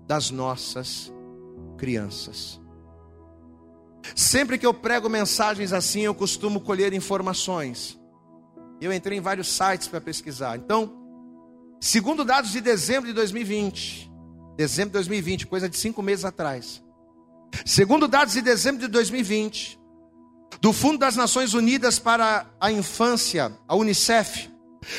das 0.07 0.31
nossas 0.31 1.13
crianças. 1.77 2.59
Sempre 4.15 4.57
que 4.57 4.65
eu 4.65 4.73
prego 4.73 5.09
mensagens 5.09 5.73
assim, 5.73 6.01
eu 6.01 6.15
costumo 6.15 6.59
colher 6.59 6.93
informações. 6.93 7.99
Eu 8.81 8.91
entrei 8.93 9.17
em 9.17 9.21
vários 9.21 9.47
sites 9.47 9.87
para 9.87 10.01
pesquisar. 10.01 10.57
Então, 10.57 10.93
segundo 11.79 12.23
dados 12.23 12.51
de 12.51 12.61
dezembro 12.61 13.07
de 13.07 13.13
2020, 13.13 14.11
dezembro 14.55 14.89
de 14.89 14.93
2020, 14.93 15.47
coisa 15.47 15.69
de 15.69 15.77
cinco 15.77 16.01
meses 16.01 16.25
atrás. 16.25 16.83
Segundo 17.65 18.07
dados 18.07 18.33
de 18.33 18.41
dezembro 18.41 18.81
de 18.81 18.87
2020, 18.87 19.79
do 20.61 20.73
Fundo 20.73 20.97
das 20.97 21.15
Nações 21.15 21.53
Unidas 21.53 21.99
para 21.99 22.45
a 22.59 22.71
Infância, 22.71 23.51
a 23.67 23.75
UNICEF, 23.75 24.49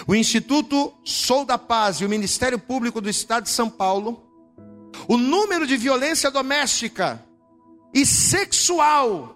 o 0.07 0.14
Instituto 0.14 0.93
Sou 1.05 1.45
da 1.45 1.59
Paz 1.59 2.01
e 2.01 2.05
o 2.05 2.09
Ministério 2.09 2.59
Público 2.59 3.01
do 3.01 3.09
Estado 3.09 3.45
de 3.45 3.51
São 3.51 3.70
Paulo, 3.70 4.28
o 5.09 5.17
número 5.17 5.67
de 5.67 5.77
violência 5.77 6.31
doméstica 6.31 7.25
e 7.95 8.05
sexual 8.05 9.35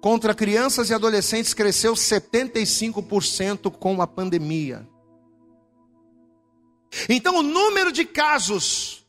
contra 0.00 0.34
crianças 0.34 0.90
e 0.90 0.94
adolescentes 0.94 1.52
cresceu 1.52 1.92
75% 1.94 3.70
com 3.70 4.00
a 4.00 4.06
pandemia. 4.06 4.88
Então, 7.08 7.36
o 7.36 7.42
número 7.42 7.92
de 7.92 8.04
casos 8.04 9.04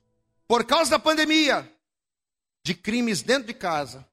por 0.48 0.64
causa 0.64 0.92
da 0.92 1.00
pandemia 1.00 1.70
de 2.64 2.74
crimes 2.74 3.22
dentro 3.22 3.48
de 3.48 3.54
casa, 3.54 4.06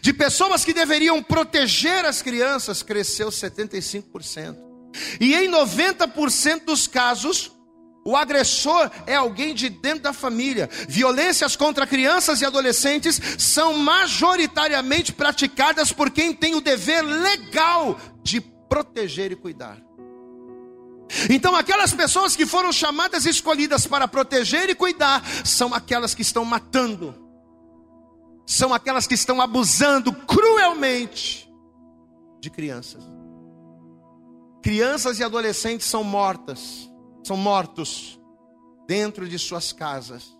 de 0.00 0.12
pessoas 0.12 0.64
que 0.64 0.72
deveriam 0.72 1.22
proteger 1.22 2.04
as 2.04 2.22
crianças, 2.22 2.82
cresceu 2.82 3.28
75%. 3.28 4.56
E 5.20 5.34
em 5.34 5.50
90% 5.50 6.64
dos 6.64 6.86
casos, 6.86 7.52
o 8.04 8.16
agressor 8.16 8.90
é 9.06 9.14
alguém 9.14 9.54
de 9.54 9.68
dentro 9.68 10.02
da 10.02 10.12
família. 10.12 10.68
Violências 10.88 11.54
contra 11.54 11.86
crianças 11.86 12.40
e 12.40 12.44
adolescentes 12.44 13.20
são 13.38 13.78
majoritariamente 13.78 15.12
praticadas 15.12 15.92
por 15.92 16.10
quem 16.10 16.32
tem 16.32 16.54
o 16.54 16.60
dever 16.60 17.02
legal 17.02 17.98
de 18.22 18.40
proteger 18.40 19.30
e 19.30 19.36
cuidar. 19.36 19.78
Então, 21.30 21.54
aquelas 21.54 21.92
pessoas 21.92 22.34
que 22.34 22.46
foram 22.46 22.72
chamadas 22.72 23.26
e 23.26 23.28
escolhidas 23.28 23.86
para 23.86 24.08
proteger 24.08 24.70
e 24.70 24.74
cuidar, 24.74 25.22
são 25.44 25.74
aquelas 25.74 26.14
que 26.14 26.22
estão 26.22 26.44
matando, 26.44 27.14
são 28.46 28.72
aquelas 28.72 29.06
que 29.06 29.14
estão 29.14 29.40
abusando 29.40 30.12
cruelmente 30.12 31.48
de 32.40 32.50
crianças. 32.50 33.04
Crianças 34.62 35.18
e 35.18 35.24
adolescentes 35.24 35.86
são 35.86 36.02
mortas 36.02 36.90
são 37.22 37.36
mortos 37.36 38.20
dentro 38.86 39.28
de 39.28 39.38
suas 39.38 39.72
casas 39.72 40.36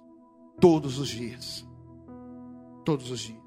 todos 0.61 0.99
os 0.99 1.09
dias. 1.09 1.66
Todos 2.85 3.11
os 3.11 3.20
dias. 3.20 3.43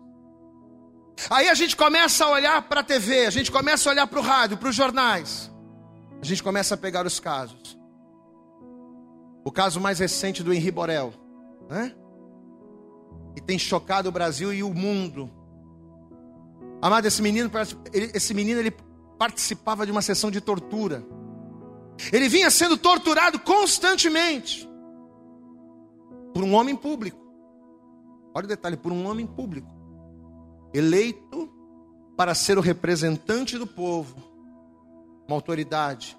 Aí 1.29 1.47
a 1.47 1.53
gente 1.53 1.75
começa 1.75 2.25
a 2.25 2.29
olhar 2.29 2.61
para 2.63 2.81
a 2.81 2.83
TV, 2.83 3.25
a 3.25 3.29
gente 3.29 3.51
começa 3.51 3.89
a 3.89 3.91
olhar 3.91 4.07
para 4.07 4.19
o 4.19 4.21
rádio, 4.21 4.57
para 4.57 4.69
os 4.69 4.75
jornais. 4.75 5.51
A 6.21 6.25
gente 6.25 6.43
começa 6.43 6.75
a 6.75 6.77
pegar 6.77 7.05
os 7.05 7.19
casos. 7.19 7.77
O 9.43 9.51
caso 9.51 9.79
mais 9.79 9.99
recente 9.99 10.43
do 10.43 10.53
Henri 10.53 10.71
Borel, 10.71 11.13
né? 11.69 11.95
Que 13.35 13.41
tem 13.41 13.59
chocado 13.59 14.09
o 14.09 14.11
Brasil 14.11 14.53
e 14.53 14.63
o 14.63 14.73
mundo. 14.73 15.29
Amado, 16.81 17.05
esse 17.05 17.21
menino, 17.21 17.49
esse 17.93 18.33
menino 18.33 18.59
ele 18.59 18.71
participava 19.17 19.85
de 19.85 19.91
uma 19.91 20.01
sessão 20.01 20.29
de 20.29 20.41
tortura. 20.41 21.05
Ele 22.11 22.27
vinha 22.27 22.49
sendo 22.49 22.77
torturado 22.77 23.39
constantemente 23.39 24.67
por 26.33 26.43
um 26.43 26.53
homem 26.53 26.75
público. 26.75 27.17
Olha 28.33 28.45
o 28.45 28.49
detalhe: 28.49 28.75
por 28.75 28.91
um 28.91 29.07
homem 29.07 29.25
público, 29.25 29.69
eleito 30.73 31.49
para 32.17 32.35
ser 32.35 32.57
o 32.57 32.61
representante 32.61 33.57
do 33.57 33.65
povo, 33.65 34.15
uma 35.27 35.35
autoridade, 35.35 36.17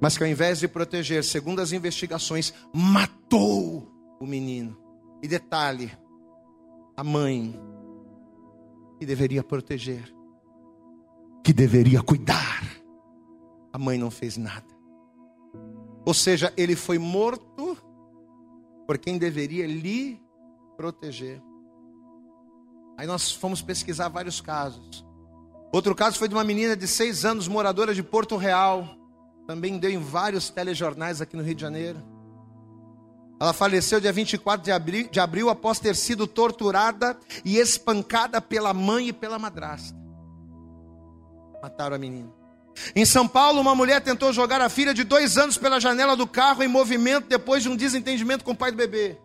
mas 0.00 0.16
que 0.16 0.22
ao 0.22 0.30
invés 0.30 0.60
de 0.60 0.68
proteger, 0.68 1.24
segundo 1.24 1.60
as 1.60 1.72
investigações, 1.72 2.54
matou 2.72 3.92
o 4.20 4.26
menino. 4.26 4.76
E 5.20 5.26
detalhe: 5.26 5.90
a 6.96 7.02
mãe, 7.02 7.60
que 8.98 9.06
deveria 9.06 9.42
proteger, 9.42 10.14
que 11.42 11.52
deveria 11.52 12.02
cuidar, 12.02 12.62
a 13.72 13.78
mãe 13.78 13.98
não 13.98 14.10
fez 14.10 14.36
nada. 14.36 14.66
Ou 16.04 16.14
seja, 16.14 16.52
ele 16.56 16.74
foi 16.74 16.98
morto 16.98 17.76
por 18.86 18.96
quem 18.96 19.18
deveria 19.18 19.66
lhe 19.66 20.20
proteger. 20.76 21.42
Aí 22.96 23.06
nós 23.06 23.30
fomos 23.30 23.60
pesquisar 23.60 24.08
vários 24.08 24.40
casos. 24.40 25.06
Outro 25.72 25.94
caso 25.94 26.18
foi 26.18 26.28
de 26.28 26.34
uma 26.34 26.44
menina 26.44 26.74
de 26.74 26.88
seis 26.88 27.24
anos, 27.24 27.46
moradora 27.46 27.94
de 27.94 28.02
Porto 28.02 28.36
Real. 28.36 28.88
Também 29.46 29.78
deu 29.78 29.90
em 29.90 29.98
vários 29.98 30.48
telejornais 30.48 31.20
aqui 31.20 31.36
no 31.36 31.42
Rio 31.42 31.54
de 31.54 31.60
Janeiro. 31.60 32.02
Ela 33.40 33.52
faleceu 33.52 34.00
dia 34.00 34.12
24 34.12 34.64
de 34.64 34.72
abril, 34.72 35.08
de 35.10 35.20
abril 35.20 35.48
após 35.48 35.78
ter 35.78 35.94
sido 35.94 36.26
torturada 36.26 37.16
e 37.44 37.58
espancada 37.58 38.40
pela 38.40 38.74
mãe 38.74 39.08
e 39.08 39.12
pela 39.12 39.38
madrasta. 39.38 39.96
Mataram 41.62 41.96
a 41.96 41.98
menina. 41.98 42.37
Em 42.94 43.04
São 43.04 43.26
Paulo, 43.28 43.60
uma 43.60 43.74
mulher 43.74 44.00
tentou 44.00 44.32
jogar 44.32 44.60
a 44.60 44.68
filha 44.68 44.94
de 44.94 45.04
dois 45.04 45.36
anos 45.36 45.58
pela 45.58 45.80
janela 45.80 46.16
do 46.16 46.26
carro 46.26 46.62
em 46.62 46.68
movimento 46.68 47.28
depois 47.28 47.62
de 47.62 47.68
um 47.68 47.76
desentendimento 47.76 48.44
com 48.44 48.52
o 48.52 48.56
pai 48.56 48.70
do 48.70 48.76
bebê. 48.76 49.18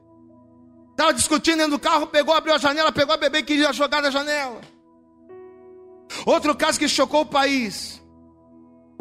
Estava 0.91 1.13
discutindo 1.13 1.57
dentro 1.57 1.71
do 1.71 1.79
carro, 1.79 2.07
pegou, 2.07 2.35
abriu 2.35 2.53
a 2.53 2.57
janela, 2.57 2.91
pegou 2.91 3.15
a 3.15 3.17
bebê 3.17 3.39
e 3.39 3.43
queria 3.43 3.73
jogar 3.73 4.01
da 4.01 4.11
janela. 4.11 4.61
Outro 6.25 6.55
caso 6.55 6.77
que 6.77 6.87
chocou 6.87 7.21
o 7.21 7.25
país. 7.25 8.02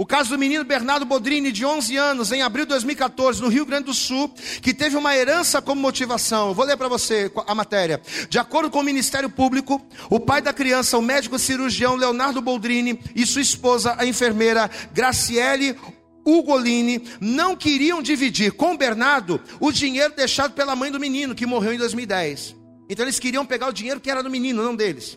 O 0.03 0.05
caso 0.05 0.30
do 0.30 0.36
menino 0.36 0.64
Bernardo 0.64 1.07
Bodrini, 1.07 1.53
de 1.53 1.64
11 1.64 1.96
anos, 1.96 2.32
em 2.32 2.42
abril 2.42 2.64
de 2.64 2.70
2014, 2.70 3.40
no 3.40 3.46
Rio 3.46 3.64
Grande 3.64 3.84
do 3.84 3.94
Sul, 3.94 4.28
que 4.61 4.74
teve 4.74 4.96
uma 4.96 5.16
herança 5.16 5.62
como 5.62 5.80
motivação. 5.80 6.48
Eu 6.48 6.55
vou 6.55 6.64
ler 6.64 6.76
para 6.76 6.88
você 6.88 7.30
a 7.46 7.55
matéria. 7.55 8.03
De 8.28 8.36
acordo 8.36 8.68
com 8.68 8.80
o 8.80 8.82
Ministério 8.82 9.30
Público, 9.30 9.80
o 10.11 10.18
pai 10.18 10.42
da 10.42 10.53
criança, 10.53 10.98
o 10.98 11.03
médico 11.03 11.38
cirurgião 11.38 11.94
Leonardo 11.94 12.42
Boldrini, 12.42 12.98
e 13.14 13.24
sua 13.24 13.42
esposa, 13.42 13.94
a 13.96 14.05
enfermeira 14.05 14.68
Graciele 14.92 15.78
Ugolini, 16.26 17.05
não 17.20 17.55
queriam 17.55 18.03
dividir 18.03 18.50
com 18.50 18.76
Bernardo 18.76 19.40
o 19.61 19.70
dinheiro 19.70 20.14
deixado 20.16 20.53
pela 20.53 20.74
mãe 20.74 20.90
do 20.90 20.98
menino, 20.98 21.32
que 21.32 21.46
morreu 21.46 21.74
em 21.74 21.78
2010. 21.78 22.57
Então 22.90 23.05
eles 23.05 23.20
queriam 23.20 23.46
pegar 23.46 23.68
o 23.68 23.72
dinheiro 23.72 24.00
que 24.00 24.11
era 24.11 24.20
do 24.20 24.28
menino, 24.28 24.64
não 24.64 24.74
deles. 24.74 25.16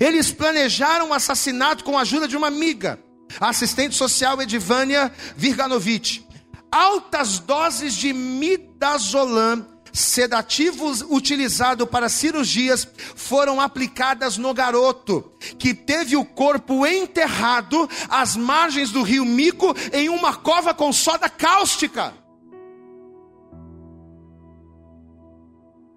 Eles 0.00 0.32
planejaram 0.32 1.10
o 1.10 1.14
assassinato 1.14 1.84
com 1.84 1.96
a 1.96 2.00
ajuda 2.00 2.26
de 2.26 2.36
uma 2.36 2.48
amiga 2.48 3.05
assistente 3.40 3.94
social 3.94 4.40
Edivânia 4.40 5.12
Virganovich. 5.36 6.26
Altas 6.70 7.38
doses 7.38 7.94
de 7.94 8.12
midazolam, 8.12 9.66
sedativos 9.92 11.02
utilizados 11.08 11.88
para 11.88 12.08
cirurgias, 12.08 12.86
foram 13.14 13.60
aplicadas 13.60 14.36
no 14.36 14.52
garoto, 14.52 15.32
que 15.58 15.72
teve 15.72 16.16
o 16.16 16.24
corpo 16.24 16.86
enterrado 16.86 17.88
às 18.08 18.36
margens 18.36 18.90
do 18.90 19.02
rio 19.02 19.24
Mico 19.24 19.74
em 19.92 20.08
uma 20.08 20.34
cova 20.34 20.74
com 20.74 20.92
soda 20.92 21.28
cáustica. 21.28 22.12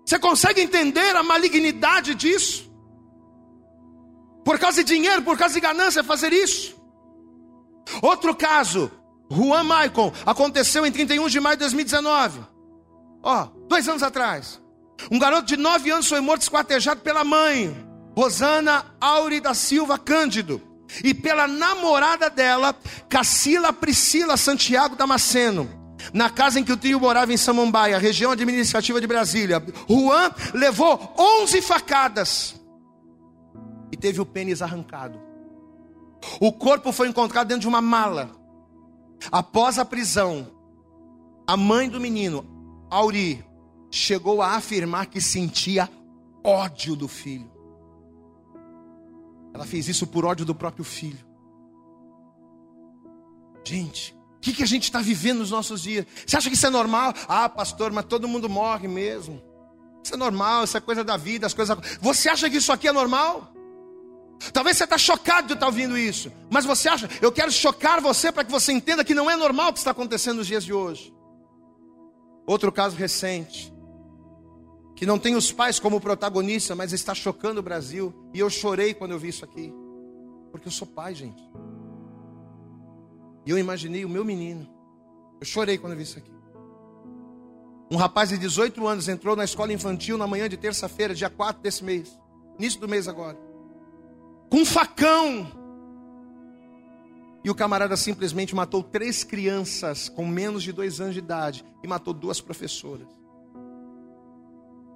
Você 0.06 0.18
consegue 0.18 0.62
entender 0.62 1.16
a 1.16 1.22
malignidade 1.22 2.16
disso? 2.16 2.68
Por 4.44 4.58
causa 4.58 4.84
de 4.84 4.96
dinheiro, 4.96 5.22
por 5.22 5.38
causa 5.38 5.54
de 5.54 5.60
ganância, 5.60 6.04
fazer 6.04 6.34
isso. 6.34 6.79
Outro 8.02 8.36
caso, 8.36 8.92
Juan 9.32 9.64
Maicon, 9.64 10.12
aconteceu 10.26 10.86
em 10.86 10.92
31 10.92 11.28
de 11.28 11.40
maio 11.40 11.56
de 11.56 11.62
2019. 11.62 12.42
Ó, 13.24 13.48
dois 13.68 13.88
anos 13.88 14.04
atrás. 14.04 14.62
Um 15.12 15.20
garoto 15.20 15.46
de 15.46 15.58
9 15.58 15.92
anos 15.92 16.08
foi 16.08 16.20
morto 16.20 16.42
esquartejado 16.42 17.02
pela 17.02 17.24
mãe, 17.24 17.76
Rosana 18.16 18.86
Auri 19.00 19.40
da 19.40 19.54
Silva 19.54 19.98
Cândido, 19.98 20.62
e 21.04 21.14
pela 21.14 21.48
namorada 21.48 22.30
dela, 22.30 22.76
Cacila 23.08 23.72
Priscila 23.72 24.36
Santiago 24.36 24.96
Damasceno. 24.96 25.70
Na 26.14 26.30
casa 26.30 26.60
em 26.60 26.64
que 26.64 26.72
o 26.72 26.78
trio 26.78 27.00
morava 27.00 27.32
em 27.32 27.38
Samambaia, 27.38 27.98
região 27.98 28.32
administrativa 28.32 29.00
de 29.00 29.08
Brasília, 29.08 29.64
Juan 29.88 30.32
levou 30.54 31.14
11 31.18 31.62
facadas 31.62 32.56
e 33.92 33.98
teve 33.98 34.20
o 34.20 34.26
pênis 34.26 34.62
arrancado. 34.62 35.29
O 36.40 36.52
corpo 36.52 36.92
foi 36.92 37.08
encontrado 37.08 37.48
dentro 37.48 37.62
de 37.62 37.68
uma 37.68 37.82
mala. 37.82 38.32
Após 39.32 39.78
a 39.78 39.86
prisão, 39.86 40.48
a 41.46 41.58
mãe 41.58 41.90
do 41.90 42.00
menino, 42.00 42.46
Auri, 42.90 43.44
chegou 43.92 44.42
a 44.42 44.56
afirmar 44.56 45.08
que 45.08 45.20
sentia 45.22 45.90
ódio 46.44 46.96
do 46.96 47.08
filho. 47.08 47.52
Ela 49.54 49.66
fez 49.66 49.88
isso 49.88 50.06
por 50.08 50.26
ódio 50.26 50.46
do 50.46 50.56
próprio 50.56 50.86
filho. 50.86 51.26
Gente, 53.66 54.18
O 54.40 54.42
que, 54.42 54.54
que 54.54 54.64
a 54.64 54.66
gente 54.66 54.84
está 54.84 55.02
vivendo 55.02 55.40
nos 55.40 55.52
nossos 55.52 55.82
dias? 55.82 56.06
Você 56.26 56.38
acha 56.38 56.50
que 56.50 56.56
isso 56.56 56.66
é 56.66 56.70
normal? 56.70 57.14
Ah, 57.28 57.50
pastor, 57.50 57.92
mas 57.92 58.06
todo 58.06 58.26
mundo 58.26 58.48
morre 58.48 58.88
mesmo. 58.88 59.42
Isso 60.02 60.14
é 60.14 60.18
normal, 60.18 60.64
isso 60.64 60.78
é 60.78 60.80
coisa 60.80 61.04
da 61.04 61.18
vida, 61.18 61.46
as 61.46 61.54
coisas. 61.54 61.78
Você 62.00 62.30
acha 62.30 62.50
que 62.50 62.56
isso 62.56 62.72
aqui 62.72 62.88
é 62.88 62.92
normal? 62.94 63.54
Talvez 64.54 64.78
você 64.78 64.86
está 64.86 64.98
chocado 64.98 65.48
de 65.48 65.54
estar 65.54 65.66
ouvindo 65.66 65.98
isso, 65.98 66.32
mas 66.50 66.66
você 66.66 66.88
acha, 66.88 67.10
eu 67.22 67.32
quero 67.32 67.52
chocar 67.52 68.00
você 68.02 68.32
para 68.32 68.44
que 68.44 68.52
você 68.52 68.72
entenda 68.72 69.04
que 69.04 69.14
não 69.14 69.30
é 69.30 69.36
normal 69.36 69.70
o 69.70 69.74
que 69.74 69.80
está 69.80 69.92
acontecendo 69.92 70.38
nos 70.38 70.48
dias 70.48 70.64
de 70.64 70.74
hoje. 70.74 71.14
Outro 72.48 72.72
caso 72.72 72.96
recente, 72.96 73.74
que 74.96 75.06
não 75.06 75.20
tem 75.20 75.36
os 75.36 75.52
pais 75.52 75.80
como 75.80 76.00
protagonista, 76.00 76.76
mas 76.76 76.94
está 76.94 77.14
chocando 77.14 77.60
o 77.60 77.64
Brasil, 77.64 78.14
e 78.34 78.40
eu 78.40 78.50
chorei 78.50 78.94
quando 78.94 79.12
eu 79.12 79.20
vi 79.20 79.30
isso 79.30 79.46
aqui, 79.46 79.74
porque 80.52 80.68
eu 80.68 80.72
sou 80.72 80.88
pai, 80.88 81.14
gente. 81.14 81.44
E 83.46 83.52
eu 83.52 83.58
imaginei 83.58 84.04
o 84.06 84.10
meu 84.10 84.24
menino. 84.26 84.68
Eu 85.40 85.46
chorei 85.46 85.78
quando 85.78 85.94
eu 85.94 85.98
vi 85.98 86.04
isso 86.04 86.18
aqui. 86.18 86.32
Um 87.92 87.98
rapaz 87.98 88.30
de 88.30 88.38
18 88.38 88.86
anos 88.88 89.08
entrou 89.08 89.36
na 89.36 89.44
escola 89.44 89.74
infantil 89.74 90.18
na 90.18 90.28
manhã 90.28 90.48
de 90.48 90.58
terça-feira, 90.58 91.16
dia 91.16 91.30
4 91.30 91.62
desse 91.62 91.84
mês, 91.84 92.20
início 92.58 92.80
do 92.80 92.88
mês 92.88 93.08
agora, 93.08 93.38
com 94.50 94.58
um 94.58 94.66
facão. 94.66 95.52
E 97.44 97.50
o 97.50 97.56
camarada 97.56 97.96
simplesmente 97.96 98.54
matou 98.54 98.84
três 98.84 99.24
crianças 99.24 100.10
com 100.10 100.28
menos 100.28 100.64
de 100.64 100.72
dois 100.72 101.00
anos 101.00 101.14
de 101.14 101.20
idade 101.20 101.64
e 101.84 101.88
matou 101.88 102.14
duas 102.14 102.42
professoras. 102.42 103.08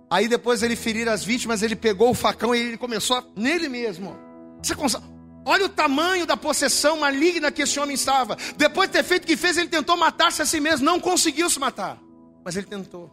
Aí 0.10 0.28
depois 0.28 0.62
ele 0.62 0.76
ferir 0.76 1.08
as 1.08 1.24
vítimas, 1.24 1.64
ele 1.64 1.76
pegou 1.76 2.12
o 2.12 2.14
facão 2.14 2.54
e 2.54 2.60
ele 2.60 2.78
começou 2.78 3.18
a, 3.18 3.24
nele 3.36 3.70
mesmo. 3.70 4.16
Você 4.62 4.76
consegue, 4.76 5.04
Olha 5.45 5.66
o 5.66 5.70
tamanho 5.70 6.26
da 6.26 6.38
possessão 6.38 6.99
maligna 6.99 7.51
que 7.51 7.64
esse 7.64 7.80
homem 7.80 7.95
estava. 7.95 8.38
Depois 8.56 8.88
de 8.88 8.93
ter 8.93 9.04
feito 9.04 9.24
o 9.24 9.28
que 9.28 9.36
fez, 9.36 9.58
ele 9.58 9.68
tentou 9.68 9.97
matar-se 9.97 10.41
a 10.41 10.45
si 10.45 10.60
mesmo. 10.60 10.86
Não 10.86 10.99
conseguiu 10.99 11.49
se 11.49 11.60
matar, 11.60 11.99
mas 12.45 12.56
ele 12.56 12.66
tentou. 12.66 13.12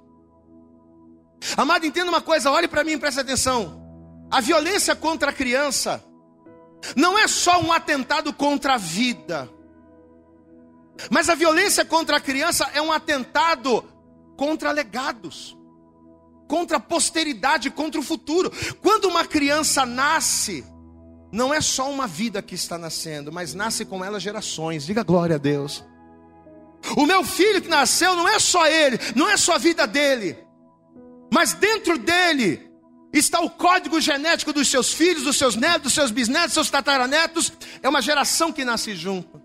Amado, 1.57 1.87
entenda 1.87 2.11
uma 2.11 2.21
coisa, 2.21 2.51
olhe 2.51 2.69
para 2.69 2.85
mim 2.85 2.93
e 2.93 2.99
preste 2.99 3.19
atenção. 3.19 3.81
A 4.31 4.41
violência 4.41 4.95
contra 4.95 5.31
a 5.31 5.33
criança 5.33 6.05
não 6.97 7.19
é 7.19 7.27
só 7.29 7.61
um 7.61 7.73
atentado 7.73 8.33
contra 8.33 8.75
a 8.75 8.79
vida, 8.79 9.51
mas 11.11 11.29
a 11.29 11.35
violência 11.35 11.85
contra 11.85 12.17
a 12.17 12.21
criança 12.21 12.69
é 12.75 12.83
um 12.83 12.93
atentado 12.93 13.85
contra 14.37 14.71
legados, 14.71 15.57
contra 16.49 16.77
a 16.77 16.81
posteridade, 16.81 17.71
contra 17.71 18.01
o 18.01 18.05
futuro. 18.05 18.51
Quando 18.83 19.07
uma 19.07 19.25
criança 19.25 19.87
nasce, 19.87 20.65
não 21.33 21.55
é 21.55 21.61
só 21.61 21.91
uma 21.91 22.07
vida 22.07 22.43
que 22.43 22.55
está 22.55 22.77
nascendo, 22.77 23.33
mas 23.33 23.55
nasce 23.55 23.85
com 23.85 24.05
ela 24.05 24.19
gerações. 24.19 24.85
Diga 24.85 25.03
glória 25.03 25.37
a 25.37 25.39
Deus. 25.39 25.85
O 26.97 27.07
meu 27.07 27.23
filho 27.23 27.61
que 27.61 27.69
nasceu 27.69 28.17
não 28.17 28.27
é 28.29 28.39
só 28.39 28.67
ele, 28.67 28.99
não 29.15 29.29
é 29.29 29.37
só 29.37 29.55
a 29.55 29.59
vida 29.59 29.87
dele, 29.87 30.39
mas 31.33 31.53
dentro 31.53 31.99
dele 31.99 32.70
está 33.19 33.41
o 33.41 33.51
código 33.51 34.01
genético 34.01 34.53
dos 34.53 34.69
seus 34.69 34.93
filhos, 34.93 35.25
dos 35.25 35.37
seus 35.37 35.57
netos, 35.57 35.83
dos 35.83 35.95
seus 35.95 36.11
bisnetos, 36.11 36.49
dos 36.49 36.55
seus 36.55 36.71
tataranetos. 36.71 37.53
É 37.83 37.89
uma 37.89 38.01
geração 38.01 38.53
que 38.53 38.65
nasce 38.65 38.95
junto. 38.95 39.41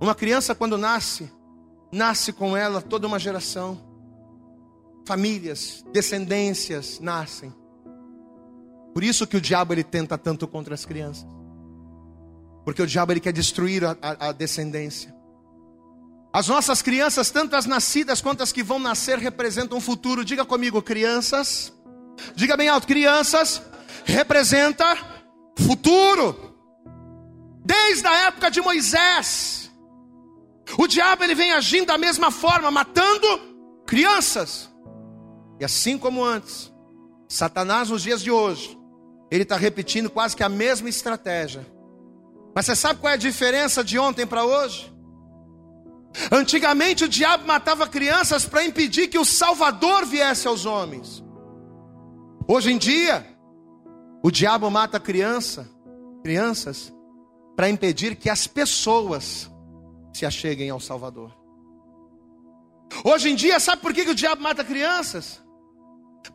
Uma 0.00 0.14
criança, 0.14 0.54
quando 0.54 0.78
nasce, 0.78 1.30
nasce 1.92 2.32
com 2.32 2.56
ela 2.56 2.80
toda 2.80 3.06
uma 3.06 3.18
geração. 3.18 3.80
Famílias, 5.06 5.84
descendências 5.92 6.98
nascem. 7.00 7.54
Por 8.92 9.04
isso 9.04 9.26
que 9.26 9.36
o 9.36 9.40
diabo 9.40 9.72
ele 9.72 9.84
tenta 9.84 10.18
tanto 10.18 10.48
contra 10.48 10.74
as 10.74 10.84
crianças. 10.84 11.26
Porque 12.64 12.82
o 12.82 12.86
diabo 12.86 13.12
ele 13.12 13.20
quer 13.20 13.32
destruir 13.32 13.84
a, 13.84 13.96
a, 14.02 14.28
a 14.28 14.32
descendência. 14.32 15.14
As 16.32 16.46
nossas 16.48 16.80
crianças, 16.80 17.30
tanto 17.30 17.56
as 17.56 17.66
nascidas 17.66 18.20
quanto 18.20 18.42
as 18.42 18.52
que 18.52 18.62
vão 18.62 18.78
nascer, 18.78 19.18
representam 19.18 19.78
um 19.78 19.80
futuro. 19.80 20.24
Diga 20.24 20.44
comigo, 20.44 20.80
crianças. 20.80 21.72
Diga 22.34 22.56
bem 22.56 22.68
alto, 22.68 22.86
crianças 22.86 23.62
representa 24.04 24.96
futuro. 25.58 26.54
Desde 27.64 28.06
a 28.06 28.26
época 28.26 28.50
de 28.50 28.60
Moisés, 28.60 29.70
o 30.78 30.86
diabo 30.86 31.24
ele 31.24 31.34
vem 31.34 31.52
agindo 31.52 31.86
da 31.86 31.98
mesma 31.98 32.30
forma, 32.30 32.70
matando 32.70 33.26
crianças. 33.86 34.70
E 35.58 35.64
assim 35.64 35.98
como 35.98 36.24
antes, 36.24 36.72
Satanás 37.28 37.90
nos 37.90 38.02
dias 38.02 38.22
de 38.22 38.30
hoje 38.30 38.78
ele 39.30 39.44
está 39.44 39.56
repetindo 39.56 40.10
quase 40.10 40.34
que 40.34 40.42
a 40.42 40.48
mesma 40.48 40.88
estratégia. 40.88 41.64
Mas 42.54 42.66
você 42.66 42.74
sabe 42.74 43.00
qual 43.00 43.12
é 43.12 43.14
a 43.14 43.18
diferença 43.18 43.84
de 43.84 43.98
ontem 43.98 44.26
para 44.26 44.44
hoje? 44.44 44.92
Antigamente 46.32 47.04
o 47.04 47.08
diabo 47.08 47.46
matava 47.46 47.86
crianças 47.86 48.44
para 48.44 48.64
impedir 48.64 49.06
que 49.06 49.18
o 49.18 49.24
Salvador 49.24 50.04
viesse 50.04 50.48
aos 50.48 50.66
homens. 50.66 51.22
Hoje 52.52 52.72
em 52.72 52.78
dia, 52.78 53.24
o 54.24 54.28
diabo 54.28 54.68
mata 54.72 54.98
criança, 54.98 55.70
crianças 56.20 56.92
para 57.54 57.70
impedir 57.70 58.16
que 58.16 58.28
as 58.28 58.48
pessoas 58.48 59.48
se 60.12 60.26
acheguem 60.26 60.68
ao 60.68 60.80
Salvador. 60.80 61.32
Hoje 63.04 63.30
em 63.30 63.36
dia, 63.36 63.60
sabe 63.60 63.80
por 63.80 63.94
que, 63.94 64.04
que 64.04 64.10
o 64.10 64.16
diabo 64.16 64.42
mata 64.42 64.64
crianças? 64.64 65.40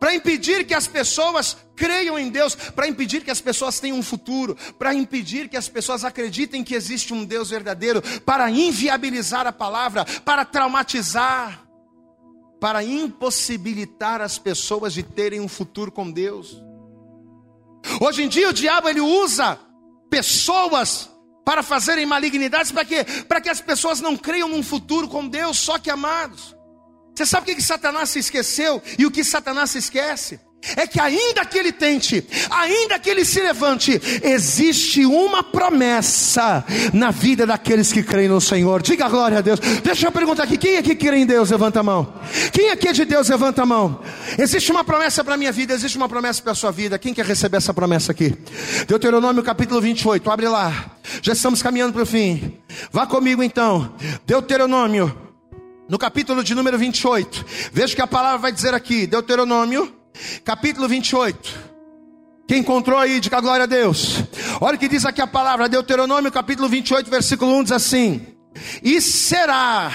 para 0.00 0.14
impedir 0.14 0.66
que 0.66 0.74
as 0.74 0.86
pessoas 0.86 1.56
creiam 1.76 2.18
em 2.18 2.28
Deus, 2.28 2.54
para 2.54 2.88
impedir 2.88 3.22
que 3.22 3.30
as 3.30 3.40
pessoas 3.40 3.78
tenham 3.78 3.96
um 3.96 4.02
futuro, 4.02 4.56
para 4.78 4.92
impedir 4.92 5.48
que 5.48 5.56
as 5.56 5.68
pessoas 5.68 6.04
acreditem 6.04 6.64
que 6.64 6.74
existe 6.74 7.14
um 7.14 7.24
Deus 7.24 7.50
verdadeiro, 7.50 8.02
para 8.24 8.50
inviabilizar 8.50 9.46
a 9.46 9.52
palavra, 9.52 10.04
para 10.24 10.44
traumatizar, 10.44 11.65
para 12.60 12.82
impossibilitar 12.82 14.20
as 14.20 14.38
pessoas 14.38 14.94
de 14.94 15.02
terem 15.02 15.40
um 15.40 15.48
futuro 15.48 15.92
com 15.92 16.10
Deus. 16.10 16.62
Hoje 18.00 18.22
em 18.22 18.28
dia 18.28 18.48
o 18.48 18.52
diabo 18.52 18.88
ele 18.88 19.00
usa 19.00 19.58
pessoas 20.10 21.10
para 21.44 21.62
fazerem 21.62 22.04
malignidades 22.04 22.72
para 22.72 22.84
quê? 22.84 23.04
Para 23.28 23.40
que 23.40 23.48
as 23.48 23.60
pessoas 23.60 24.00
não 24.00 24.16
creiam 24.16 24.48
num 24.48 24.62
futuro 24.62 25.06
com 25.06 25.28
Deus, 25.28 25.58
só 25.58 25.78
que 25.78 25.90
amados. 25.90 26.56
Você 27.14 27.24
sabe 27.24 27.44
o 27.44 27.46
que, 27.46 27.54
que 27.54 27.62
Satanás 27.62 28.10
se 28.10 28.18
esqueceu? 28.18 28.82
E 28.98 29.06
o 29.06 29.10
que 29.10 29.22
Satanás 29.22 29.70
se 29.70 29.78
esquece? 29.78 30.40
É 30.76 30.86
que 30.86 31.00
ainda 31.00 31.44
que 31.44 31.58
ele 31.58 31.70
tente, 31.70 32.26
ainda 32.50 32.98
que 32.98 33.08
ele 33.08 33.24
se 33.24 33.40
levante, 33.40 34.00
existe 34.22 35.06
uma 35.06 35.42
promessa 35.42 36.64
na 36.92 37.10
vida 37.10 37.46
daqueles 37.46 37.92
que 37.92 38.02
creem 38.02 38.28
no 38.28 38.40
Senhor. 38.40 38.82
Diga 38.82 39.08
glória 39.08 39.38
a 39.38 39.40
Deus. 39.40 39.60
Deixa 39.60 40.08
eu 40.08 40.12
perguntar 40.12 40.42
aqui: 40.42 40.56
quem 40.56 40.76
aqui 40.76 40.96
crê 40.96 41.18
em 41.18 41.26
Deus? 41.26 41.50
Levanta 41.50 41.80
a 41.80 41.82
mão. 41.82 42.14
Quem 42.52 42.70
aqui 42.70 42.88
é 42.88 42.92
de 42.92 43.04
Deus? 43.04 43.28
Levanta 43.28 43.62
a 43.62 43.66
mão. 43.66 44.00
Existe 44.36 44.72
uma 44.72 44.82
promessa 44.82 45.22
para 45.22 45.34
a 45.34 45.36
minha 45.36 45.52
vida, 45.52 45.72
existe 45.72 45.96
uma 45.96 46.08
promessa 46.08 46.42
para 46.42 46.52
a 46.52 46.54
sua 46.54 46.72
vida. 46.72 46.98
Quem 46.98 47.14
quer 47.14 47.24
receber 47.24 47.58
essa 47.58 47.72
promessa 47.72 48.10
aqui? 48.10 48.34
Deuteronômio 48.88 49.42
capítulo 49.44 49.80
28, 49.80 50.28
abre 50.30 50.48
lá. 50.48 50.96
Já 51.22 51.32
estamos 51.32 51.62
caminhando 51.62 51.92
para 51.92 52.02
o 52.02 52.06
fim. 52.06 52.58
Vá 52.90 53.06
comigo 53.06 53.42
então. 53.42 53.94
Deuteronômio 54.26 55.16
no 55.88 55.98
capítulo 55.98 56.42
de 56.42 56.54
número 56.54 56.76
28. 56.76 57.44
Veja 57.72 57.94
que 57.94 58.02
a 58.02 58.06
palavra 58.06 58.38
vai 58.38 58.52
dizer 58.52 58.74
aqui, 58.74 59.06
Deuteronômio, 59.06 59.94
capítulo 60.44 60.88
28. 60.88 61.76
Quem 62.46 62.60
encontrou 62.60 62.98
aí, 62.98 63.18
diga 63.18 63.40
glória 63.40 63.64
a 63.64 63.66
Deus. 63.66 64.22
Olha 64.60 64.76
o 64.76 64.78
que 64.78 64.88
diz 64.88 65.04
aqui 65.04 65.20
a 65.20 65.26
palavra, 65.26 65.68
Deuteronômio, 65.68 66.30
capítulo 66.30 66.68
28, 66.68 67.10
versículo 67.10 67.56
1 67.58 67.62
diz 67.64 67.72
assim: 67.72 68.26
E 68.82 69.00
será, 69.00 69.90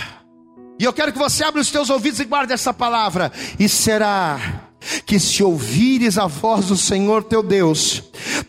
e 0.80 0.84
eu 0.84 0.92
quero 0.92 1.14
que 1.14 1.20
você 1.20 1.44
abra 1.44 1.62
os 1.62 1.72
teus 1.72 1.90
ouvidos 1.90 2.20
e 2.20 2.26
guarde 2.26 2.54
essa 2.54 2.74
palavra, 2.74 3.32
e 3.58 3.70
será 3.70 4.71
que 5.06 5.20
se 5.20 5.44
ouvires 5.44 6.18
a 6.18 6.28
voz 6.28 6.68
do 6.68 6.78
Senhor 6.78 7.24
teu 7.24 7.44
Deus, 7.44 8.04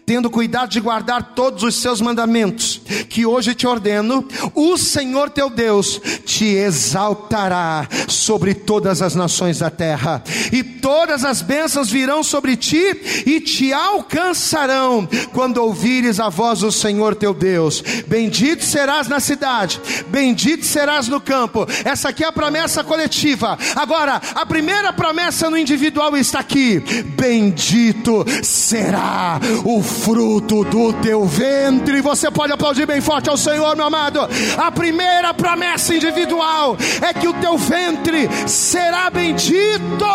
tendo 0.07 0.30
cuidado 0.30 0.70
de 0.70 0.80
guardar 0.80 1.35
todos 1.35 1.62
os 1.62 1.76
seus 1.76 2.01
mandamentos, 2.01 2.80
que 3.09 3.26
hoje 3.26 3.55
te 3.55 3.66
ordeno, 3.66 4.26
o 4.55 4.76
Senhor 4.76 5.30
teu 5.30 5.51
Deus 5.51 6.01
te 6.24 6.47
exaltará 6.47 7.89
sobre 8.09 8.55
todas 8.55 9.03
as 9.03 9.14
nações 9.14 9.59
da 9.59 9.70
terra, 9.70 10.22
e 10.51 10.62
todas 10.62 11.24
as 11.24 11.43
bênçãos 11.43 11.91
virão 11.91 12.22
sobre 12.22 12.57
ti 12.57 13.24
e 13.26 13.41
te 13.41 13.72
alcançarão 13.72 15.09
quando 15.33 15.59
ouvires 15.59 16.18
a 16.18 16.28
voz 16.28 16.61
do 16.61 16.72
Senhor 16.72 17.14
teu 17.14 17.33
Deus. 17.33 17.83
Bendito 18.07 18.64
serás 18.64 19.09
na 19.09 19.20
cidade, 19.20 19.80
bendito 20.09 20.64
serás 20.64 21.09
no 21.09 21.20
campo. 21.20 21.66
Essa 21.85 22.09
aqui 22.09 22.24
é 22.24 22.26
a 22.26 22.33
promessa 22.33 22.83
coletiva. 22.83 23.59
Agora, 23.76 24.20
a 24.35 24.47
primeira 24.47 24.93
promessa 24.93 25.49
no 25.49 25.57
individual 25.57 26.16
está 26.23 26.41
aqui: 26.41 26.81
bendito 27.16 28.25
será 28.43 29.39
o 29.64 29.83
fruto 29.83 30.64
do 30.64 30.93
teu 30.95 31.25
ventre. 31.25 32.01
Você 32.01 32.31
pode 32.31 32.53
aplaudir 32.53 32.87
bem 32.87 33.01
forte 33.01 33.29
ao 33.29 33.37
Senhor, 33.37 33.77
meu 33.77 33.87
amado. 33.87 34.20
A 34.57 34.70
primeira 34.70 35.35
promessa 35.35 35.95
individual 35.95 36.77
é 37.01 37.12
que 37.12 37.29
o 37.29 37.35
teu 37.35 37.59
ventre 37.59 38.29
será 38.47 39.11
bendito. 39.11 40.07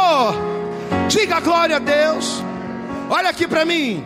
Diga 1.07 1.39
glória 1.39 1.75
a 1.75 1.79
Deus. 1.79 2.43
Olha 3.09 3.29
aqui 3.29 3.47
para 3.47 3.65
mim. 3.65 4.03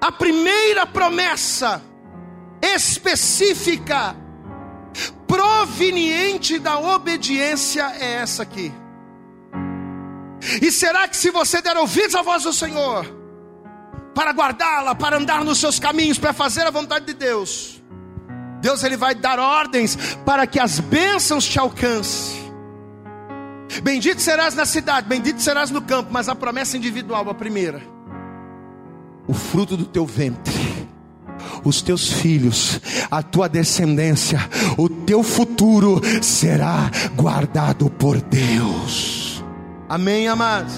A 0.00 0.10
primeira 0.10 0.84
promessa 0.86 1.80
específica 2.60 4.16
proveniente 5.26 6.58
da 6.58 6.78
obediência 6.78 7.92
é 7.98 8.14
essa 8.14 8.42
aqui. 8.42 8.72
E 10.60 10.70
será 10.70 11.06
que 11.06 11.16
se 11.16 11.30
você 11.30 11.62
der 11.62 11.76
ouvidos 11.76 12.14
à 12.14 12.22
voz 12.22 12.42
do 12.42 12.52
Senhor, 12.52 13.06
para 14.14 14.32
guardá-la, 14.32 14.94
para 14.94 15.16
andar 15.16 15.44
nos 15.44 15.58
seus 15.58 15.78
caminhos, 15.78 16.18
para 16.18 16.32
fazer 16.32 16.66
a 16.66 16.70
vontade 16.70 17.06
de 17.06 17.14
Deus, 17.14 17.82
Deus 18.60 18.82
ele 18.82 18.96
vai 18.96 19.14
dar 19.14 19.38
ordens 19.38 20.16
para 20.24 20.46
que 20.46 20.58
as 20.58 20.78
bênçãos 20.80 21.44
te 21.44 21.58
alcancem. 21.58 22.42
Bendito 23.82 24.20
serás 24.20 24.54
na 24.54 24.66
cidade, 24.66 25.08
bendito 25.08 25.40
serás 25.40 25.70
no 25.70 25.80
campo, 25.80 26.10
mas 26.12 26.28
a 26.28 26.34
promessa 26.34 26.76
individual, 26.76 27.28
a 27.30 27.34
primeira, 27.34 27.82
o 29.26 29.32
fruto 29.32 29.76
do 29.76 29.86
teu 29.86 30.04
ventre 30.04 30.72
os 31.64 31.82
teus 31.82 32.12
filhos, 32.12 32.80
a 33.10 33.22
tua 33.22 33.48
descendência, 33.48 34.38
o 34.76 34.88
teu 34.88 35.22
futuro 35.22 36.00
será 36.20 36.90
guardado 37.14 37.90
por 37.90 38.20
Deus. 38.20 39.31
Amém, 39.92 40.26
amados? 40.26 40.72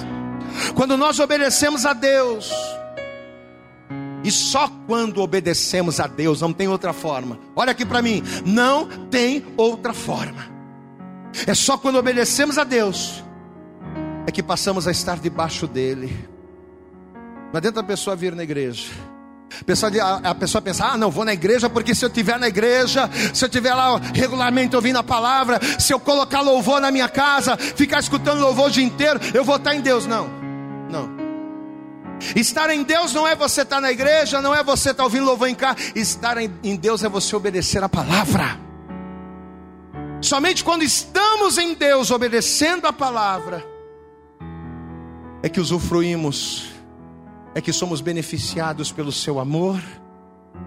Quando 0.75 0.97
nós 0.97 1.21
obedecemos 1.21 1.87
a 1.87 1.93
Deus, 1.93 2.51
e 4.25 4.31
só 4.33 4.69
quando 4.89 5.23
obedecemos 5.23 6.01
a 6.01 6.09
Deus, 6.09 6.41
não 6.41 6.53
tem 6.53 6.67
outra 6.67 6.93
forma. 6.93 7.39
Olha 7.55 7.71
aqui 7.71 7.87
para 7.87 8.03
mim, 8.03 8.25
não 8.45 8.89
tem 9.11 9.47
outra 9.57 9.93
forma. 9.93 10.45
É 11.47 11.55
só 11.55 11.79
quando 11.79 11.95
obedecemos 11.95 12.59
a 12.59 12.65
Deus 12.65 13.23
é 14.27 14.33
que 14.33 14.43
passamos 14.43 14.89
a 14.89 14.91
estar 14.91 15.21
debaixo 15.21 15.69
dele. 15.69 16.29
Não 17.53 17.59
adianta 17.59 17.79
a 17.79 17.85
pessoa 17.85 18.17
vir 18.17 18.35
na 18.35 18.43
igreja 18.43 18.91
a 19.61 19.65
pessoa, 19.65 19.93
a 20.23 20.35
pessoa 20.35 20.63
pensa, 20.63 20.85
ah, 20.87 20.97
não, 20.97 21.11
vou 21.11 21.25
na 21.25 21.33
igreja 21.33 21.69
porque 21.69 21.95
se 21.95 22.05
eu 22.05 22.09
estiver 22.09 22.39
na 22.39 22.49
igreja, 22.49 23.09
se 23.33 23.45
eu 23.45 23.49
estiver 23.49 23.75
lá 23.75 24.01
regularmente 24.15 24.75
ouvindo 24.75 24.99
a 24.99 25.03
palavra, 25.03 25.61
se 25.79 25.93
eu 25.93 26.01
colocar 26.01 26.41
louvor 26.41 26.81
na 26.81 26.91
minha 26.91 27.09
casa, 27.09 27.57
ficar 27.57 28.01
escutando 28.01 28.41
louvor 28.41 28.69
o 28.69 28.71
dia 28.71 28.85
inteiro, 28.85 29.21
eu 29.33 29.45
vou 29.45 29.57
estar 29.57 29.75
em 29.75 29.81
Deus. 29.81 30.07
Não, 30.07 30.29
não. 30.91 31.25
Estar 32.35 32.71
em 32.71 32.83
Deus 32.83 33.13
não 33.13 33.27
é 33.27 33.35
você 33.35 33.63
estar 33.63 33.81
na 33.81 33.91
igreja, 33.91 34.41
não 34.41 34.55
é 34.55 34.63
você 34.63 34.91
estar 34.91 35.05
ouvindo 35.05 35.25
louvor 35.25 35.49
em 35.49 35.55
casa. 35.55 35.77
Estar 35.95 36.39
em 36.39 36.77
Deus 36.77 37.05
é 37.05 37.09
você 37.09 37.35
obedecer 37.37 37.83
a 37.83 37.89
palavra. 37.89 38.59
Somente 40.21 40.65
quando 40.65 40.83
estamos 40.83 41.59
em 41.59 41.75
Deus, 41.75 42.11
obedecendo 42.11 42.87
a 42.87 42.93
palavra, 42.93 43.63
é 45.43 45.49
que 45.51 45.61
usufruímos 45.61 46.74
é 47.55 47.61
que 47.61 47.73
somos 47.73 48.01
beneficiados 48.01 48.91
pelo 48.91 49.13
seu 49.13 49.39
amor, 49.39 49.81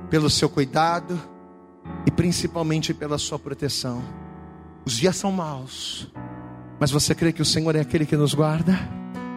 pelo 0.10 0.30
seu 0.30 0.50
cuidado 0.50 1.20
e 2.06 2.12
principalmente 2.12 2.94
pela 2.94 3.18
sua 3.18 3.38
proteção. 3.38 4.02
Os 4.86 4.94
dias 4.94 5.18
são 5.18 5.32
maus, 5.32 6.10
mas 6.80 6.90
você 6.90 7.14
crê 7.14 7.34
que 7.34 7.42
o 7.42 7.46
Senhor 7.46 7.76
é 7.76 7.82
aquele 7.82 8.06
que 8.06 8.16
nos 8.16 8.34
guarda? 8.34 8.78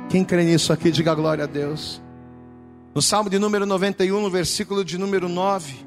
Quem 0.09 0.24
crê 0.24 0.44
nisso 0.44 0.72
aqui, 0.72 0.90
diga 0.90 1.14
glória 1.14 1.44
a 1.44 1.46
Deus. 1.46 2.01
No 2.94 3.03
Salmo 3.03 3.28
de 3.28 3.38
número 3.38 3.66
91, 3.66 4.20
no 4.20 4.30
versículo 4.30 4.84
de 4.84 4.96
número 4.96 5.28
9, 5.28 5.86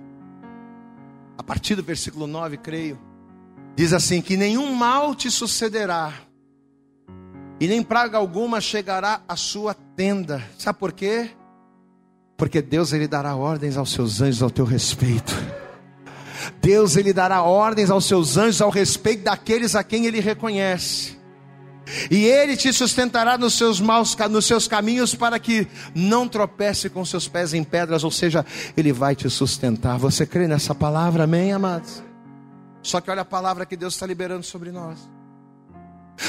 a 1.38 1.44
partir 1.44 1.76
do 1.76 1.84
versículo 1.84 2.28
9, 2.28 2.58
creio, 2.58 3.00
diz 3.76 3.92
assim: 3.94 4.22
Que 4.22 4.38
nenhum 4.38 4.74
mal 4.74 5.14
te 5.14 5.30
sucederá, 5.30 6.14
e 7.60 7.68
nem 7.68 7.84
praga 7.84 8.18
alguma 8.18 8.60
chegará 8.60 9.22
à 9.28 9.36
sua 9.36 9.74
tenda. 9.74 10.42
Sabe 10.58 10.80
por 10.80 10.92
quê? 10.92 11.32
Porque 12.44 12.62
Deus 12.62 12.92
ele 12.92 13.08
dará 13.08 13.38
ordens 13.38 13.78
aos 13.78 13.94
seus 13.94 14.20
anjos 14.20 14.44
ao 14.44 14.50
teu 14.50 14.66
respeito. 14.66 15.34
Deus 16.62 16.98
ele 16.98 17.14
dará 17.14 17.42
ordens 17.42 17.90
aos 17.90 18.04
seus 18.04 18.36
anjos 18.36 18.62
ao 18.62 18.70
respeito 18.70 19.24
daqueles 19.24 19.78
a 19.78 19.82
quem 19.82 20.08
ele 20.08 20.20
reconhece. 20.20 21.18
E 22.12 22.26
ele 22.26 22.58
te 22.58 22.74
sustentará 22.74 23.38
nos 23.38 23.54
seus 23.54 23.80
maus 23.80 24.18
nos 24.30 24.46
seus 24.46 24.68
caminhos 24.68 25.16
para 25.16 25.40
que 25.40 25.66
não 25.96 26.28
tropece 26.28 26.90
com 26.90 27.06
seus 27.06 27.30
pés 27.30 27.54
em 27.54 27.64
pedras, 27.64 28.04
ou 28.04 28.12
seja, 28.12 28.46
ele 28.76 28.92
vai 28.92 29.16
te 29.16 29.30
sustentar. 29.30 29.98
Você 29.98 30.26
crê 30.26 30.46
nessa 30.46 30.76
palavra, 30.76 31.24
amém, 31.24 31.54
amados? 31.54 32.04
Só 32.82 33.00
que 33.00 33.10
olha 33.10 33.22
a 33.22 33.26
palavra 33.26 33.66
que 33.66 33.78
Deus 33.78 33.94
está 33.94 34.06
liberando 34.06 34.44
sobre 34.44 34.70
nós. 34.70 35.00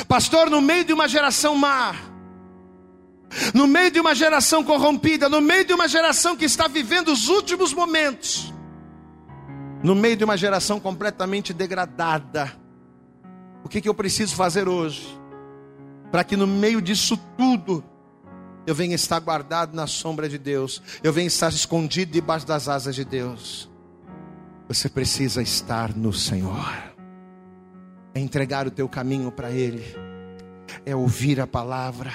Pastor, 0.07 0.49
no 0.49 0.63
meio 0.63 0.85
de 0.85 0.93
uma 0.93 1.09
geração 1.09 1.57
má, 1.57 1.93
no 3.53 3.67
meio 3.67 3.91
de 3.91 4.01
uma 4.01 4.15
geração 4.15 4.63
corrompida, 4.63 5.29
no 5.29 5.41
meio 5.41 5.65
de 5.65 5.73
uma 5.73 5.89
geração 5.89 6.37
que 6.37 6.45
está 6.45 6.69
vivendo 6.69 7.09
os 7.09 7.29
últimos 7.29 7.73
momentos, 7.73 8.53
no 9.83 9.95
meio 9.95 10.17
de 10.17 10.25
uma 10.25 10.37
geração 10.37 10.79
completamente 10.81 11.53
degradada, 11.53 12.53
o 13.65 13.69
que, 13.69 13.81
que 13.81 13.89
eu 13.89 13.95
preciso 13.95 14.35
fazer 14.35 14.69
hoje? 14.69 15.07
Para 16.11 16.23
que 16.23 16.37
no 16.37 16.47
meio 16.47 16.81
disso 16.81 17.17
tudo, 17.37 17.83
eu 18.67 18.75
venha 18.75 18.95
estar 18.95 19.19
guardado 19.21 19.75
na 19.75 19.87
sombra 19.87 20.29
de 20.29 20.39
Deus, 20.39 20.81
eu 21.03 21.13
venha 21.13 21.27
estar 21.27 21.51
escondido 21.51 22.13
debaixo 22.13 22.47
das 22.47 22.69
asas 22.69 22.95
de 22.95 23.05
Deus. 23.05 23.71
Você 24.69 24.89
precisa 24.89 25.43
estar 25.43 25.95
no 25.95 26.13
Senhor, 26.13 26.73
é 28.15 28.21
entregar 28.21 28.67
o 28.67 28.71
teu 28.71 28.89
caminho 28.89 29.31
para 29.31 29.51
Ele, 29.51 29.85
é 30.87 30.97
ouvir 30.97 31.41
a 31.41 31.47
palavra 31.47 32.13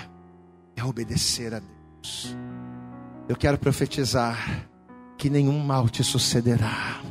é 0.79 0.83
obedecer 0.83 1.53
a 1.53 1.59
Deus. 1.59 2.35
Eu 3.27 3.35
quero 3.35 3.57
profetizar 3.57 4.67
que 5.17 5.29
nenhum 5.29 5.59
mal 5.59 5.89
te 5.89 6.03
sucederá. 6.03 7.01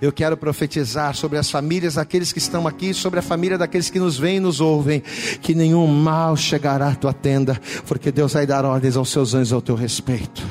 Eu 0.00 0.12
quero 0.12 0.36
profetizar 0.36 1.14
sobre 1.14 1.38
as 1.38 1.50
famílias 1.50 1.94
daqueles 1.94 2.32
que 2.32 2.38
estão 2.38 2.66
aqui, 2.66 2.92
sobre 2.92 3.20
a 3.20 3.22
família 3.22 3.56
daqueles 3.56 3.90
que 3.90 3.98
nos 3.98 4.18
veem 4.18 4.36
e 4.36 4.40
nos 4.40 4.60
ouvem, 4.60 5.00
que 5.40 5.54
nenhum 5.54 5.86
mal 5.86 6.36
chegará 6.36 6.88
à 6.88 6.94
tua 6.94 7.12
tenda, 7.12 7.60
porque 7.86 8.12
Deus 8.12 8.32
vai 8.34 8.46
dar 8.46 8.64
ordens 8.64 8.96
aos 8.96 9.10
seus 9.10 9.34
anjos 9.34 9.52
ao 9.52 9.62
teu 9.62 9.74
respeito. 9.74 10.42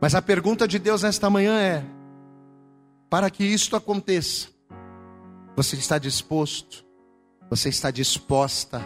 Mas 0.00 0.14
a 0.14 0.22
pergunta 0.22 0.66
de 0.66 0.78
Deus 0.78 1.02
nesta 1.02 1.30
manhã 1.30 1.58
é: 1.58 1.84
para 3.08 3.30
que 3.30 3.44
isto 3.44 3.76
aconteça, 3.76 4.48
você 5.56 5.76
está 5.76 5.98
disposto, 5.98 6.84
você 7.48 7.68
está 7.68 7.90
disposta 7.90 8.82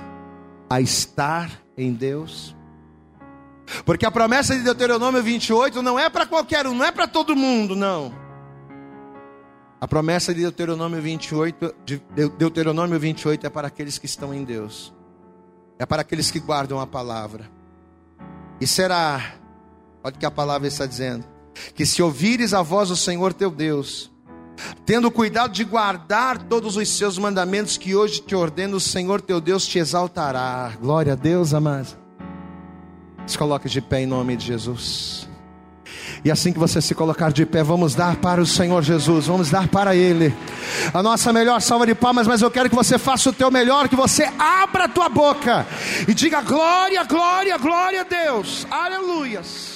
a 0.68 0.80
estar 0.80 1.50
em 1.76 1.92
Deus. 1.92 2.54
Porque 3.84 4.06
a 4.06 4.10
promessa 4.10 4.54
de 4.54 4.62
Deuteronômio 4.62 5.22
28 5.22 5.82
não 5.82 5.98
é 5.98 6.08
para 6.08 6.26
qualquer 6.26 6.66
um, 6.66 6.74
não 6.74 6.84
é 6.84 6.92
para 6.92 7.06
todo 7.06 7.34
mundo, 7.34 7.74
não. 7.74 8.14
A 9.80 9.86
promessa 9.86 10.32
de 10.32 10.40
Deuteronômio 10.40 11.00
28, 11.02 11.74
de 11.84 12.00
Deuteronômio 12.38 12.98
28 12.98 13.46
é 13.46 13.50
para 13.50 13.68
aqueles 13.68 13.98
que 13.98 14.06
estão 14.06 14.32
em 14.32 14.44
Deus. 14.44 14.94
É 15.78 15.84
para 15.84 16.02
aqueles 16.02 16.30
que 16.30 16.40
guardam 16.40 16.80
a 16.80 16.86
palavra. 16.86 17.50
E 18.60 18.66
será, 18.66 19.34
olha 20.02 20.14
o 20.14 20.18
que 20.18 20.24
a 20.24 20.30
palavra 20.30 20.66
está 20.66 20.86
dizendo, 20.86 21.26
que 21.74 21.84
se 21.84 22.02
ouvires 22.02 22.54
a 22.54 22.62
voz 22.62 22.88
do 22.88 22.96
Senhor 22.96 23.34
teu 23.34 23.50
Deus, 23.50 24.10
tendo 24.84 25.10
cuidado 25.10 25.52
de 25.52 25.64
guardar 25.64 26.38
todos 26.38 26.76
os 26.76 26.88
seus 26.88 27.18
mandamentos 27.18 27.76
que 27.76 27.94
hoje 27.94 28.20
te 28.20 28.34
ordeno, 28.34 28.76
o 28.76 28.80
Senhor 28.80 29.20
teu 29.20 29.40
Deus 29.40 29.66
te 29.66 29.78
exaltará. 29.78 30.72
Glória 30.80 31.12
a 31.12 31.16
Deus, 31.16 31.54
amados. 31.54 31.96
Se 33.26 33.36
coloque 33.36 33.68
de 33.68 33.80
pé 33.80 34.02
em 34.02 34.06
nome 34.06 34.36
de 34.36 34.46
Jesus. 34.46 35.28
E 36.24 36.30
assim 36.30 36.52
que 36.52 36.58
você 36.58 36.80
se 36.80 36.94
colocar 36.94 37.32
de 37.32 37.44
pé, 37.44 37.62
vamos 37.62 37.94
dar 37.94 38.16
para 38.16 38.40
o 38.40 38.46
Senhor 38.46 38.82
Jesus, 38.82 39.26
vamos 39.26 39.50
dar 39.50 39.68
para 39.68 39.94
Ele 39.94 40.34
a 40.92 41.02
nossa 41.02 41.32
melhor 41.32 41.60
salva 41.60 41.86
de 41.86 41.94
palmas. 41.94 42.26
Mas 42.26 42.42
eu 42.42 42.50
quero 42.50 42.68
que 42.68 42.74
você 42.74 42.98
faça 42.98 43.30
o 43.30 43.32
teu 43.32 43.50
melhor, 43.50 43.88
que 43.88 43.96
você 43.96 44.28
abra 44.38 44.84
a 44.84 44.88
tua 44.88 45.08
boca 45.08 45.66
e 46.06 46.14
diga 46.14 46.40
glória, 46.42 47.04
glória, 47.04 47.58
glória 47.58 48.00
a 48.00 48.04
Deus, 48.04 48.66
aleluias. 48.70 49.75